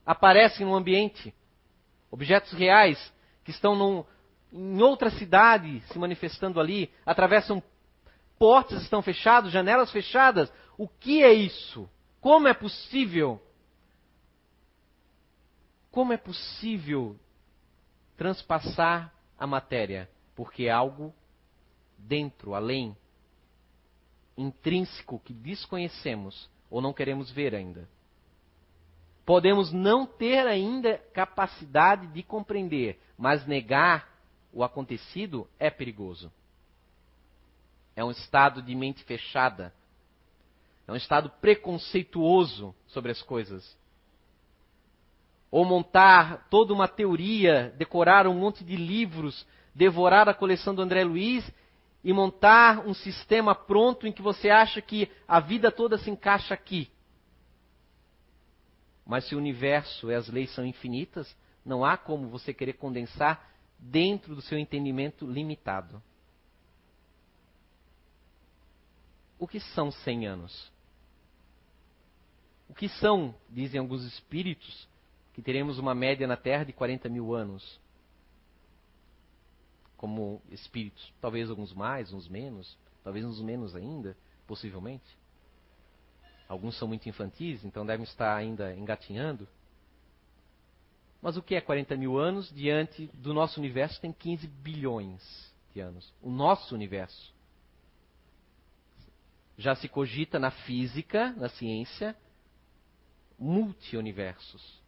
aparecem 0.05 0.67
no 0.67 0.75
ambiente. 0.75 1.35
Objetos 2.11 2.53
reais 2.53 3.13
que 3.45 3.51
estão 3.51 3.77
num, 3.77 4.05
em 4.53 4.81
outra 4.83 5.11
cidade 5.11 5.83
se 5.89 5.99
manifestando 5.99 6.61
ali, 6.61 6.91
atravessam 7.05 7.63
portas 8.39 8.83
estão 8.83 9.03
fechadas, 9.03 9.53
janelas 9.53 9.91
fechadas. 9.91 10.53
O 10.79 10.89
que 10.89 11.23
é 11.23 11.33
isso? 11.33 11.89
Como 12.25 12.49
é 12.49 12.55
possível? 12.55 13.39
Como 15.91 16.11
é 16.11 16.17
possível 16.17 17.21
transpassar 18.17 19.13
a 19.39 19.47
matéria? 19.47 20.09
Porque 20.35 20.65
é 20.65 20.71
algo 20.71 21.15
dentro, 21.99 22.55
além, 22.55 22.97
intrínseco 24.39 25.19
que 25.19 25.35
desconhecemos 25.35 26.49
ou 26.71 26.81
não 26.81 26.95
queremos 26.95 27.31
ver 27.31 27.55
ainda. 27.55 27.87
Podemos 29.27 29.71
não 29.71 30.07
ter 30.07 30.47
ainda 30.47 30.97
capacidade 31.13 32.07
de 32.07 32.23
compreender, 32.23 32.99
mas 33.19 33.47
negar 33.47 34.09
o 34.51 34.65
acontecido 34.65 35.47
é 35.59 35.69
perigoso. 35.69 36.33
É 37.95 38.03
um 38.03 38.11
estado 38.11 38.63
de 38.63 38.75
mente 38.75 39.05
fechada, 39.05 39.75
é 40.87 40.93
um 40.93 40.97
estado 40.97 41.31
preconceituoso 41.41 42.75
sobre 42.87 43.11
as 43.11 43.23
coisas. 43.23 43.77
Ou 45.51 45.65
montar 45.65 46.49
toda 46.51 46.75
uma 46.75 46.89
teoria, 46.89 47.75
decorar 47.79 48.27
um 48.27 48.35
monte 48.35 48.65
de 48.65 48.77
livros, 48.77 49.47
devorar 49.75 50.29
a 50.29 50.35
coleção 50.35 50.75
do 50.75 50.83
André 50.83 51.05
Luiz 51.05 51.51
e 52.03 52.13
montar 52.13 52.87
um 52.87 52.93
sistema 52.93 53.55
pronto 53.55 54.07
em 54.07 54.13
que 54.13 54.21
você 54.21 54.51
acha 54.51 54.83
que 54.83 55.11
a 55.27 55.41
vida 55.41 55.73
toda 55.73 55.97
se 55.97 56.11
encaixa 56.11 56.53
aqui. 56.53 56.91
Mas 59.07 59.27
se 59.27 59.35
o 59.35 59.39
universo 59.39 60.11
e 60.11 60.15
as 60.15 60.29
leis 60.29 60.51
são 60.55 60.67
infinitas, 60.67 61.35
não 61.65 61.85
há 61.85 61.97
como 61.97 62.29
você 62.29 62.53
querer 62.53 62.75
condensar 62.75 63.51
dentro 63.79 64.35
do 64.35 64.43
seu 64.43 64.59
entendimento 64.59 65.27
limitado. 65.27 66.03
O 69.39 69.47
que 69.47 69.61
são 69.61 69.91
100 69.91 70.27
anos? 70.27 70.74
O 72.69 72.75
que 72.75 72.89
são, 72.89 73.35
dizem 73.51 73.79
alguns 73.79 74.05
espíritos, 74.05 74.89
que 75.33 75.43
teremos 75.43 75.79
uma 75.79 75.95
média 75.95 76.27
na 76.27 76.37
Terra 76.37 76.65
de 76.65 76.73
40 76.73 77.09
mil 77.09 77.35
anos? 77.35 77.81
Como 79.97 80.41
espíritos. 80.51 81.13
Talvez 81.21 81.51
alguns 81.51 81.73
mais, 81.73 82.13
uns 82.13 82.29
menos, 82.29 82.77
talvez 83.03 83.25
uns 83.25 83.41
menos 83.41 83.75
ainda, 83.75 84.17
possivelmente. 84.47 85.17
Alguns 86.49 86.79
são 86.79 86.87
muito 86.87 87.09
infantis, 87.09 87.65
então 87.65 87.85
devem 87.87 88.05
estar 88.05 88.37
ainda 88.37 88.75
engatinhando. 88.75 89.49
Mas 91.21 91.37
o 91.37 91.43
que 91.43 91.55
é 91.55 91.61
40 91.61 91.97
mil 91.97 92.19
anos 92.19 92.53
diante 92.53 93.07
do 93.15 93.33
nosso 93.33 93.59
universo? 93.59 94.01
Tem 94.01 94.13
15 94.13 94.47
bilhões 94.47 95.55
de 95.73 95.81
anos. 95.81 96.13
O 96.21 96.31
nosso 96.31 96.75
universo. 96.75 97.33
Já 99.57 99.75
se 99.75 99.89
cogita 99.89 100.39
na 100.39 100.51
física, 100.51 101.33
na 101.33 101.49
ciência, 101.49 102.15
multi-universos. 103.45 104.83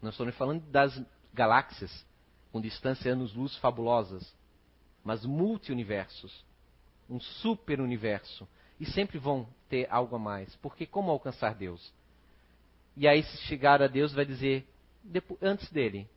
Não 0.00 0.10
estou 0.10 0.30
falando 0.32 0.62
das 0.70 1.04
galáxias 1.34 2.06
com 2.52 2.60
distância 2.60 3.12
anos-luz 3.12 3.56
fabulosas, 3.56 4.32
mas 5.02 5.24
multi-universos, 5.24 6.44
um 7.10 7.18
super-universo. 7.18 8.46
E 8.78 8.86
sempre 8.86 9.18
vão 9.18 9.48
ter 9.68 9.90
algo 9.90 10.14
a 10.14 10.18
mais. 10.18 10.54
Porque 10.56 10.86
como 10.86 11.10
alcançar 11.10 11.54
Deus? 11.54 11.92
E 12.96 13.08
aí, 13.08 13.22
se 13.22 13.36
chegar 13.38 13.82
a 13.82 13.86
Deus, 13.88 14.12
vai 14.12 14.24
dizer, 14.24 14.68
antes 15.42 15.68
dele, 15.70 16.08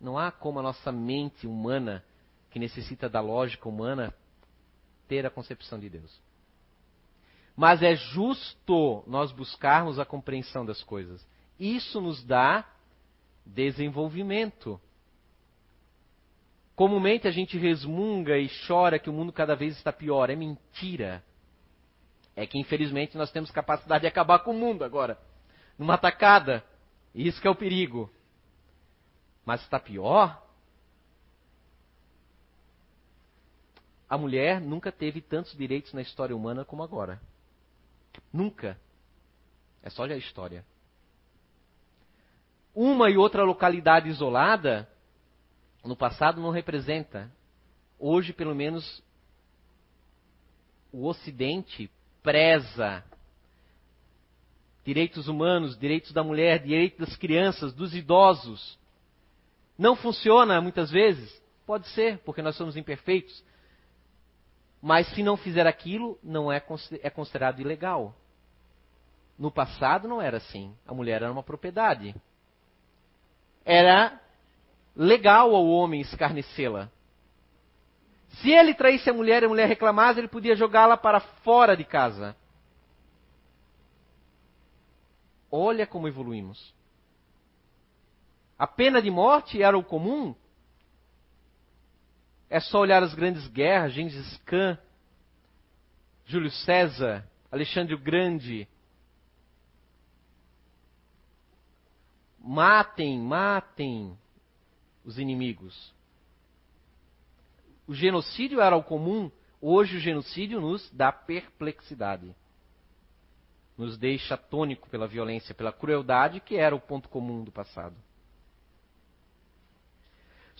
não 0.00 0.18
há 0.18 0.30
como 0.30 0.58
a 0.58 0.62
nossa 0.62 0.92
mente 0.92 1.46
humana, 1.46 2.04
que 2.50 2.58
necessita 2.58 3.08
da 3.08 3.20
lógica 3.20 3.68
humana, 3.68 4.12
ter 5.08 5.24
a 5.24 5.30
concepção 5.30 5.78
de 5.78 5.88
Deus. 5.88 6.20
Mas 7.56 7.82
é 7.82 7.94
justo 7.94 9.04
nós 9.06 9.30
buscarmos 9.30 9.98
a 9.98 10.04
compreensão 10.04 10.64
das 10.64 10.82
coisas. 10.82 11.26
Isso 11.58 12.00
nos 12.00 12.24
dá 12.24 12.66
desenvolvimento. 13.44 14.80
Comumente 16.74 17.28
a 17.28 17.30
gente 17.30 17.58
resmunga 17.58 18.38
e 18.38 18.50
chora 18.66 18.98
que 18.98 19.10
o 19.10 19.12
mundo 19.12 19.32
cada 19.32 19.54
vez 19.54 19.76
está 19.76 19.92
pior. 19.92 20.30
É 20.30 20.34
mentira. 20.34 21.22
É 22.34 22.46
que 22.46 22.58
infelizmente 22.58 23.16
nós 23.16 23.30
temos 23.30 23.50
capacidade 23.50 24.02
de 24.02 24.08
acabar 24.08 24.38
com 24.38 24.52
o 24.52 24.58
mundo 24.58 24.82
agora. 24.82 25.18
Numa 25.78 25.98
tacada. 25.98 26.64
Isso 27.14 27.40
que 27.40 27.46
é 27.46 27.50
o 27.50 27.54
perigo. 27.54 28.10
Mas 29.44 29.60
está 29.62 29.78
pior? 29.78 30.42
A 34.08 34.16
mulher 34.16 34.60
nunca 34.60 34.90
teve 34.90 35.20
tantos 35.20 35.56
direitos 35.56 35.92
na 35.92 36.00
história 36.00 36.34
humana 36.34 36.64
como 36.64 36.82
agora. 36.82 37.20
Nunca. 38.32 38.78
É 39.82 39.90
só 39.90 40.02
olhar 40.02 40.14
a 40.14 40.18
história. 40.18 40.64
Uma 42.74 43.10
e 43.10 43.16
outra 43.16 43.42
localidade 43.42 44.08
isolada 44.08 44.88
no 45.84 45.96
passado 45.96 46.40
não 46.40 46.50
representa. 46.50 47.30
Hoje, 47.98 48.32
pelo 48.32 48.54
menos, 48.54 49.02
o 50.92 51.06
Ocidente 51.06 51.90
preza 52.22 53.04
direitos 54.84 55.28
humanos, 55.28 55.78
direitos 55.78 56.12
da 56.12 56.24
mulher, 56.24 56.62
direitos 56.62 56.98
das 56.98 57.16
crianças, 57.16 57.72
dos 57.72 57.94
idosos. 57.94 58.78
Não 59.78 59.94
funciona 59.94 60.60
muitas 60.60 60.90
vezes? 60.90 61.40
Pode 61.66 61.88
ser, 61.88 62.18
porque 62.18 62.42
nós 62.42 62.56
somos 62.56 62.76
imperfeitos. 62.76 63.42
Mas 64.82 65.06
se 65.14 65.22
não 65.22 65.36
fizer 65.36 65.64
aquilo, 65.64 66.18
não 66.24 66.50
é, 66.50 66.60
é 67.02 67.08
considerado 67.08 67.60
ilegal. 67.60 68.16
No 69.38 69.48
passado 69.48 70.08
não 70.08 70.20
era 70.20 70.38
assim. 70.38 70.76
A 70.84 70.92
mulher 70.92 71.22
era 71.22 71.30
uma 71.30 71.42
propriedade. 71.42 72.16
Era 73.64 74.20
legal 74.96 75.54
ao 75.54 75.64
homem 75.68 76.00
escarnecê-la. 76.00 76.90
Se 78.40 78.50
ele 78.50 78.74
traísse 78.74 79.08
a 79.08 79.12
mulher 79.12 79.42
e 79.42 79.46
a 79.46 79.48
mulher 79.48 79.68
reclamasse, 79.68 80.18
ele 80.18 80.26
podia 80.26 80.56
jogá-la 80.56 80.96
para 80.96 81.20
fora 81.20 81.76
de 81.76 81.84
casa. 81.84 82.34
Olha 85.48 85.86
como 85.86 86.08
evoluímos. 86.08 86.74
A 88.58 88.66
pena 88.66 89.00
de 89.00 89.10
morte 89.10 89.62
era 89.62 89.78
o 89.78 89.84
comum. 89.84 90.34
É 92.52 92.60
só 92.60 92.80
olhar 92.80 93.02
as 93.02 93.14
grandes 93.14 93.48
guerras, 93.48 93.94
Gengis 93.94 94.36
Khan, 94.44 94.76
Júlio 96.26 96.50
César, 96.50 97.26
Alexandre 97.50 97.94
o 97.94 97.98
Grande. 97.98 98.68
Matem, 102.38 103.18
matem 103.18 104.18
os 105.02 105.18
inimigos. 105.18 105.94
O 107.86 107.94
genocídio 107.94 108.60
era 108.60 108.76
o 108.76 108.84
comum, 108.84 109.32
hoje 109.58 109.96
o 109.96 110.00
genocídio 110.00 110.60
nos 110.60 110.90
dá 110.90 111.10
perplexidade. 111.10 112.36
Nos 113.78 113.96
deixa 113.96 114.36
tônico 114.36 114.90
pela 114.90 115.08
violência, 115.08 115.54
pela 115.54 115.72
crueldade 115.72 116.38
que 116.38 116.56
era 116.56 116.76
o 116.76 116.80
ponto 116.80 117.08
comum 117.08 117.42
do 117.44 117.50
passado. 117.50 117.96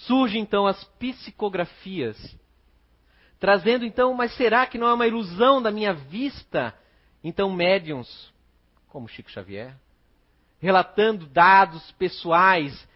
Surgem 0.07 0.43
então 0.43 0.67
as 0.67 0.83
psicografias, 0.99 2.17
trazendo 3.39 3.85
então, 3.85 4.15
mas 4.15 4.35
será 4.37 4.67
que 4.67 4.79
não 4.79 4.89
é 4.89 4.95
uma 4.95 5.07
ilusão 5.07 5.61
da 5.61 5.71
minha 5.71 5.93
vista? 5.93 6.75
Então, 7.23 7.51
médiums, 7.51 8.33
como 8.89 9.09
Chico 9.09 9.31
Xavier, 9.31 9.77
relatando 10.59 11.27
dados 11.27 11.91
pessoais 11.93 12.89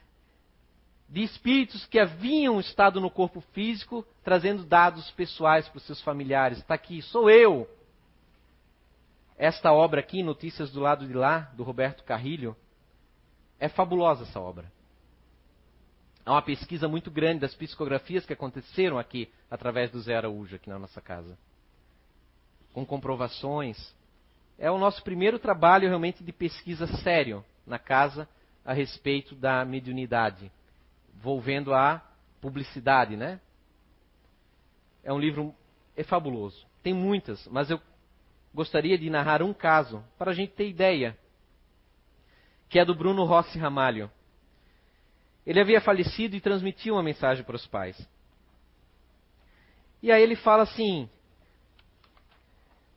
de 1.09 1.23
espíritos 1.23 1.87
que 1.87 1.99
haviam 1.99 2.59
estado 2.59 3.01
no 3.01 3.11
corpo 3.11 3.41
físico, 3.53 4.05
trazendo 4.25 4.65
dados 4.65 5.09
pessoais 5.13 5.69
para 5.69 5.79
os 5.79 5.85
seus 5.85 6.01
familiares. 6.03 6.59
Está 6.59 6.75
aqui, 6.75 7.01
sou 7.03 7.31
eu. 7.31 7.69
Esta 9.39 9.73
obra 9.73 10.01
aqui, 10.01 10.23
Notícias 10.23 10.73
do 10.73 10.81
Lado 10.81 11.07
de 11.07 11.13
Lá, 11.13 11.51
do 11.55 11.63
Roberto 11.63 12.03
Carrilho, 12.03 12.57
é 13.61 13.69
fabulosa 13.69 14.25
essa 14.25 14.41
obra. 14.41 14.76
Há 16.27 16.33
uma 16.33 16.43
pesquisa 16.43 16.89
muito 16.89 17.09
grande 17.09 17.41
das 17.41 17.55
psicografias 17.55 18.27
que 18.27 18.33
aconteceram 18.33 18.99
aqui, 18.99 19.31
através 19.49 19.93
do 19.93 20.01
Zé 20.01 20.17
Araújo, 20.17 20.57
aqui 20.57 20.69
na 20.69 20.79
nossa 20.79 21.01
casa. 21.01 21.39
Com 22.75 22.85
comprovações. 22.85 23.95
É 24.59 24.69
o 24.69 24.77
nosso 24.77 25.03
primeiro 25.05 25.39
trabalho 25.39 25.89
realmente 25.89 26.25
de 26.25 26.33
pesquisa 26.33 26.89
sério 26.99 27.45
na 27.65 27.79
casa 27.79 28.29
a 28.65 28.73
respeito 28.73 29.37
da 29.37 29.65
mediunidade 29.65 30.51
envolvendo 31.17 31.73
a 31.73 32.03
publicidade, 32.41 33.17
né? 33.17 33.41
É 35.03 35.13
um 35.13 35.19
livro 35.19 35.55
é 35.97 36.03
fabuloso. 36.03 36.67
Tem 36.83 36.93
muitas, 36.93 37.47
mas 37.49 37.71
eu 37.71 37.81
gostaria 38.55 38.99
de 38.99 39.09
narrar 39.09 39.43
um 39.43 39.53
caso 39.53 40.05
para 40.19 40.31
a 40.31 40.35
gente 40.35 40.53
ter 40.53 40.69
ideia, 40.69 41.17
que 42.69 42.79
é 42.79 42.85
do 42.85 42.95
Bruno 42.95 43.25
Rossi 43.25 43.59
Ramalho. 43.59 44.11
Ele 45.47 45.61
havia 45.61 45.81
falecido 45.81 46.35
e 46.35 46.41
transmitiu 46.41 46.95
uma 46.95 47.03
mensagem 47.03 47.45
para 47.45 47.57
os 47.57 47.67
pais. 47.67 47.97
E 50.03 50.11
aí 50.11 50.23
ele 50.23 50.37
fala 50.37 50.65
assim: 50.65 51.09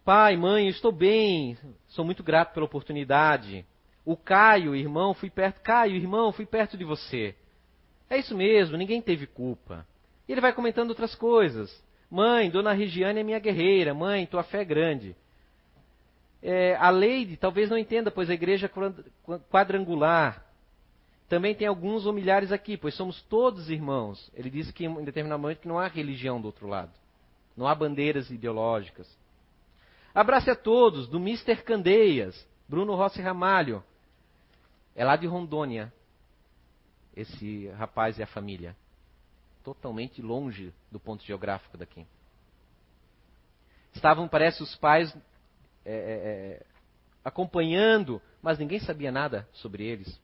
Pai, 0.03 0.35
mãe, 0.35 0.67
estou 0.67 0.91
bem, 0.91 1.57
sou 1.89 2.03
muito 2.03 2.23
grato 2.23 2.53
pela 2.53 2.65
oportunidade. 2.65 3.65
O 4.03 4.17
Caio, 4.17 4.75
irmão, 4.75 5.13
fui 5.13 5.29
perto. 5.29 5.61
Caio, 5.61 5.95
irmão, 5.95 6.31
fui 6.31 6.45
perto 6.45 6.75
de 6.75 6.83
você. 6.83 7.35
É 8.09 8.17
isso 8.17 8.35
mesmo, 8.35 8.75
ninguém 8.75 9.01
teve 9.01 9.27
culpa. 9.27 9.85
E 10.27 10.31
ele 10.31 10.41
vai 10.41 10.51
comentando 10.51 10.89
outras 10.89 11.13
coisas. 11.13 11.71
Mãe, 12.09 12.49
Dona 12.49 12.73
Regiane 12.73 13.19
é 13.19 13.23
minha 13.23 13.37
guerreira. 13.37 13.93
Mãe, 13.93 14.25
tua 14.25 14.41
fé 14.41 14.61
é 14.61 14.65
grande. 14.65 15.15
É, 16.41 16.75
a 16.77 16.89
Leide 16.89 17.37
talvez 17.37 17.69
não 17.69 17.77
entenda, 17.77 18.09
pois 18.09 18.29
a 18.29 18.33
igreja 18.33 18.65
é 18.65 19.39
quadrangular. 19.51 20.43
Também 21.29 21.53
tem 21.53 21.67
alguns 21.67 22.07
ou 22.07 22.11
milhares 22.11 22.51
aqui, 22.51 22.75
pois 22.75 22.95
somos 22.95 23.21
todos 23.21 23.69
irmãos. 23.69 24.31
Ele 24.33 24.49
disse 24.49 24.73
que 24.73 24.85
em 24.85 25.03
determinado 25.03 25.39
momento 25.39 25.59
que 25.59 25.67
não 25.67 25.77
há 25.77 25.87
religião 25.87 26.41
do 26.41 26.45
outro 26.45 26.67
lado. 26.67 26.91
Não 27.55 27.67
há 27.67 27.75
bandeiras 27.75 28.31
ideológicas. 28.31 29.07
Abrace 30.13 30.49
a 30.49 30.55
todos, 30.55 31.07
do 31.07 31.17
Mr. 31.19 31.57
Candeias, 31.57 32.47
Bruno 32.67 32.95
Rossi 32.95 33.21
Ramalho. 33.21 33.83
É 34.95 35.05
lá 35.05 35.15
de 35.15 35.27
Rondônia 35.27 35.93
esse 37.15 37.67
rapaz 37.69 38.17
e 38.17 38.23
a 38.23 38.27
família. 38.27 38.75
Totalmente 39.63 40.23
longe 40.23 40.73
do 40.91 40.99
ponto 40.99 41.23
geográfico 41.23 41.77
daqui. 41.77 42.07
Estavam, 43.93 44.27
parece, 44.27 44.63
os 44.63 44.75
pais 44.77 45.15
é, 45.85 45.91
é, 45.91 45.93
é, 45.93 46.65
acompanhando, 47.23 48.19
mas 48.41 48.57
ninguém 48.57 48.79
sabia 48.79 49.11
nada 49.11 49.47
sobre 49.53 49.83
eles. 49.83 50.19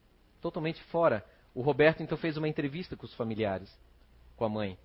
Totalmente 0.46 0.80
fora. 0.84 1.26
O 1.56 1.62
Roberto 1.64 2.04
então 2.04 2.16
fez 2.16 2.38
uma 2.38 2.48
entrevista 2.48 2.96
com 2.96 3.04
os 3.04 3.14
familiares, 3.16 3.76
com 4.38 4.46
a 4.46 4.50
mãe. 4.50 4.78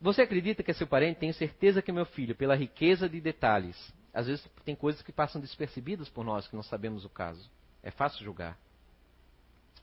Você 0.00 0.22
acredita 0.22 0.62
que 0.62 0.70
é 0.70 0.74
seu 0.74 0.86
parente? 0.86 1.20
Tenho 1.20 1.34
certeza 1.34 1.82
que 1.82 1.90
é 1.90 1.94
meu 1.94 2.06
filho, 2.06 2.34
pela 2.34 2.56
riqueza 2.56 3.10
de 3.10 3.20
detalhes. 3.20 3.76
Às 4.14 4.28
vezes 4.28 4.50
tem 4.64 4.74
coisas 4.74 5.02
que 5.02 5.12
passam 5.12 5.42
despercebidas 5.42 6.08
por 6.08 6.24
nós, 6.24 6.48
que 6.48 6.56
não 6.56 6.62
sabemos 6.62 7.04
o 7.04 7.10
caso. 7.10 7.50
É 7.82 7.90
fácil 7.90 8.24
julgar. 8.24 8.56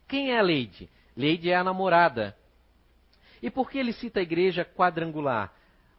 Quem 0.08 0.32
é 0.32 0.40
a 0.40 0.42
Leide? 0.42 0.90
Leide 1.16 1.52
é 1.52 1.56
a 1.56 1.64
namorada. 1.64 2.36
E 3.44 3.52
por 3.52 3.70
que 3.70 3.78
ele 3.78 3.94
cita 3.94 4.22
a 4.22 4.24
igreja 4.24 4.66
quadrangular? 4.66 5.54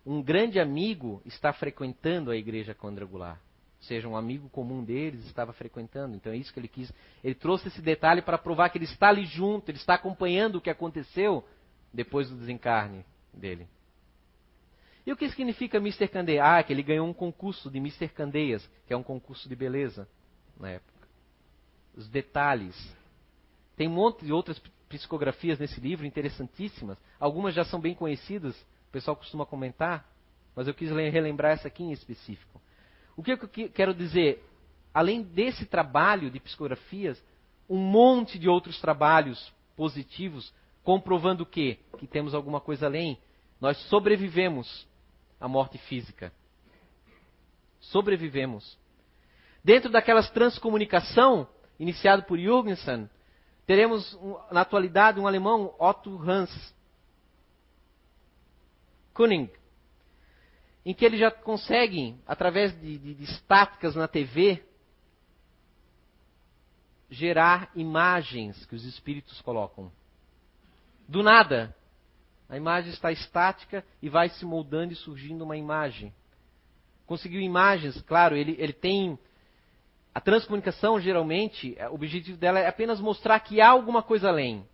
Um 0.05 0.21
grande 0.21 0.59
amigo 0.59 1.23
está 1.25 1.53
frequentando 1.53 2.33
a 2.33 2.37
igreja 2.37 2.75
quadrangular. 2.75 3.41
Seja, 3.81 4.07
um 4.07 4.17
amigo 4.17 4.49
comum 4.51 4.85
deles 4.85 5.25
estava 5.27 5.53
frequentando. 5.53 6.15
Então 6.15 6.33
é 6.33 6.37
isso 6.37 6.53
que 6.53 6.61
ele 6.61 6.69
quis. 6.69 6.93
Ele 7.25 7.35
trouxe 7.35 7.69
esse 7.69 7.81
detalhe 7.81 8.21
para 8.21 8.37
provar 8.37 8.69
que 8.69 8.79
ele 8.79 8.85
está 8.85 9.09
ali 9.09 9.25
junto, 9.25 9.71
ele 9.71 9.79
está 9.79 9.95
acompanhando 9.95 10.57
o 10.57 10.61
que 10.61 10.71
aconteceu 10.71 11.45
depois 11.93 12.29
do 12.29 12.37
desencarne 12.37 13.05
dele. 13.33 13.67
E 15.07 15.13
o 15.13 15.17
que 15.17 15.29
significa 15.31 15.79
Mr. 15.79 16.09
Candeias? 16.09 16.45
Ah, 16.45 16.63
que 16.63 16.73
ele 16.73 16.83
ganhou 16.83 17.09
um 17.09 17.13
concurso 17.13 17.71
de 17.71 17.79
Mr. 17.79 18.09
Candeias, 18.09 18.69
que 18.87 18.93
é 18.93 18.97
um 18.97 19.03
concurso 19.03 19.49
de 19.49 19.57
beleza 19.57 20.07
na 20.59 20.71
época. 20.71 21.09
Os 21.97 22.09
detalhes 22.09 22.77
tem 23.77 23.89
um 23.89 23.93
monte 23.93 24.25
de 24.27 24.33
outras 24.33 24.61
psicografias 24.89 25.59
nesse 25.59 25.81
livro 25.81 26.05
interessantíssimas. 26.05 26.99
Algumas 27.19 27.55
já 27.55 27.65
são 27.65 27.81
bem 27.81 27.95
conhecidas, 27.95 28.55
o 28.89 28.93
pessoal 28.93 29.17
costuma 29.17 29.47
comentar, 29.47 30.07
mas 30.55 30.69
eu 30.69 30.75
quis 30.75 30.91
relembrar 30.91 31.53
essa 31.53 31.69
aqui 31.69 31.83
em 31.83 31.93
específico. 31.93 32.61
O 33.21 33.23
que 33.23 33.33
eu 33.33 33.69
quero 33.69 33.93
dizer? 33.93 34.43
Além 34.95 35.23
desse 35.23 35.67
trabalho 35.67 36.31
de 36.31 36.41
psicografias, 36.41 37.23
um 37.69 37.77
monte 37.77 38.39
de 38.39 38.49
outros 38.49 38.81
trabalhos 38.81 39.53
positivos 39.77 40.51
comprovando 40.83 41.43
o 41.43 41.47
quê? 41.47 41.79
Que 41.99 42.07
temos 42.07 42.35
alguma 42.35 42.63
coisa 42.63 42.87
além. 42.87 43.19
Nós 43.61 43.77
sobrevivemos 43.89 44.89
à 45.39 45.47
morte 45.47 45.77
física. 45.77 46.33
Sobrevivemos. 47.79 48.79
Dentro 49.63 49.91
daquelas 49.91 50.31
transcomunicação 50.31 51.47
iniciado 51.79 52.23
por 52.23 52.39
Jürgensen, 52.39 53.07
Teremos, 53.67 54.19
na 54.51 54.63
atualidade, 54.63 55.21
um 55.21 55.27
alemão, 55.27 55.73
Otto 55.79 56.21
Hans 56.29 56.51
Kuning, 59.15 59.51
em 60.85 60.95
que 60.95 61.05
ele 61.05 61.19
já 61.19 61.31
consegue, 61.31 62.17
através 62.27 62.79
de, 62.81 62.99
de, 62.99 63.15
de 63.15 63.25
estáticas 63.25 63.95
na 63.95 64.09
TV, 64.09 64.63
gerar 67.11 67.71
imagens 67.75 68.65
que 68.67 68.75
os 68.75 68.85
espíritos 68.85 69.41
colocam. 69.43 69.91
Do 71.09 71.23
nada, 71.23 71.75
a 72.49 72.57
imagem 72.57 72.93
está 72.93 73.13
estática 73.13 73.85
e 74.01 74.09
vai 74.09 74.29
se 74.29 74.45
moldando 74.45 74.93
e 74.93 74.97
surgindo 74.97 75.45
uma 75.45 75.57
imagem. 75.57 76.15
Conseguiu 77.07 77.41
imagens, 77.41 78.01
claro, 78.03 78.37
ele, 78.37 78.55
ele 78.59 78.73
tem. 78.73 79.19
A 80.15 80.21
transcomunicação, 80.21 81.01
geralmente, 81.01 81.77
o 81.91 81.95
objetivo 81.95 82.37
dela 82.37 82.59
é 82.59 82.67
apenas 82.67 83.01
mostrar 83.01 83.39
que 83.41 83.61
há 83.61 83.69
alguma 83.69 84.03
coisa 84.03 84.29
além. 84.29 84.67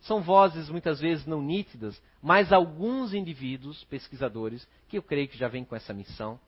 São 0.00 0.20
vozes 0.20 0.68
muitas 0.68 1.00
vezes 1.00 1.26
não 1.26 1.42
nítidas, 1.42 2.00
mas 2.22 2.52
alguns 2.52 3.12
indivíduos, 3.12 3.84
pesquisadores, 3.84 4.66
que 4.88 4.96
eu 4.96 5.02
creio 5.02 5.28
que 5.28 5.36
já 5.36 5.48
vêm 5.48 5.64
com 5.64 5.74
essa 5.74 5.92
missão, 5.92 6.38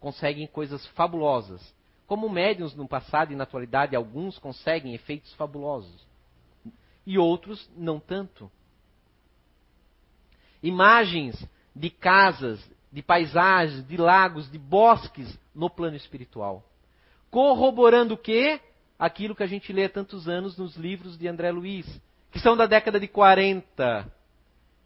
conseguem 0.00 0.46
coisas 0.46 0.86
fabulosas. 0.88 1.74
Como 2.06 2.28
médiums 2.28 2.74
no 2.74 2.86
passado 2.86 3.32
e 3.32 3.36
na 3.36 3.44
atualidade, 3.44 3.96
alguns 3.96 4.38
conseguem 4.38 4.94
efeitos 4.94 5.32
fabulosos. 5.34 6.06
E 7.06 7.18
outros 7.18 7.68
não 7.76 7.98
tanto. 7.98 8.50
Imagens 10.62 11.48
de 11.74 11.90
casas, 11.90 12.60
de 12.92 13.02
paisagens, 13.02 13.86
de 13.86 13.96
lagos, 13.96 14.50
de 14.50 14.58
bosques 14.58 15.38
no 15.54 15.68
plano 15.68 15.96
espiritual. 15.96 16.64
Corroborando 17.30 18.14
o 18.14 18.18
quê? 18.18 18.60
Aquilo 18.98 19.34
que 19.34 19.42
a 19.42 19.46
gente 19.46 19.72
lê 19.72 19.84
há 19.84 19.88
tantos 19.88 20.28
anos 20.28 20.56
nos 20.56 20.76
livros 20.76 21.18
de 21.18 21.28
André 21.28 21.50
Luiz, 21.50 21.86
que 22.36 22.42
são 22.42 22.54
da 22.54 22.66
década 22.66 23.00
de 23.00 23.08
40. 23.08 24.12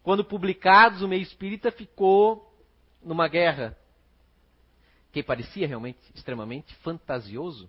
Quando 0.04 0.24
publicados, 0.24 1.02
o 1.02 1.08
meio 1.08 1.22
espírita 1.22 1.72
ficou 1.72 2.54
numa 3.02 3.26
guerra 3.26 3.76
que 5.10 5.20
parecia 5.20 5.66
realmente 5.66 5.98
extremamente 6.14 6.72
fantasioso. 6.76 7.68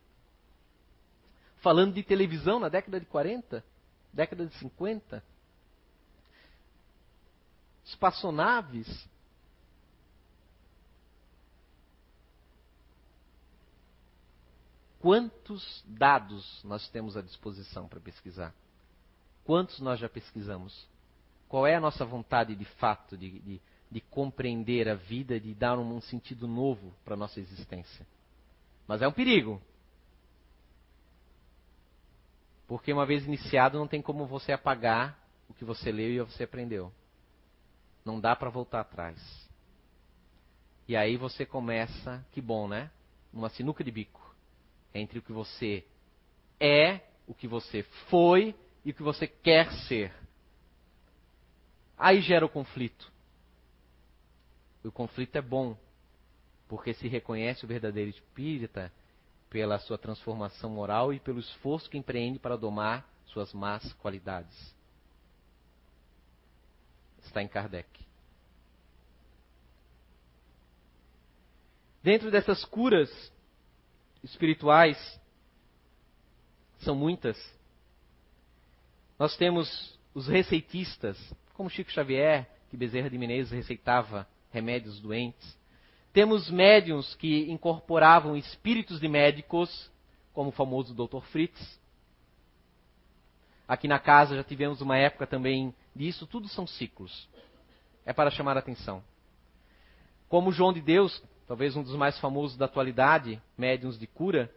Falando 1.57 1.95
de 1.95 2.03
televisão 2.03 2.59
na 2.59 2.69
década 2.69 2.99
de 2.99 3.07
40, 3.07 3.65
década 4.13 4.45
de 4.45 4.53
50. 4.57 5.23
Espaçonaves. 7.83 9.09
Quantos 14.99 15.83
dados 15.87 16.63
nós 16.63 16.87
temos 16.89 17.17
à 17.17 17.23
disposição 17.23 17.87
para 17.87 17.99
pesquisar? 17.99 18.53
Quantos 19.43 19.79
nós 19.79 19.99
já 19.99 20.07
pesquisamos? 20.07 20.87
Qual 21.47 21.67
é 21.67 21.75
a 21.75 21.79
nossa 21.79 22.05
vontade 22.05 22.55
de 22.55 22.65
fato 22.65 23.17
de, 23.17 23.39
de, 23.39 23.61
de 23.89 24.01
compreender 24.01 24.87
a 24.87 24.95
vida, 24.95 25.39
de 25.39 25.53
dar 25.53 25.77
um, 25.77 25.95
um 25.95 26.01
sentido 26.01 26.47
novo 26.47 26.93
para 27.03 27.15
a 27.15 27.17
nossa 27.17 27.39
existência? 27.39 28.07
Mas 28.87 29.01
é 29.01 29.07
um 29.07 29.11
perigo. 29.11 29.61
Porque 32.67 32.93
uma 32.93 33.05
vez 33.05 33.25
iniciado, 33.25 33.77
não 33.77 33.87
tem 33.87 34.01
como 34.01 34.25
você 34.25 34.53
apagar 34.53 35.19
o 35.49 35.53
que 35.53 35.65
você 35.65 35.91
leu 35.91 36.09
e 36.09 36.19
você 36.21 36.43
aprendeu. 36.43 36.91
Não 38.05 38.19
dá 38.19 38.35
para 38.35 38.49
voltar 38.49 38.79
atrás. 38.79 39.49
E 40.87 40.95
aí 40.95 41.17
você 41.17 41.45
começa, 41.45 42.25
que 42.31 42.41
bom, 42.41 42.67
né? 42.67 42.89
Uma 43.33 43.49
sinuca 43.49 43.83
de 43.83 43.91
bico 43.91 44.35
entre 44.93 45.19
o 45.19 45.21
que 45.21 45.31
você 45.31 45.85
é, 46.59 47.01
o 47.27 47.33
que 47.33 47.47
você 47.47 47.83
foi 48.09 48.55
e 48.83 48.91
o 48.91 48.93
que 48.93 49.03
você 49.03 49.27
quer 49.27 49.71
ser. 49.87 50.13
Aí 51.97 52.21
gera 52.21 52.45
o 52.45 52.49
conflito. 52.49 53.11
O 54.83 54.91
conflito 54.91 55.35
é 55.35 55.41
bom, 55.41 55.77
porque 56.67 56.93
se 56.93 57.07
reconhece 57.07 57.63
o 57.63 57.67
verdadeiro 57.67 58.09
espírita 58.09 58.91
pela 59.49 59.77
sua 59.79 59.97
transformação 59.97 60.69
moral 60.69 61.13
e 61.13 61.19
pelo 61.19 61.39
esforço 61.39 61.89
que 61.89 61.97
empreende 61.97 62.39
para 62.39 62.57
domar 62.57 63.05
suas 63.25 63.53
más 63.53 63.93
qualidades. 63.93 64.75
Está 67.23 67.41
em 67.41 67.47
Kardec. 67.47 67.87
Dentro 72.01 72.31
dessas 72.31 72.65
curas 72.65 73.11
espirituais, 74.23 74.97
são 76.79 76.95
muitas, 76.95 77.37
nós 79.21 79.37
temos 79.37 79.99
os 80.15 80.27
receitistas, 80.27 81.15
como 81.53 81.69
Chico 81.69 81.91
Xavier, 81.91 82.49
que 82.71 82.75
Bezerra 82.75 83.07
de 83.07 83.19
Menezes 83.19 83.51
receitava 83.51 84.27
remédios 84.49 84.99
doentes. 84.99 85.55
Temos 86.11 86.49
médiums 86.49 87.13
que 87.13 87.51
incorporavam 87.51 88.35
espíritos 88.35 88.99
de 88.99 89.07
médicos, 89.07 89.91
como 90.33 90.49
o 90.49 90.51
famoso 90.51 90.95
Dr. 90.95 91.21
Fritz. 91.25 91.79
Aqui 93.67 93.87
na 93.87 93.99
casa 93.99 94.35
já 94.35 94.43
tivemos 94.43 94.81
uma 94.81 94.97
época 94.97 95.27
também 95.27 95.71
disso, 95.95 96.25
tudo 96.25 96.47
são 96.47 96.65
ciclos. 96.65 97.29
É 98.03 98.11
para 98.11 98.31
chamar 98.31 98.57
a 98.57 98.59
atenção. 98.59 99.03
Como 100.29 100.51
João 100.51 100.73
de 100.73 100.81
Deus, 100.81 101.23
talvez 101.47 101.75
um 101.75 101.83
dos 101.83 101.95
mais 101.95 102.17
famosos 102.17 102.57
da 102.57 102.65
atualidade, 102.65 103.39
médiums 103.55 103.99
de 103.99 104.07
cura, 104.07 104.51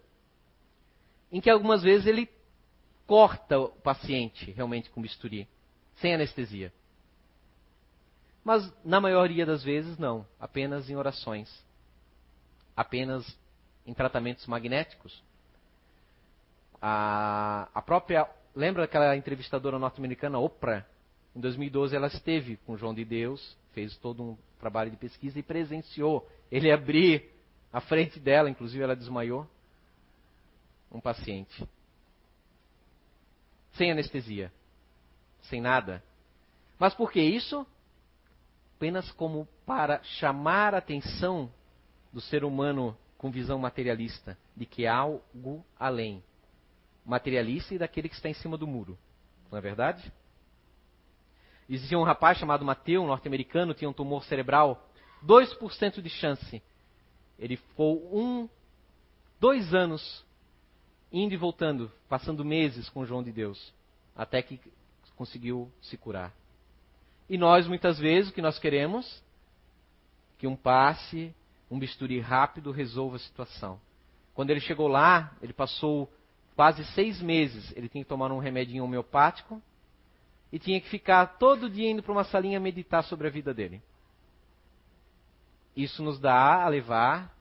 em 1.30 1.38
que 1.38 1.50
algumas 1.50 1.82
vezes 1.82 2.06
ele 2.06 2.24
corta 3.06 3.58
o 3.58 3.68
paciente 3.68 4.50
realmente 4.52 4.90
com 4.90 5.02
bisturi, 5.02 5.48
sem 5.96 6.14
anestesia. 6.14 6.72
Mas 8.42 8.70
na 8.84 9.00
maioria 9.00 9.46
das 9.46 9.62
vezes 9.62 9.98
não, 9.98 10.26
apenas 10.38 10.90
em 10.90 10.96
orações, 10.96 11.48
apenas 12.76 13.26
em 13.86 13.94
tratamentos 13.94 14.46
magnéticos. 14.46 15.22
A, 16.80 17.68
a 17.74 17.80
própria, 17.80 18.28
lembra 18.54 18.82
daquela 18.82 19.16
entrevistadora 19.16 19.78
norte-americana 19.78 20.38
Oprah? 20.38 20.84
Em 21.34 21.40
2012 21.40 21.96
ela 21.96 22.06
esteve 22.06 22.58
com 22.58 22.76
João 22.76 22.94
de 22.94 23.04
Deus, 23.04 23.56
fez 23.72 23.96
todo 23.96 24.22
um 24.22 24.38
trabalho 24.60 24.90
de 24.90 24.96
pesquisa 24.96 25.38
e 25.38 25.42
presenciou 25.42 26.28
ele 26.50 26.70
abrir 26.70 27.30
a 27.72 27.80
frente 27.80 28.20
dela, 28.20 28.48
inclusive 28.48 28.82
ela 28.82 28.94
desmaiou, 28.94 29.46
um 30.92 31.00
paciente 31.00 31.66
sem 33.74 33.90
anestesia, 33.90 34.52
sem 35.42 35.60
nada. 35.60 36.02
Mas 36.78 36.94
por 36.94 37.10
que 37.10 37.20
isso? 37.20 37.66
Apenas 38.76 39.10
como 39.12 39.48
para 39.64 40.02
chamar 40.02 40.74
a 40.74 40.78
atenção 40.78 41.50
do 42.12 42.20
ser 42.20 42.44
humano 42.44 42.96
com 43.18 43.30
visão 43.30 43.58
materialista 43.58 44.36
de 44.56 44.66
que 44.66 44.86
há 44.86 44.96
algo 44.96 45.64
além. 45.78 46.22
Materialista 47.04 47.74
e 47.74 47.78
daquele 47.78 48.08
que 48.08 48.14
está 48.14 48.28
em 48.28 48.34
cima 48.34 48.56
do 48.56 48.66
muro. 48.66 48.98
Não 49.50 49.58
é 49.58 49.60
verdade? 49.60 50.12
Existia 51.68 51.98
um 51.98 52.02
rapaz 52.02 52.38
chamado 52.38 52.64
Mateu, 52.64 53.02
um 53.02 53.06
norte-americano, 53.06 53.74
tinha 53.74 53.88
um 53.88 53.92
tumor 53.92 54.24
cerebral, 54.24 54.86
2% 55.24 56.02
de 56.02 56.10
chance. 56.10 56.62
Ele 57.38 57.56
ficou 57.56 58.14
um, 58.14 58.48
dois 59.40 59.72
anos 59.74 60.23
indo 61.14 61.32
e 61.32 61.36
voltando, 61.36 61.92
passando 62.08 62.44
meses 62.44 62.88
com 62.88 63.06
João 63.06 63.22
de 63.22 63.30
Deus, 63.30 63.72
até 64.16 64.42
que 64.42 64.60
conseguiu 65.14 65.70
se 65.80 65.96
curar. 65.96 66.34
E 67.30 67.38
nós, 67.38 67.68
muitas 67.68 68.00
vezes, 68.00 68.30
o 68.30 68.34
que 68.34 68.42
nós 68.42 68.58
queremos? 68.58 69.22
Que 70.38 70.48
um 70.48 70.56
passe, 70.56 71.32
um 71.70 71.78
bisturi 71.78 72.18
rápido 72.18 72.72
resolva 72.72 73.14
a 73.14 73.20
situação. 73.20 73.80
Quando 74.34 74.50
ele 74.50 74.58
chegou 74.58 74.88
lá, 74.88 75.32
ele 75.40 75.52
passou 75.52 76.12
quase 76.56 76.84
seis 76.86 77.22
meses. 77.22 77.72
Ele 77.76 77.88
tinha 77.88 78.02
que 78.02 78.08
tomar 78.08 78.32
um 78.32 78.38
remedinho 78.38 78.82
homeopático 78.82 79.62
e 80.52 80.58
tinha 80.58 80.80
que 80.80 80.88
ficar 80.88 81.38
todo 81.38 81.70
dia 81.70 81.88
indo 81.88 82.02
para 82.02 82.12
uma 82.12 82.24
salinha 82.24 82.58
meditar 82.58 83.04
sobre 83.04 83.28
a 83.28 83.30
vida 83.30 83.54
dele. 83.54 83.80
Isso 85.76 86.02
nos 86.02 86.18
dá 86.18 86.64
a 86.64 86.68
levar 86.68 87.33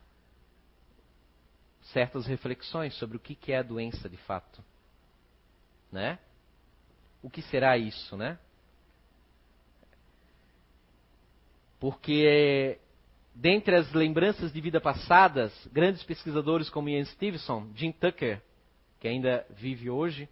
certas 1.94 2.26
reflexões 2.26 2.94
sobre 2.96 3.16
o 3.16 3.20
que 3.20 3.52
é 3.52 3.60
a 3.60 3.64
doença 3.64 4.10
de 4.10 4.18
fato. 4.18 4.64
Né? 5.92 6.20
O 7.22 7.30
que 7.30 7.42
será 7.44 7.78
isso, 7.78 8.18
né? 8.18 8.38
Porque 11.80 12.80
dentre 13.36 13.76
as 13.76 13.92
lembranças 13.94 14.52
de 14.52 14.60
vida 14.60 14.82
passadas, 14.82 15.54
grandes 15.72 16.04
pesquisadores 16.04 16.70
como 16.70 16.90
Ian 16.90 17.06
Stevenson, 17.06 17.70
Jim 17.76 17.92
Tucker, 17.92 18.42
que 19.00 19.08
ainda 19.08 19.46
vive 19.52 19.90
hoje, 19.90 20.30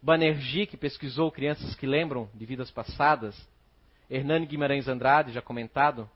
Banerjee, 0.00 0.66
que 0.66 0.76
pesquisou 0.76 1.30
crianças 1.30 1.74
que 1.76 1.86
lembram 1.86 2.28
de 2.34 2.44
vidas 2.44 2.70
passadas, 2.70 3.36
Hernani 4.10 4.46
Guimarães 4.46 4.88
Andrade, 4.88 5.32
já 5.32 5.40
comentado, 5.40 6.10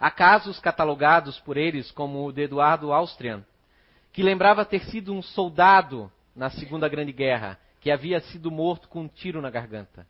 Há 0.00 0.10
casos 0.10 0.58
catalogados 0.58 1.38
por 1.40 1.58
eles 1.58 1.90
como 1.90 2.26
o 2.26 2.32
de 2.32 2.44
Eduardo 2.44 2.90
Austrian, 2.90 3.44
que 4.14 4.22
lembrava 4.22 4.64
ter 4.64 4.82
sido 4.86 5.12
um 5.12 5.20
soldado 5.20 6.10
na 6.34 6.48
Segunda 6.48 6.88
Grande 6.88 7.12
Guerra, 7.12 7.60
que 7.82 7.90
havia 7.90 8.18
sido 8.20 8.50
morto 8.50 8.88
com 8.88 9.02
um 9.02 9.08
tiro 9.08 9.42
na 9.42 9.50
garganta. 9.50 10.06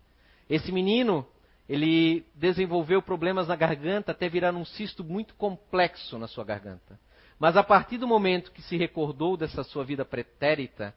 Esse 0.49 0.70
menino, 0.70 1.26
ele 1.68 2.24
desenvolveu 2.36 3.03
problemas 3.03 3.49
na 3.49 3.57
garganta 3.57 4.12
até 4.12 4.28
virar 4.28 4.55
um 4.55 4.64
cisto 4.64 5.03
muito 5.03 5.34
complexo 5.34 6.18
na 6.20 6.28
sua 6.28 6.45
garganta. 6.45 6.97
Mas 7.36 7.57
a 7.57 7.64
partir 7.64 7.99
do 7.99 8.07
momento 8.07 8.53
que 8.53 8.62
se 8.62 8.76
recordou 8.76 9.36
dessa 9.36 9.64
sua 9.64 9.84
vida 9.84 10.05
pretérita, 10.05 10.95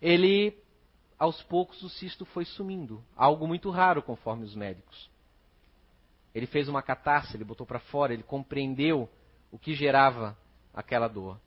ele, 0.00 0.54
aos 1.18 1.42
poucos, 1.44 1.82
o 1.82 1.88
cisto 1.88 2.26
foi 2.26 2.44
sumindo. 2.44 3.02
Algo 3.16 3.46
muito 3.46 3.70
raro, 3.70 4.02
conforme 4.02 4.44
os 4.44 4.54
médicos. 4.54 5.13
Ele 6.34 6.46
fez 6.46 6.68
uma 6.68 6.82
catarse, 6.82 7.36
ele 7.36 7.44
botou 7.44 7.66
para 7.66 7.78
fora, 7.78 8.12
ele 8.12 8.22
compreendeu 8.22 9.08
o 9.52 9.58
que 9.58 9.72
gerava 9.72 10.36
aquela 10.72 11.06
dor. 11.06 11.38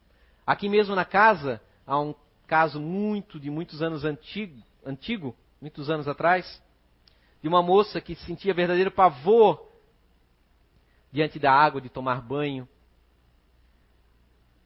Aqui 0.45 0.69
mesmo 0.69 0.95
na 0.95 1.03
casa, 1.03 1.61
há 1.85 1.99
um 1.99 2.15
caso 2.47 2.79
muito 2.79 3.37
de 3.37 3.49
muitos 3.49 3.81
anos 3.81 4.05
antigo, 4.05 4.63
antigo 4.85 5.35
muitos 5.59 5.89
anos 5.89 6.07
atrás, 6.07 6.63
de 7.41 7.47
uma 7.49 7.61
moça 7.61 7.99
que 7.99 8.15
sentia 8.15 8.53
verdadeiro 8.53 8.89
pavor 8.89 9.67
diante 11.11 11.37
da 11.37 11.51
água 11.51 11.81
de 11.81 11.89
tomar 11.89 12.21
banho. 12.21 12.67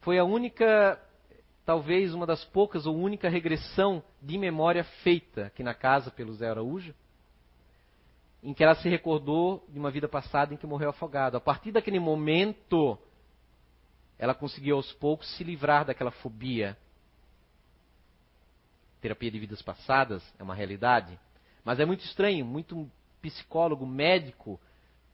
Foi 0.01 0.19
a 0.19 0.23
única, 0.23 1.01
talvez 1.65 2.13
uma 2.13 2.27
das 2.27 2.45
poucas 2.45 2.85
ou 2.85 2.95
única 2.95 3.29
regressão 3.29 4.03
de 4.21 4.37
memória 4.37 4.83
feita 5.03 5.47
aqui 5.47 5.63
na 5.63 5.73
casa 5.73 6.11
pelo 6.11 6.33
Zé 6.33 6.49
Araújo, 6.49 6.93
em 8.43 8.53
que 8.53 8.63
ela 8.63 8.75
se 8.75 8.89
recordou 8.89 9.65
de 9.69 9.77
uma 9.77 9.91
vida 9.91 10.07
passada 10.07 10.53
em 10.53 10.57
que 10.57 10.65
morreu 10.65 10.89
afogado. 10.89 11.37
A 11.37 11.41
partir 11.41 11.71
daquele 11.71 11.99
momento, 11.99 12.97
ela 14.17 14.33
conseguiu 14.33 14.75
aos 14.75 14.91
poucos 14.93 15.29
se 15.35 15.43
livrar 15.43 15.85
daquela 15.85 16.11
fobia 16.11 16.77
terapia 19.01 19.31
de 19.31 19.39
vidas 19.39 19.61
passadas, 19.61 20.23
é 20.37 20.43
uma 20.43 20.53
realidade. 20.53 21.19
Mas 21.65 21.79
é 21.79 21.85
muito 21.85 22.05
estranho, 22.05 22.45
muito 22.45 22.89
psicólogo, 23.21 23.85
médico, 23.85 24.59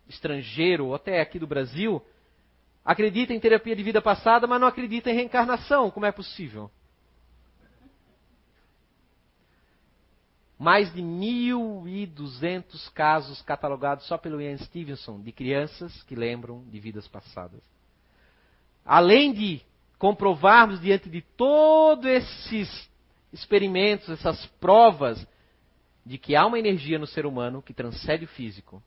estrangeiro, 0.07 0.87
ou 0.87 0.95
até 0.95 1.21
aqui 1.21 1.39
do 1.39 1.47
Brasil, 1.47 2.01
acredita 2.83 3.33
em 3.33 3.39
terapia 3.39 3.75
de 3.75 3.83
vida 3.83 4.01
passada, 4.01 4.45
mas 4.45 4.59
não 4.59 4.67
acredita 4.67 5.09
em 5.09 5.15
reencarnação. 5.15 5.89
Como 5.89 6.05
é 6.05 6.11
possível? 6.11 6.69
Mais 10.57 10.91
de 10.93 11.01
1.200 11.01 12.91
casos 12.93 13.41
catalogados 13.43 14.05
só 14.07 14.17
pelo 14.17 14.41
Ian 14.41 14.57
Stevenson 14.57 15.21
de 15.21 15.31
crianças 15.31 16.01
que 16.03 16.15
lembram 16.15 16.63
de 16.65 16.79
vidas 16.79 17.07
passadas. 17.07 17.61
Além 18.83 19.33
de 19.33 19.61
comprovarmos 19.99 20.79
diante 20.79 21.09
de 21.09 21.21
todos 21.21 22.05
esses 22.05 22.89
experimentos, 23.31 24.09
essas 24.09 24.45
provas 24.59 25.25
de 26.05 26.17
que 26.17 26.35
há 26.35 26.45
uma 26.45 26.57
energia 26.57 26.97
no 26.97 27.05
ser 27.05 27.25
humano 27.25 27.61
que 27.61 27.73
transcende 27.73 28.25
o 28.25 28.29
físico, 28.29 28.81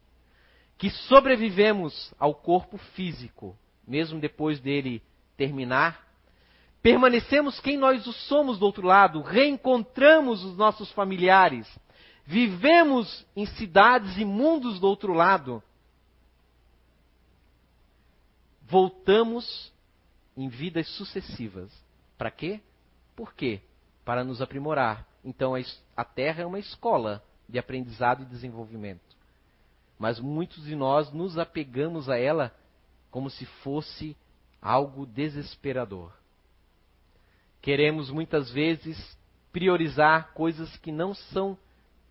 que 0.78 0.88
sobrevivemos 0.88 2.14
ao 2.18 2.34
corpo 2.34 2.78
físico, 2.78 3.56
mesmo 3.86 4.18
depois 4.18 4.58
dele 4.58 5.02
terminar, 5.36 6.09
permanecemos 6.82 7.60
quem 7.60 7.76
nós 7.76 8.02
somos 8.28 8.58
do 8.58 8.66
outro 8.66 8.86
lado, 8.86 9.22
reencontramos 9.22 10.44
os 10.44 10.56
nossos 10.56 10.90
familiares, 10.92 11.66
vivemos 12.24 13.26
em 13.36 13.46
cidades 13.46 14.16
e 14.16 14.24
mundos 14.24 14.80
do 14.80 14.86
outro 14.86 15.12
lado, 15.12 15.62
voltamos 18.62 19.72
em 20.36 20.48
vidas 20.48 20.88
sucessivas. 20.96 21.70
Para 22.16 22.30
quê? 22.30 22.60
Por 23.16 23.34
quê? 23.34 23.60
para 24.10 24.24
nos 24.24 24.42
aprimorar. 24.42 25.06
Então 25.24 25.54
a 25.96 26.04
Terra 26.04 26.42
é 26.42 26.46
uma 26.46 26.58
escola 26.58 27.22
de 27.48 27.60
aprendizado 27.60 28.22
e 28.22 28.26
desenvolvimento. 28.26 29.16
Mas 29.96 30.18
muitos 30.18 30.64
de 30.64 30.74
nós 30.74 31.12
nos 31.12 31.38
apegamos 31.38 32.08
a 32.08 32.18
ela 32.18 32.52
como 33.08 33.28
se 33.30 33.46
fosse 33.46 34.16
algo 34.60 35.06
desesperador. 35.06 36.12
Queremos 37.60 38.10
muitas 38.10 38.50
vezes 38.50 39.18
priorizar 39.52 40.32
coisas 40.32 40.76
que 40.78 40.92
não 40.92 41.14
são 41.14 41.58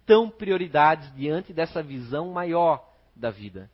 tão 0.06 0.30
prioridades 0.30 1.14
diante 1.16 1.54
dessa 1.54 1.82
visão 1.82 2.32
maior 2.32 2.88
da 3.16 3.30
vida. 3.30 3.70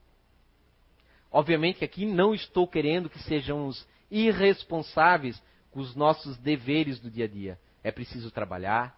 Obviamente 1.31 1.79
que 1.79 1.85
aqui 1.85 2.05
não 2.05 2.33
estou 2.33 2.67
querendo 2.67 3.09
que 3.09 3.19
sejamos 3.19 3.85
irresponsáveis 4.09 5.41
com 5.71 5.79
os 5.79 5.95
nossos 5.95 6.37
deveres 6.37 6.99
do 6.99 7.09
dia 7.11 7.25
a 7.25 7.27
dia. 7.27 7.59
É 7.83 7.91
preciso 7.91 8.31
trabalhar, 8.31 8.97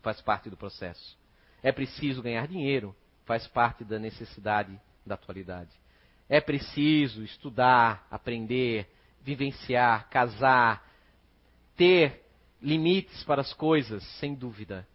faz 0.00 0.20
parte 0.20 0.48
do 0.48 0.56
processo. 0.56 1.16
É 1.62 1.70
preciso 1.70 2.22
ganhar 2.22 2.46
dinheiro, 2.48 2.94
faz 3.24 3.46
parte 3.46 3.84
da 3.84 3.98
necessidade 3.98 4.80
da 5.04 5.14
atualidade. 5.14 5.70
É 6.28 6.40
preciso 6.40 7.22
estudar, 7.22 8.06
aprender, 8.10 8.90
vivenciar, 9.22 10.08
casar, 10.08 10.87
ter 11.78 12.24
limites 12.60 13.22
para 13.22 13.40
as 13.40 13.54
coisas, 13.54 14.02
sem 14.18 14.34
dúvida. 14.34 14.86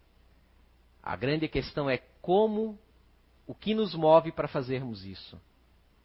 A 1.02 1.16
grande 1.16 1.48
questão 1.48 1.90
é 1.90 1.98
como, 2.22 2.78
o 3.48 3.56
que 3.56 3.74
nos 3.74 3.96
move 3.96 4.32
para 4.34 4.50
fazermos 4.50 5.06
isso? 5.06 5.42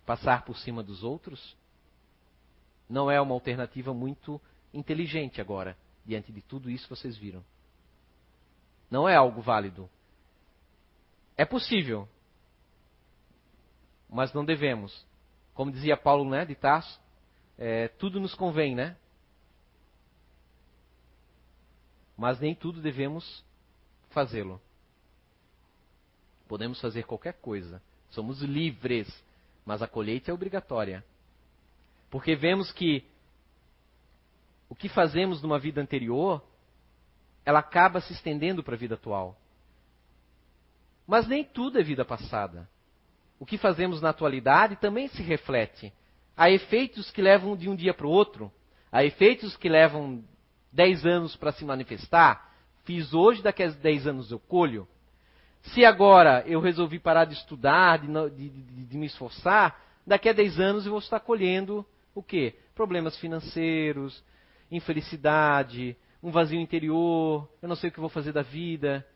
Passar 0.07 0.45
por 0.45 0.57
cima 0.57 0.83
dos 0.83 1.03
outros? 1.03 1.57
Não 2.89 3.11
é 3.11 3.21
uma 3.21 3.35
alternativa 3.35 3.93
muito 3.93 4.41
inteligente 4.73 5.41
agora 5.41 5.77
diante 6.07 6.33
de 6.33 6.41
tudo 6.41 6.71
isso 6.71 6.85
que 6.85 6.97
vocês 6.97 7.17
viram. 7.17 7.45
Não 8.91 9.07
é 9.09 9.17
algo 9.17 9.43
válido. 9.43 9.91
É 11.37 11.45
possível, 11.45 12.09
mas 14.09 14.33
não 14.33 14.45
devemos. 14.45 15.05
Como 15.55 15.73
dizia 15.73 15.97
Paulo 15.97 16.29
né, 16.31 16.45
de 16.45 16.55
Tarso, 16.55 16.99
é, 17.59 17.89
tudo 17.89 18.21
nos 18.21 18.35
convém, 18.35 18.75
né? 18.75 18.97
Mas 22.19 22.41
nem 22.41 22.53
tudo 22.53 22.83
devemos 22.83 23.45
fazê-lo. 24.11 24.61
Podemos 26.49 26.81
fazer 26.81 27.05
qualquer 27.05 27.35
coisa. 27.35 27.81
Somos 28.11 28.43
livres, 28.43 29.07
mas 29.65 29.81
a 29.83 29.87
colheita 29.87 30.33
é 30.33 30.35
obrigatória. 30.35 31.05
Porque 32.11 32.35
vemos 32.35 32.73
que 32.73 33.05
o 34.69 34.75
que 34.75 34.89
fazemos 34.89 35.41
numa 35.41 35.61
vida 35.61 35.81
anterior, 35.81 36.43
ela 37.45 37.61
acaba 37.61 38.01
se 38.01 38.13
estendendo 38.13 38.65
para 38.65 38.75
a 38.75 38.79
vida 38.79 38.97
atual. 38.97 39.39
Mas 41.07 41.29
nem 41.29 41.45
tudo 41.45 41.79
é 41.79 41.85
vida 41.85 42.05
passada. 42.05 42.69
O 43.39 43.47
que 43.47 43.57
fazemos 43.57 44.03
na 44.03 44.11
atualidade 44.11 44.75
também 44.77 45.07
se 45.07 45.23
reflete. 45.23 45.93
Há 46.37 46.51
efeitos 46.51 47.13
que 47.13 47.23
levam 47.23 47.57
de 47.57 47.69
um 47.69 47.77
dia 47.77 47.95
para 47.95 48.07
o 48.07 48.11
outro, 48.11 48.53
há 48.91 49.05
efeitos 49.05 49.57
que 49.57 49.69
levam 49.69 50.25
dez 50.73 51.05
anos 51.05 51.37
para 51.37 51.53
se 51.53 51.65
manifestar. 51.65 52.53
Fiz 52.85 53.13
hoje, 53.13 53.43
daqui 53.43 53.63
a 53.63 53.69
dez 53.69 54.07
anos 54.07 54.31
eu 54.31 54.39
colho. 54.39 54.89
Se 55.63 55.85
agora 55.85 56.43
eu 56.47 56.61
resolvi 56.61 56.99
parar 56.99 57.25
de 57.25 57.35
estudar, 57.35 57.99
de, 57.99 58.07
de, 58.31 58.49
de, 58.49 58.85
de 58.87 58.97
me 58.97 59.07
esforçar, 59.07 59.81
daqui 60.07 60.29
a 60.29 60.33
dez 60.33 60.59
anos 60.59 60.87
eu 60.87 60.93
vou 60.93 61.01
estar 61.01 61.21
colhendo 61.21 61.85
o 62.15 62.23
quê? 62.23 62.55
Problemas 62.75 63.17
financeiros, 63.19 64.23
infelicidade, 64.71 65.97
um 66.23 66.31
vazio 66.31 66.61
interior, 66.61 67.49
eu 67.61 67.69
não 67.69 67.77
sei 67.77 67.91
o 67.91 67.93
que 67.93 68.01
vou 68.01 68.09
fazer 68.09 68.33
da 68.33 68.43
vida. 68.43 69.07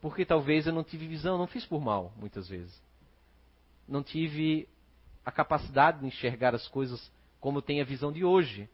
Porque 0.00 0.24
talvez 0.24 0.66
eu 0.66 0.72
não 0.72 0.82
tive 0.82 1.06
visão, 1.06 1.38
não 1.38 1.46
fiz 1.46 1.64
por 1.64 1.80
mal, 1.80 2.12
muitas 2.16 2.48
vezes. 2.48 2.82
Não 3.86 4.02
tive 4.02 4.68
a 5.24 5.30
capacidade 5.30 6.00
de 6.00 6.06
enxergar 6.06 6.54
as 6.54 6.66
coisas 6.66 7.12
como 7.40 7.62
tem 7.62 7.80
a 7.80 7.84
visão 7.84 8.10
de 8.10 8.24
hoje. 8.24 8.68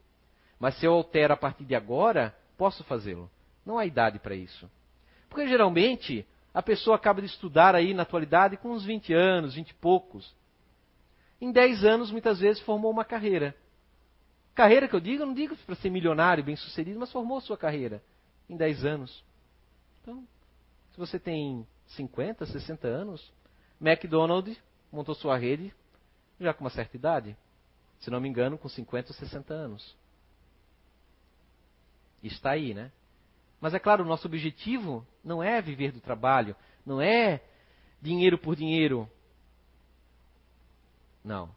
Mas 0.58 0.76
se 0.78 0.86
eu 0.86 0.92
altero 0.92 1.34
a 1.34 1.36
partir 1.36 1.64
de 1.64 1.74
agora, 1.74 2.36
posso 2.56 2.82
fazê-lo. 2.84 3.30
Não 3.64 3.78
há 3.78 3.86
idade 3.86 4.18
para 4.18 4.34
isso. 4.34 4.68
Porque 5.28 5.46
geralmente 5.46 6.26
a 6.52 6.62
pessoa 6.62 6.96
acaba 6.96 7.20
de 7.20 7.26
estudar 7.26 7.74
aí 7.74 7.94
na 7.94 8.02
atualidade 8.02 8.56
com 8.56 8.70
uns 8.70 8.84
20 8.84 9.12
anos, 9.12 9.54
20 9.54 9.70
e 9.70 9.74
poucos. 9.74 10.34
Em 11.40 11.52
10 11.52 11.84
anos, 11.84 12.10
muitas 12.10 12.40
vezes, 12.40 12.60
formou 12.62 12.90
uma 12.90 13.04
carreira. 13.04 13.54
Carreira 14.54 14.88
que 14.88 14.96
eu 14.96 15.00
digo, 15.00 15.22
eu 15.22 15.26
não 15.26 15.34
digo 15.34 15.56
para 15.56 15.76
ser 15.76 15.88
milionário, 15.90 16.42
bem 16.42 16.56
sucedido, 16.56 16.98
mas 16.98 17.12
formou 17.12 17.40
sua 17.40 17.56
carreira 17.56 18.02
em 18.48 18.56
10 18.56 18.84
anos. 18.84 19.24
Então, 20.02 20.26
se 20.90 20.98
você 20.98 21.18
tem 21.18 21.64
50, 21.86 22.44
60 22.44 22.88
anos, 22.88 23.32
McDonald's 23.80 24.58
montou 24.90 25.14
sua 25.14 25.36
rede 25.36 25.72
já 26.40 26.52
com 26.52 26.64
uma 26.64 26.70
certa 26.70 26.96
idade. 26.96 27.36
Se 28.00 28.10
não 28.10 28.20
me 28.20 28.28
engano, 28.28 28.58
com 28.58 28.68
50 28.68 29.10
ou 29.10 29.14
60 29.14 29.54
anos. 29.54 29.96
Está 32.22 32.50
aí, 32.50 32.74
né? 32.74 32.90
Mas 33.60 33.74
é 33.74 33.78
claro, 33.78 34.04
o 34.04 34.06
nosso 34.06 34.26
objetivo 34.26 35.06
não 35.24 35.42
é 35.42 35.60
viver 35.60 35.92
do 35.92 36.00
trabalho, 36.00 36.54
não 36.86 37.00
é 37.00 37.40
dinheiro 38.00 38.38
por 38.38 38.54
dinheiro. 38.54 39.08
Não. 41.24 41.50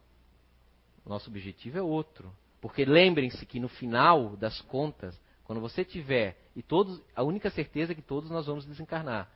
Nosso 1.06 1.30
objetivo 1.30 1.78
é 1.78 1.82
outro. 1.82 2.32
Porque 2.60 2.84
lembrem-se 2.84 3.44
que 3.44 3.58
no 3.58 3.68
final 3.68 4.36
das 4.36 4.60
contas, 4.62 5.20
quando 5.44 5.60
você 5.60 5.84
tiver, 5.84 6.36
e 6.54 6.62
todos, 6.62 7.02
a 7.14 7.22
única 7.22 7.50
certeza 7.50 7.92
é 7.92 7.94
que 7.94 8.02
todos 8.02 8.30
nós 8.30 8.46
vamos 8.46 8.64
desencarnar. 8.64 9.28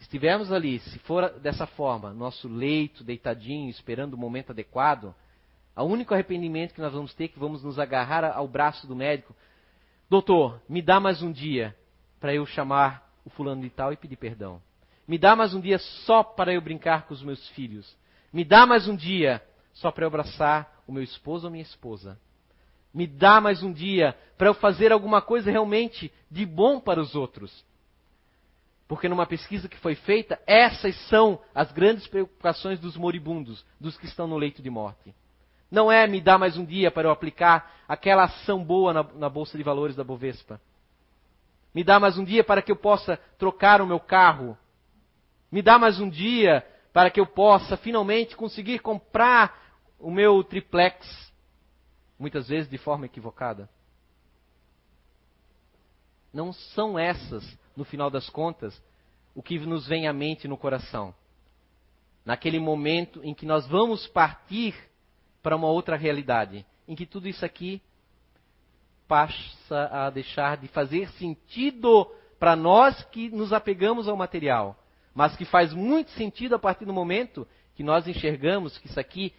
Estivermos 0.00 0.52
ali, 0.52 0.78
se 0.80 0.98
for 1.00 1.30
dessa 1.38 1.66
forma, 1.66 2.12
nosso 2.12 2.48
leito, 2.48 3.02
deitadinho, 3.02 3.70
esperando 3.70 4.14
o 4.14 4.18
momento 4.18 4.50
adequado, 4.50 5.14
o 5.76 5.84
único 5.84 6.12
arrependimento 6.12 6.74
que 6.74 6.80
nós 6.80 6.92
vamos 6.92 7.14
ter 7.14 7.24
é 7.24 7.28
que 7.28 7.38
vamos 7.38 7.62
nos 7.62 7.78
agarrar 7.78 8.24
ao 8.24 8.48
braço 8.48 8.86
do 8.86 8.96
médico. 8.96 9.34
Doutor, 10.08 10.62
me 10.68 10.80
dá 10.80 11.00
mais 11.00 11.20
um 11.20 11.32
dia 11.32 11.76
para 12.20 12.32
eu 12.32 12.46
chamar 12.46 13.10
o 13.24 13.30
fulano 13.30 13.62
de 13.62 13.70
tal 13.70 13.92
e 13.92 13.96
pedir 13.96 14.14
perdão. 14.14 14.62
Me 15.06 15.18
dá 15.18 15.34
mais 15.34 15.52
um 15.52 15.60
dia 15.60 15.78
só 15.78 16.22
para 16.22 16.52
eu 16.52 16.60
brincar 16.60 17.06
com 17.06 17.14
os 17.14 17.22
meus 17.24 17.48
filhos. 17.50 17.96
Me 18.32 18.44
dá 18.44 18.64
mais 18.64 18.86
um 18.86 18.94
dia 18.94 19.44
só 19.72 19.90
para 19.90 20.04
eu 20.04 20.06
abraçar 20.06 20.80
o 20.86 20.92
meu 20.92 21.02
esposo 21.02 21.46
ou 21.46 21.50
minha 21.50 21.62
esposa. 21.62 22.16
Me 22.94 23.04
dá 23.04 23.40
mais 23.40 23.64
um 23.64 23.72
dia 23.72 24.16
para 24.38 24.46
eu 24.46 24.54
fazer 24.54 24.92
alguma 24.92 25.20
coisa 25.20 25.50
realmente 25.50 26.12
de 26.30 26.46
bom 26.46 26.78
para 26.78 27.00
os 27.00 27.16
outros. 27.16 27.64
Porque 28.86 29.08
numa 29.08 29.26
pesquisa 29.26 29.68
que 29.68 29.76
foi 29.78 29.96
feita, 29.96 30.40
essas 30.46 30.96
são 31.08 31.40
as 31.52 31.72
grandes 31.72 32.06
preocupações 32.06 32.78
dos 32.78 32.96
moribundos, 32.96 33.64
dos 33.80 33.98
que 33.98 34.06
estão 34.06 34.28
no 34.28 34.38
leito 34.38 34.62
de 34.62 34.70
morte. 34.70 35.12
Não 35.76 35.92
é 35.92 36.06
me 36.06 36.22
dar 36.22 36.38
mais 36.38 36.56
um 36.56 36.64
dia 36.64 36.90
para 36.90 37.06
eu 37.06 37.12
aplicar 37.12 37.70
aquela 37.86 38.24
ação 38.24 38.64
boa 38.64 38.94
na, 38.94 39.02
na 39.02 39.28
Bolsa 39.28 39.58
de 39.58 39.62
Valores 39.62 39.94
da 39.94 40.02
Bovespa. 40.02 40.58
Me 41.74 41.84
dá 41.84 42.00
mais 42.00 42.16
um 42.16 42.24
dia 42.24 42.42
para 42.42 42.62
que 42.62 42.72
eu 42.72 42.76
possa 42.76 43.18
trocar 43.36 43.82
o 43.82 43.86
meu 43.86 44.00
carro. 44.00 44.56
Me 45.52 45.60
dá 45.60 45.78
mais 45.78 46.00
um 46.00 46.08
dia 46.08 46.66
para 46.94 47.10
que 47.10 47.20
eu 47.20 47.26
possa 47.26 47.76
finalmente 47.76 48.34
conseguir 48.34 48.78
comprar 48.78 49.54
o 50.00 50.10
meu 50.10 50.42
triplex, 50.42 51.30
muitas 52.18 52.48
vezes 52.48 52.70
de 52.70 52.78
forma 52.78 53.04
equivocada. 53.04 53.68
Não 56.32 56.54
são 56.54 56.98
essas 56.98 57.46
no 57.76 57.84
final 57.84 58.08
das 58.08 58.30
contas, 58.30 58.82
o 59.34 59.42
que 59.42 59.58
nos 59.58 59.86
vem 59.86 60.08
à 60.08 60.12
mente 60.14 60.48
no 60.48 60.56
coração. 60.56 61.14
Naquele 62.24 62.58
momento 62.58 63.22
em 63.22 63.34
que 63.34 63.44
nós 63.44 63.66
vamos 63.66 64.06
partir 64.06 64.74
para 65.46 65.54
uma 65.54 65.68
outra 65.68 65.94
realidade, 65.94 66.66
em 66.88 66.96
que 66.96 67.06
tudo 67.06 67.28
isso 67.28 67.44
aqui 67.44 67.80
passa 69.06 69.88
a 69.92 70.10
deixar 70.10 70.56
de 70.56 70.66
fazer 70.66 71.08
sentido 71.10 72.04
para 72.36 72.56
nós 72.56 73.04
que 73.12 73.30
nos 73.30 73.52
apegamos 73.52 74.08
ao 74.08 74.16
material, 74.16 74.76
mas 75.14 75.36
que 75.36 75.44
faz 75.44 75.72
muito 75.72 76.10
sentido 76.10 76.56
a 76.56 76.58
partir 76.58 76.84
do 76.84 76.92
momento 76.92 77.46
que 77.76 77.84
nós 77.84 78.08
enxergamos 78.08 78.76
que 78.76 78.88
isso 78.88 78.98
aqui 78.98 79.32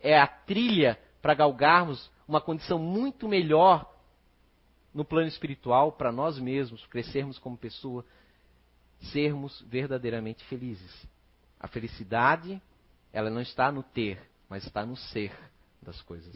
é 0.00 0.18
a 0.18 0.26
trilha 0.26 0.98
para 1.22 1.32
galgarmos 1.32 2.10
uma 2.26 2.40
condição 2.40 2.80
muito 2.80 3.28
melhor 3.28 3.88
no 4.92 5.04
plano 5.04 5.28
espiritual 5.28 5.92
para 5.92 6.10
nós 6.10 6.40
mesmos, 6.40 6.84
crescermos 6.86 7.38
como 7.38 7.56
pessoa, 7.56 8.04
sermos 9.12 9.60
verdadeiramente 9.68 10.42
felizes. 10.46 11.06
A 11.60 11.68
felicidade, 11.68 12.60
ela 13.12 13.30
não 13.30 13.40
está 13.40 13.70
no 13.70 13.84
ter, 13.84 14.28
mas 14.48 14.64
está 14.64 14.84
no 14.84 14.96
ser 14.96 15.32
das 15.82 16.00
coisas. 16.02 16.34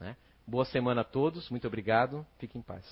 Né? 0.00 0.16
Boa 0.46 0.64
semana 0.64 1.00
a 1.00 1.04
todos, 1.04 1.48
muito 1.50 1.66
obrigado, 1.66 2.26
fiquem 2.38 2.60
em 2.60 2.64
paz. 2.64 2.84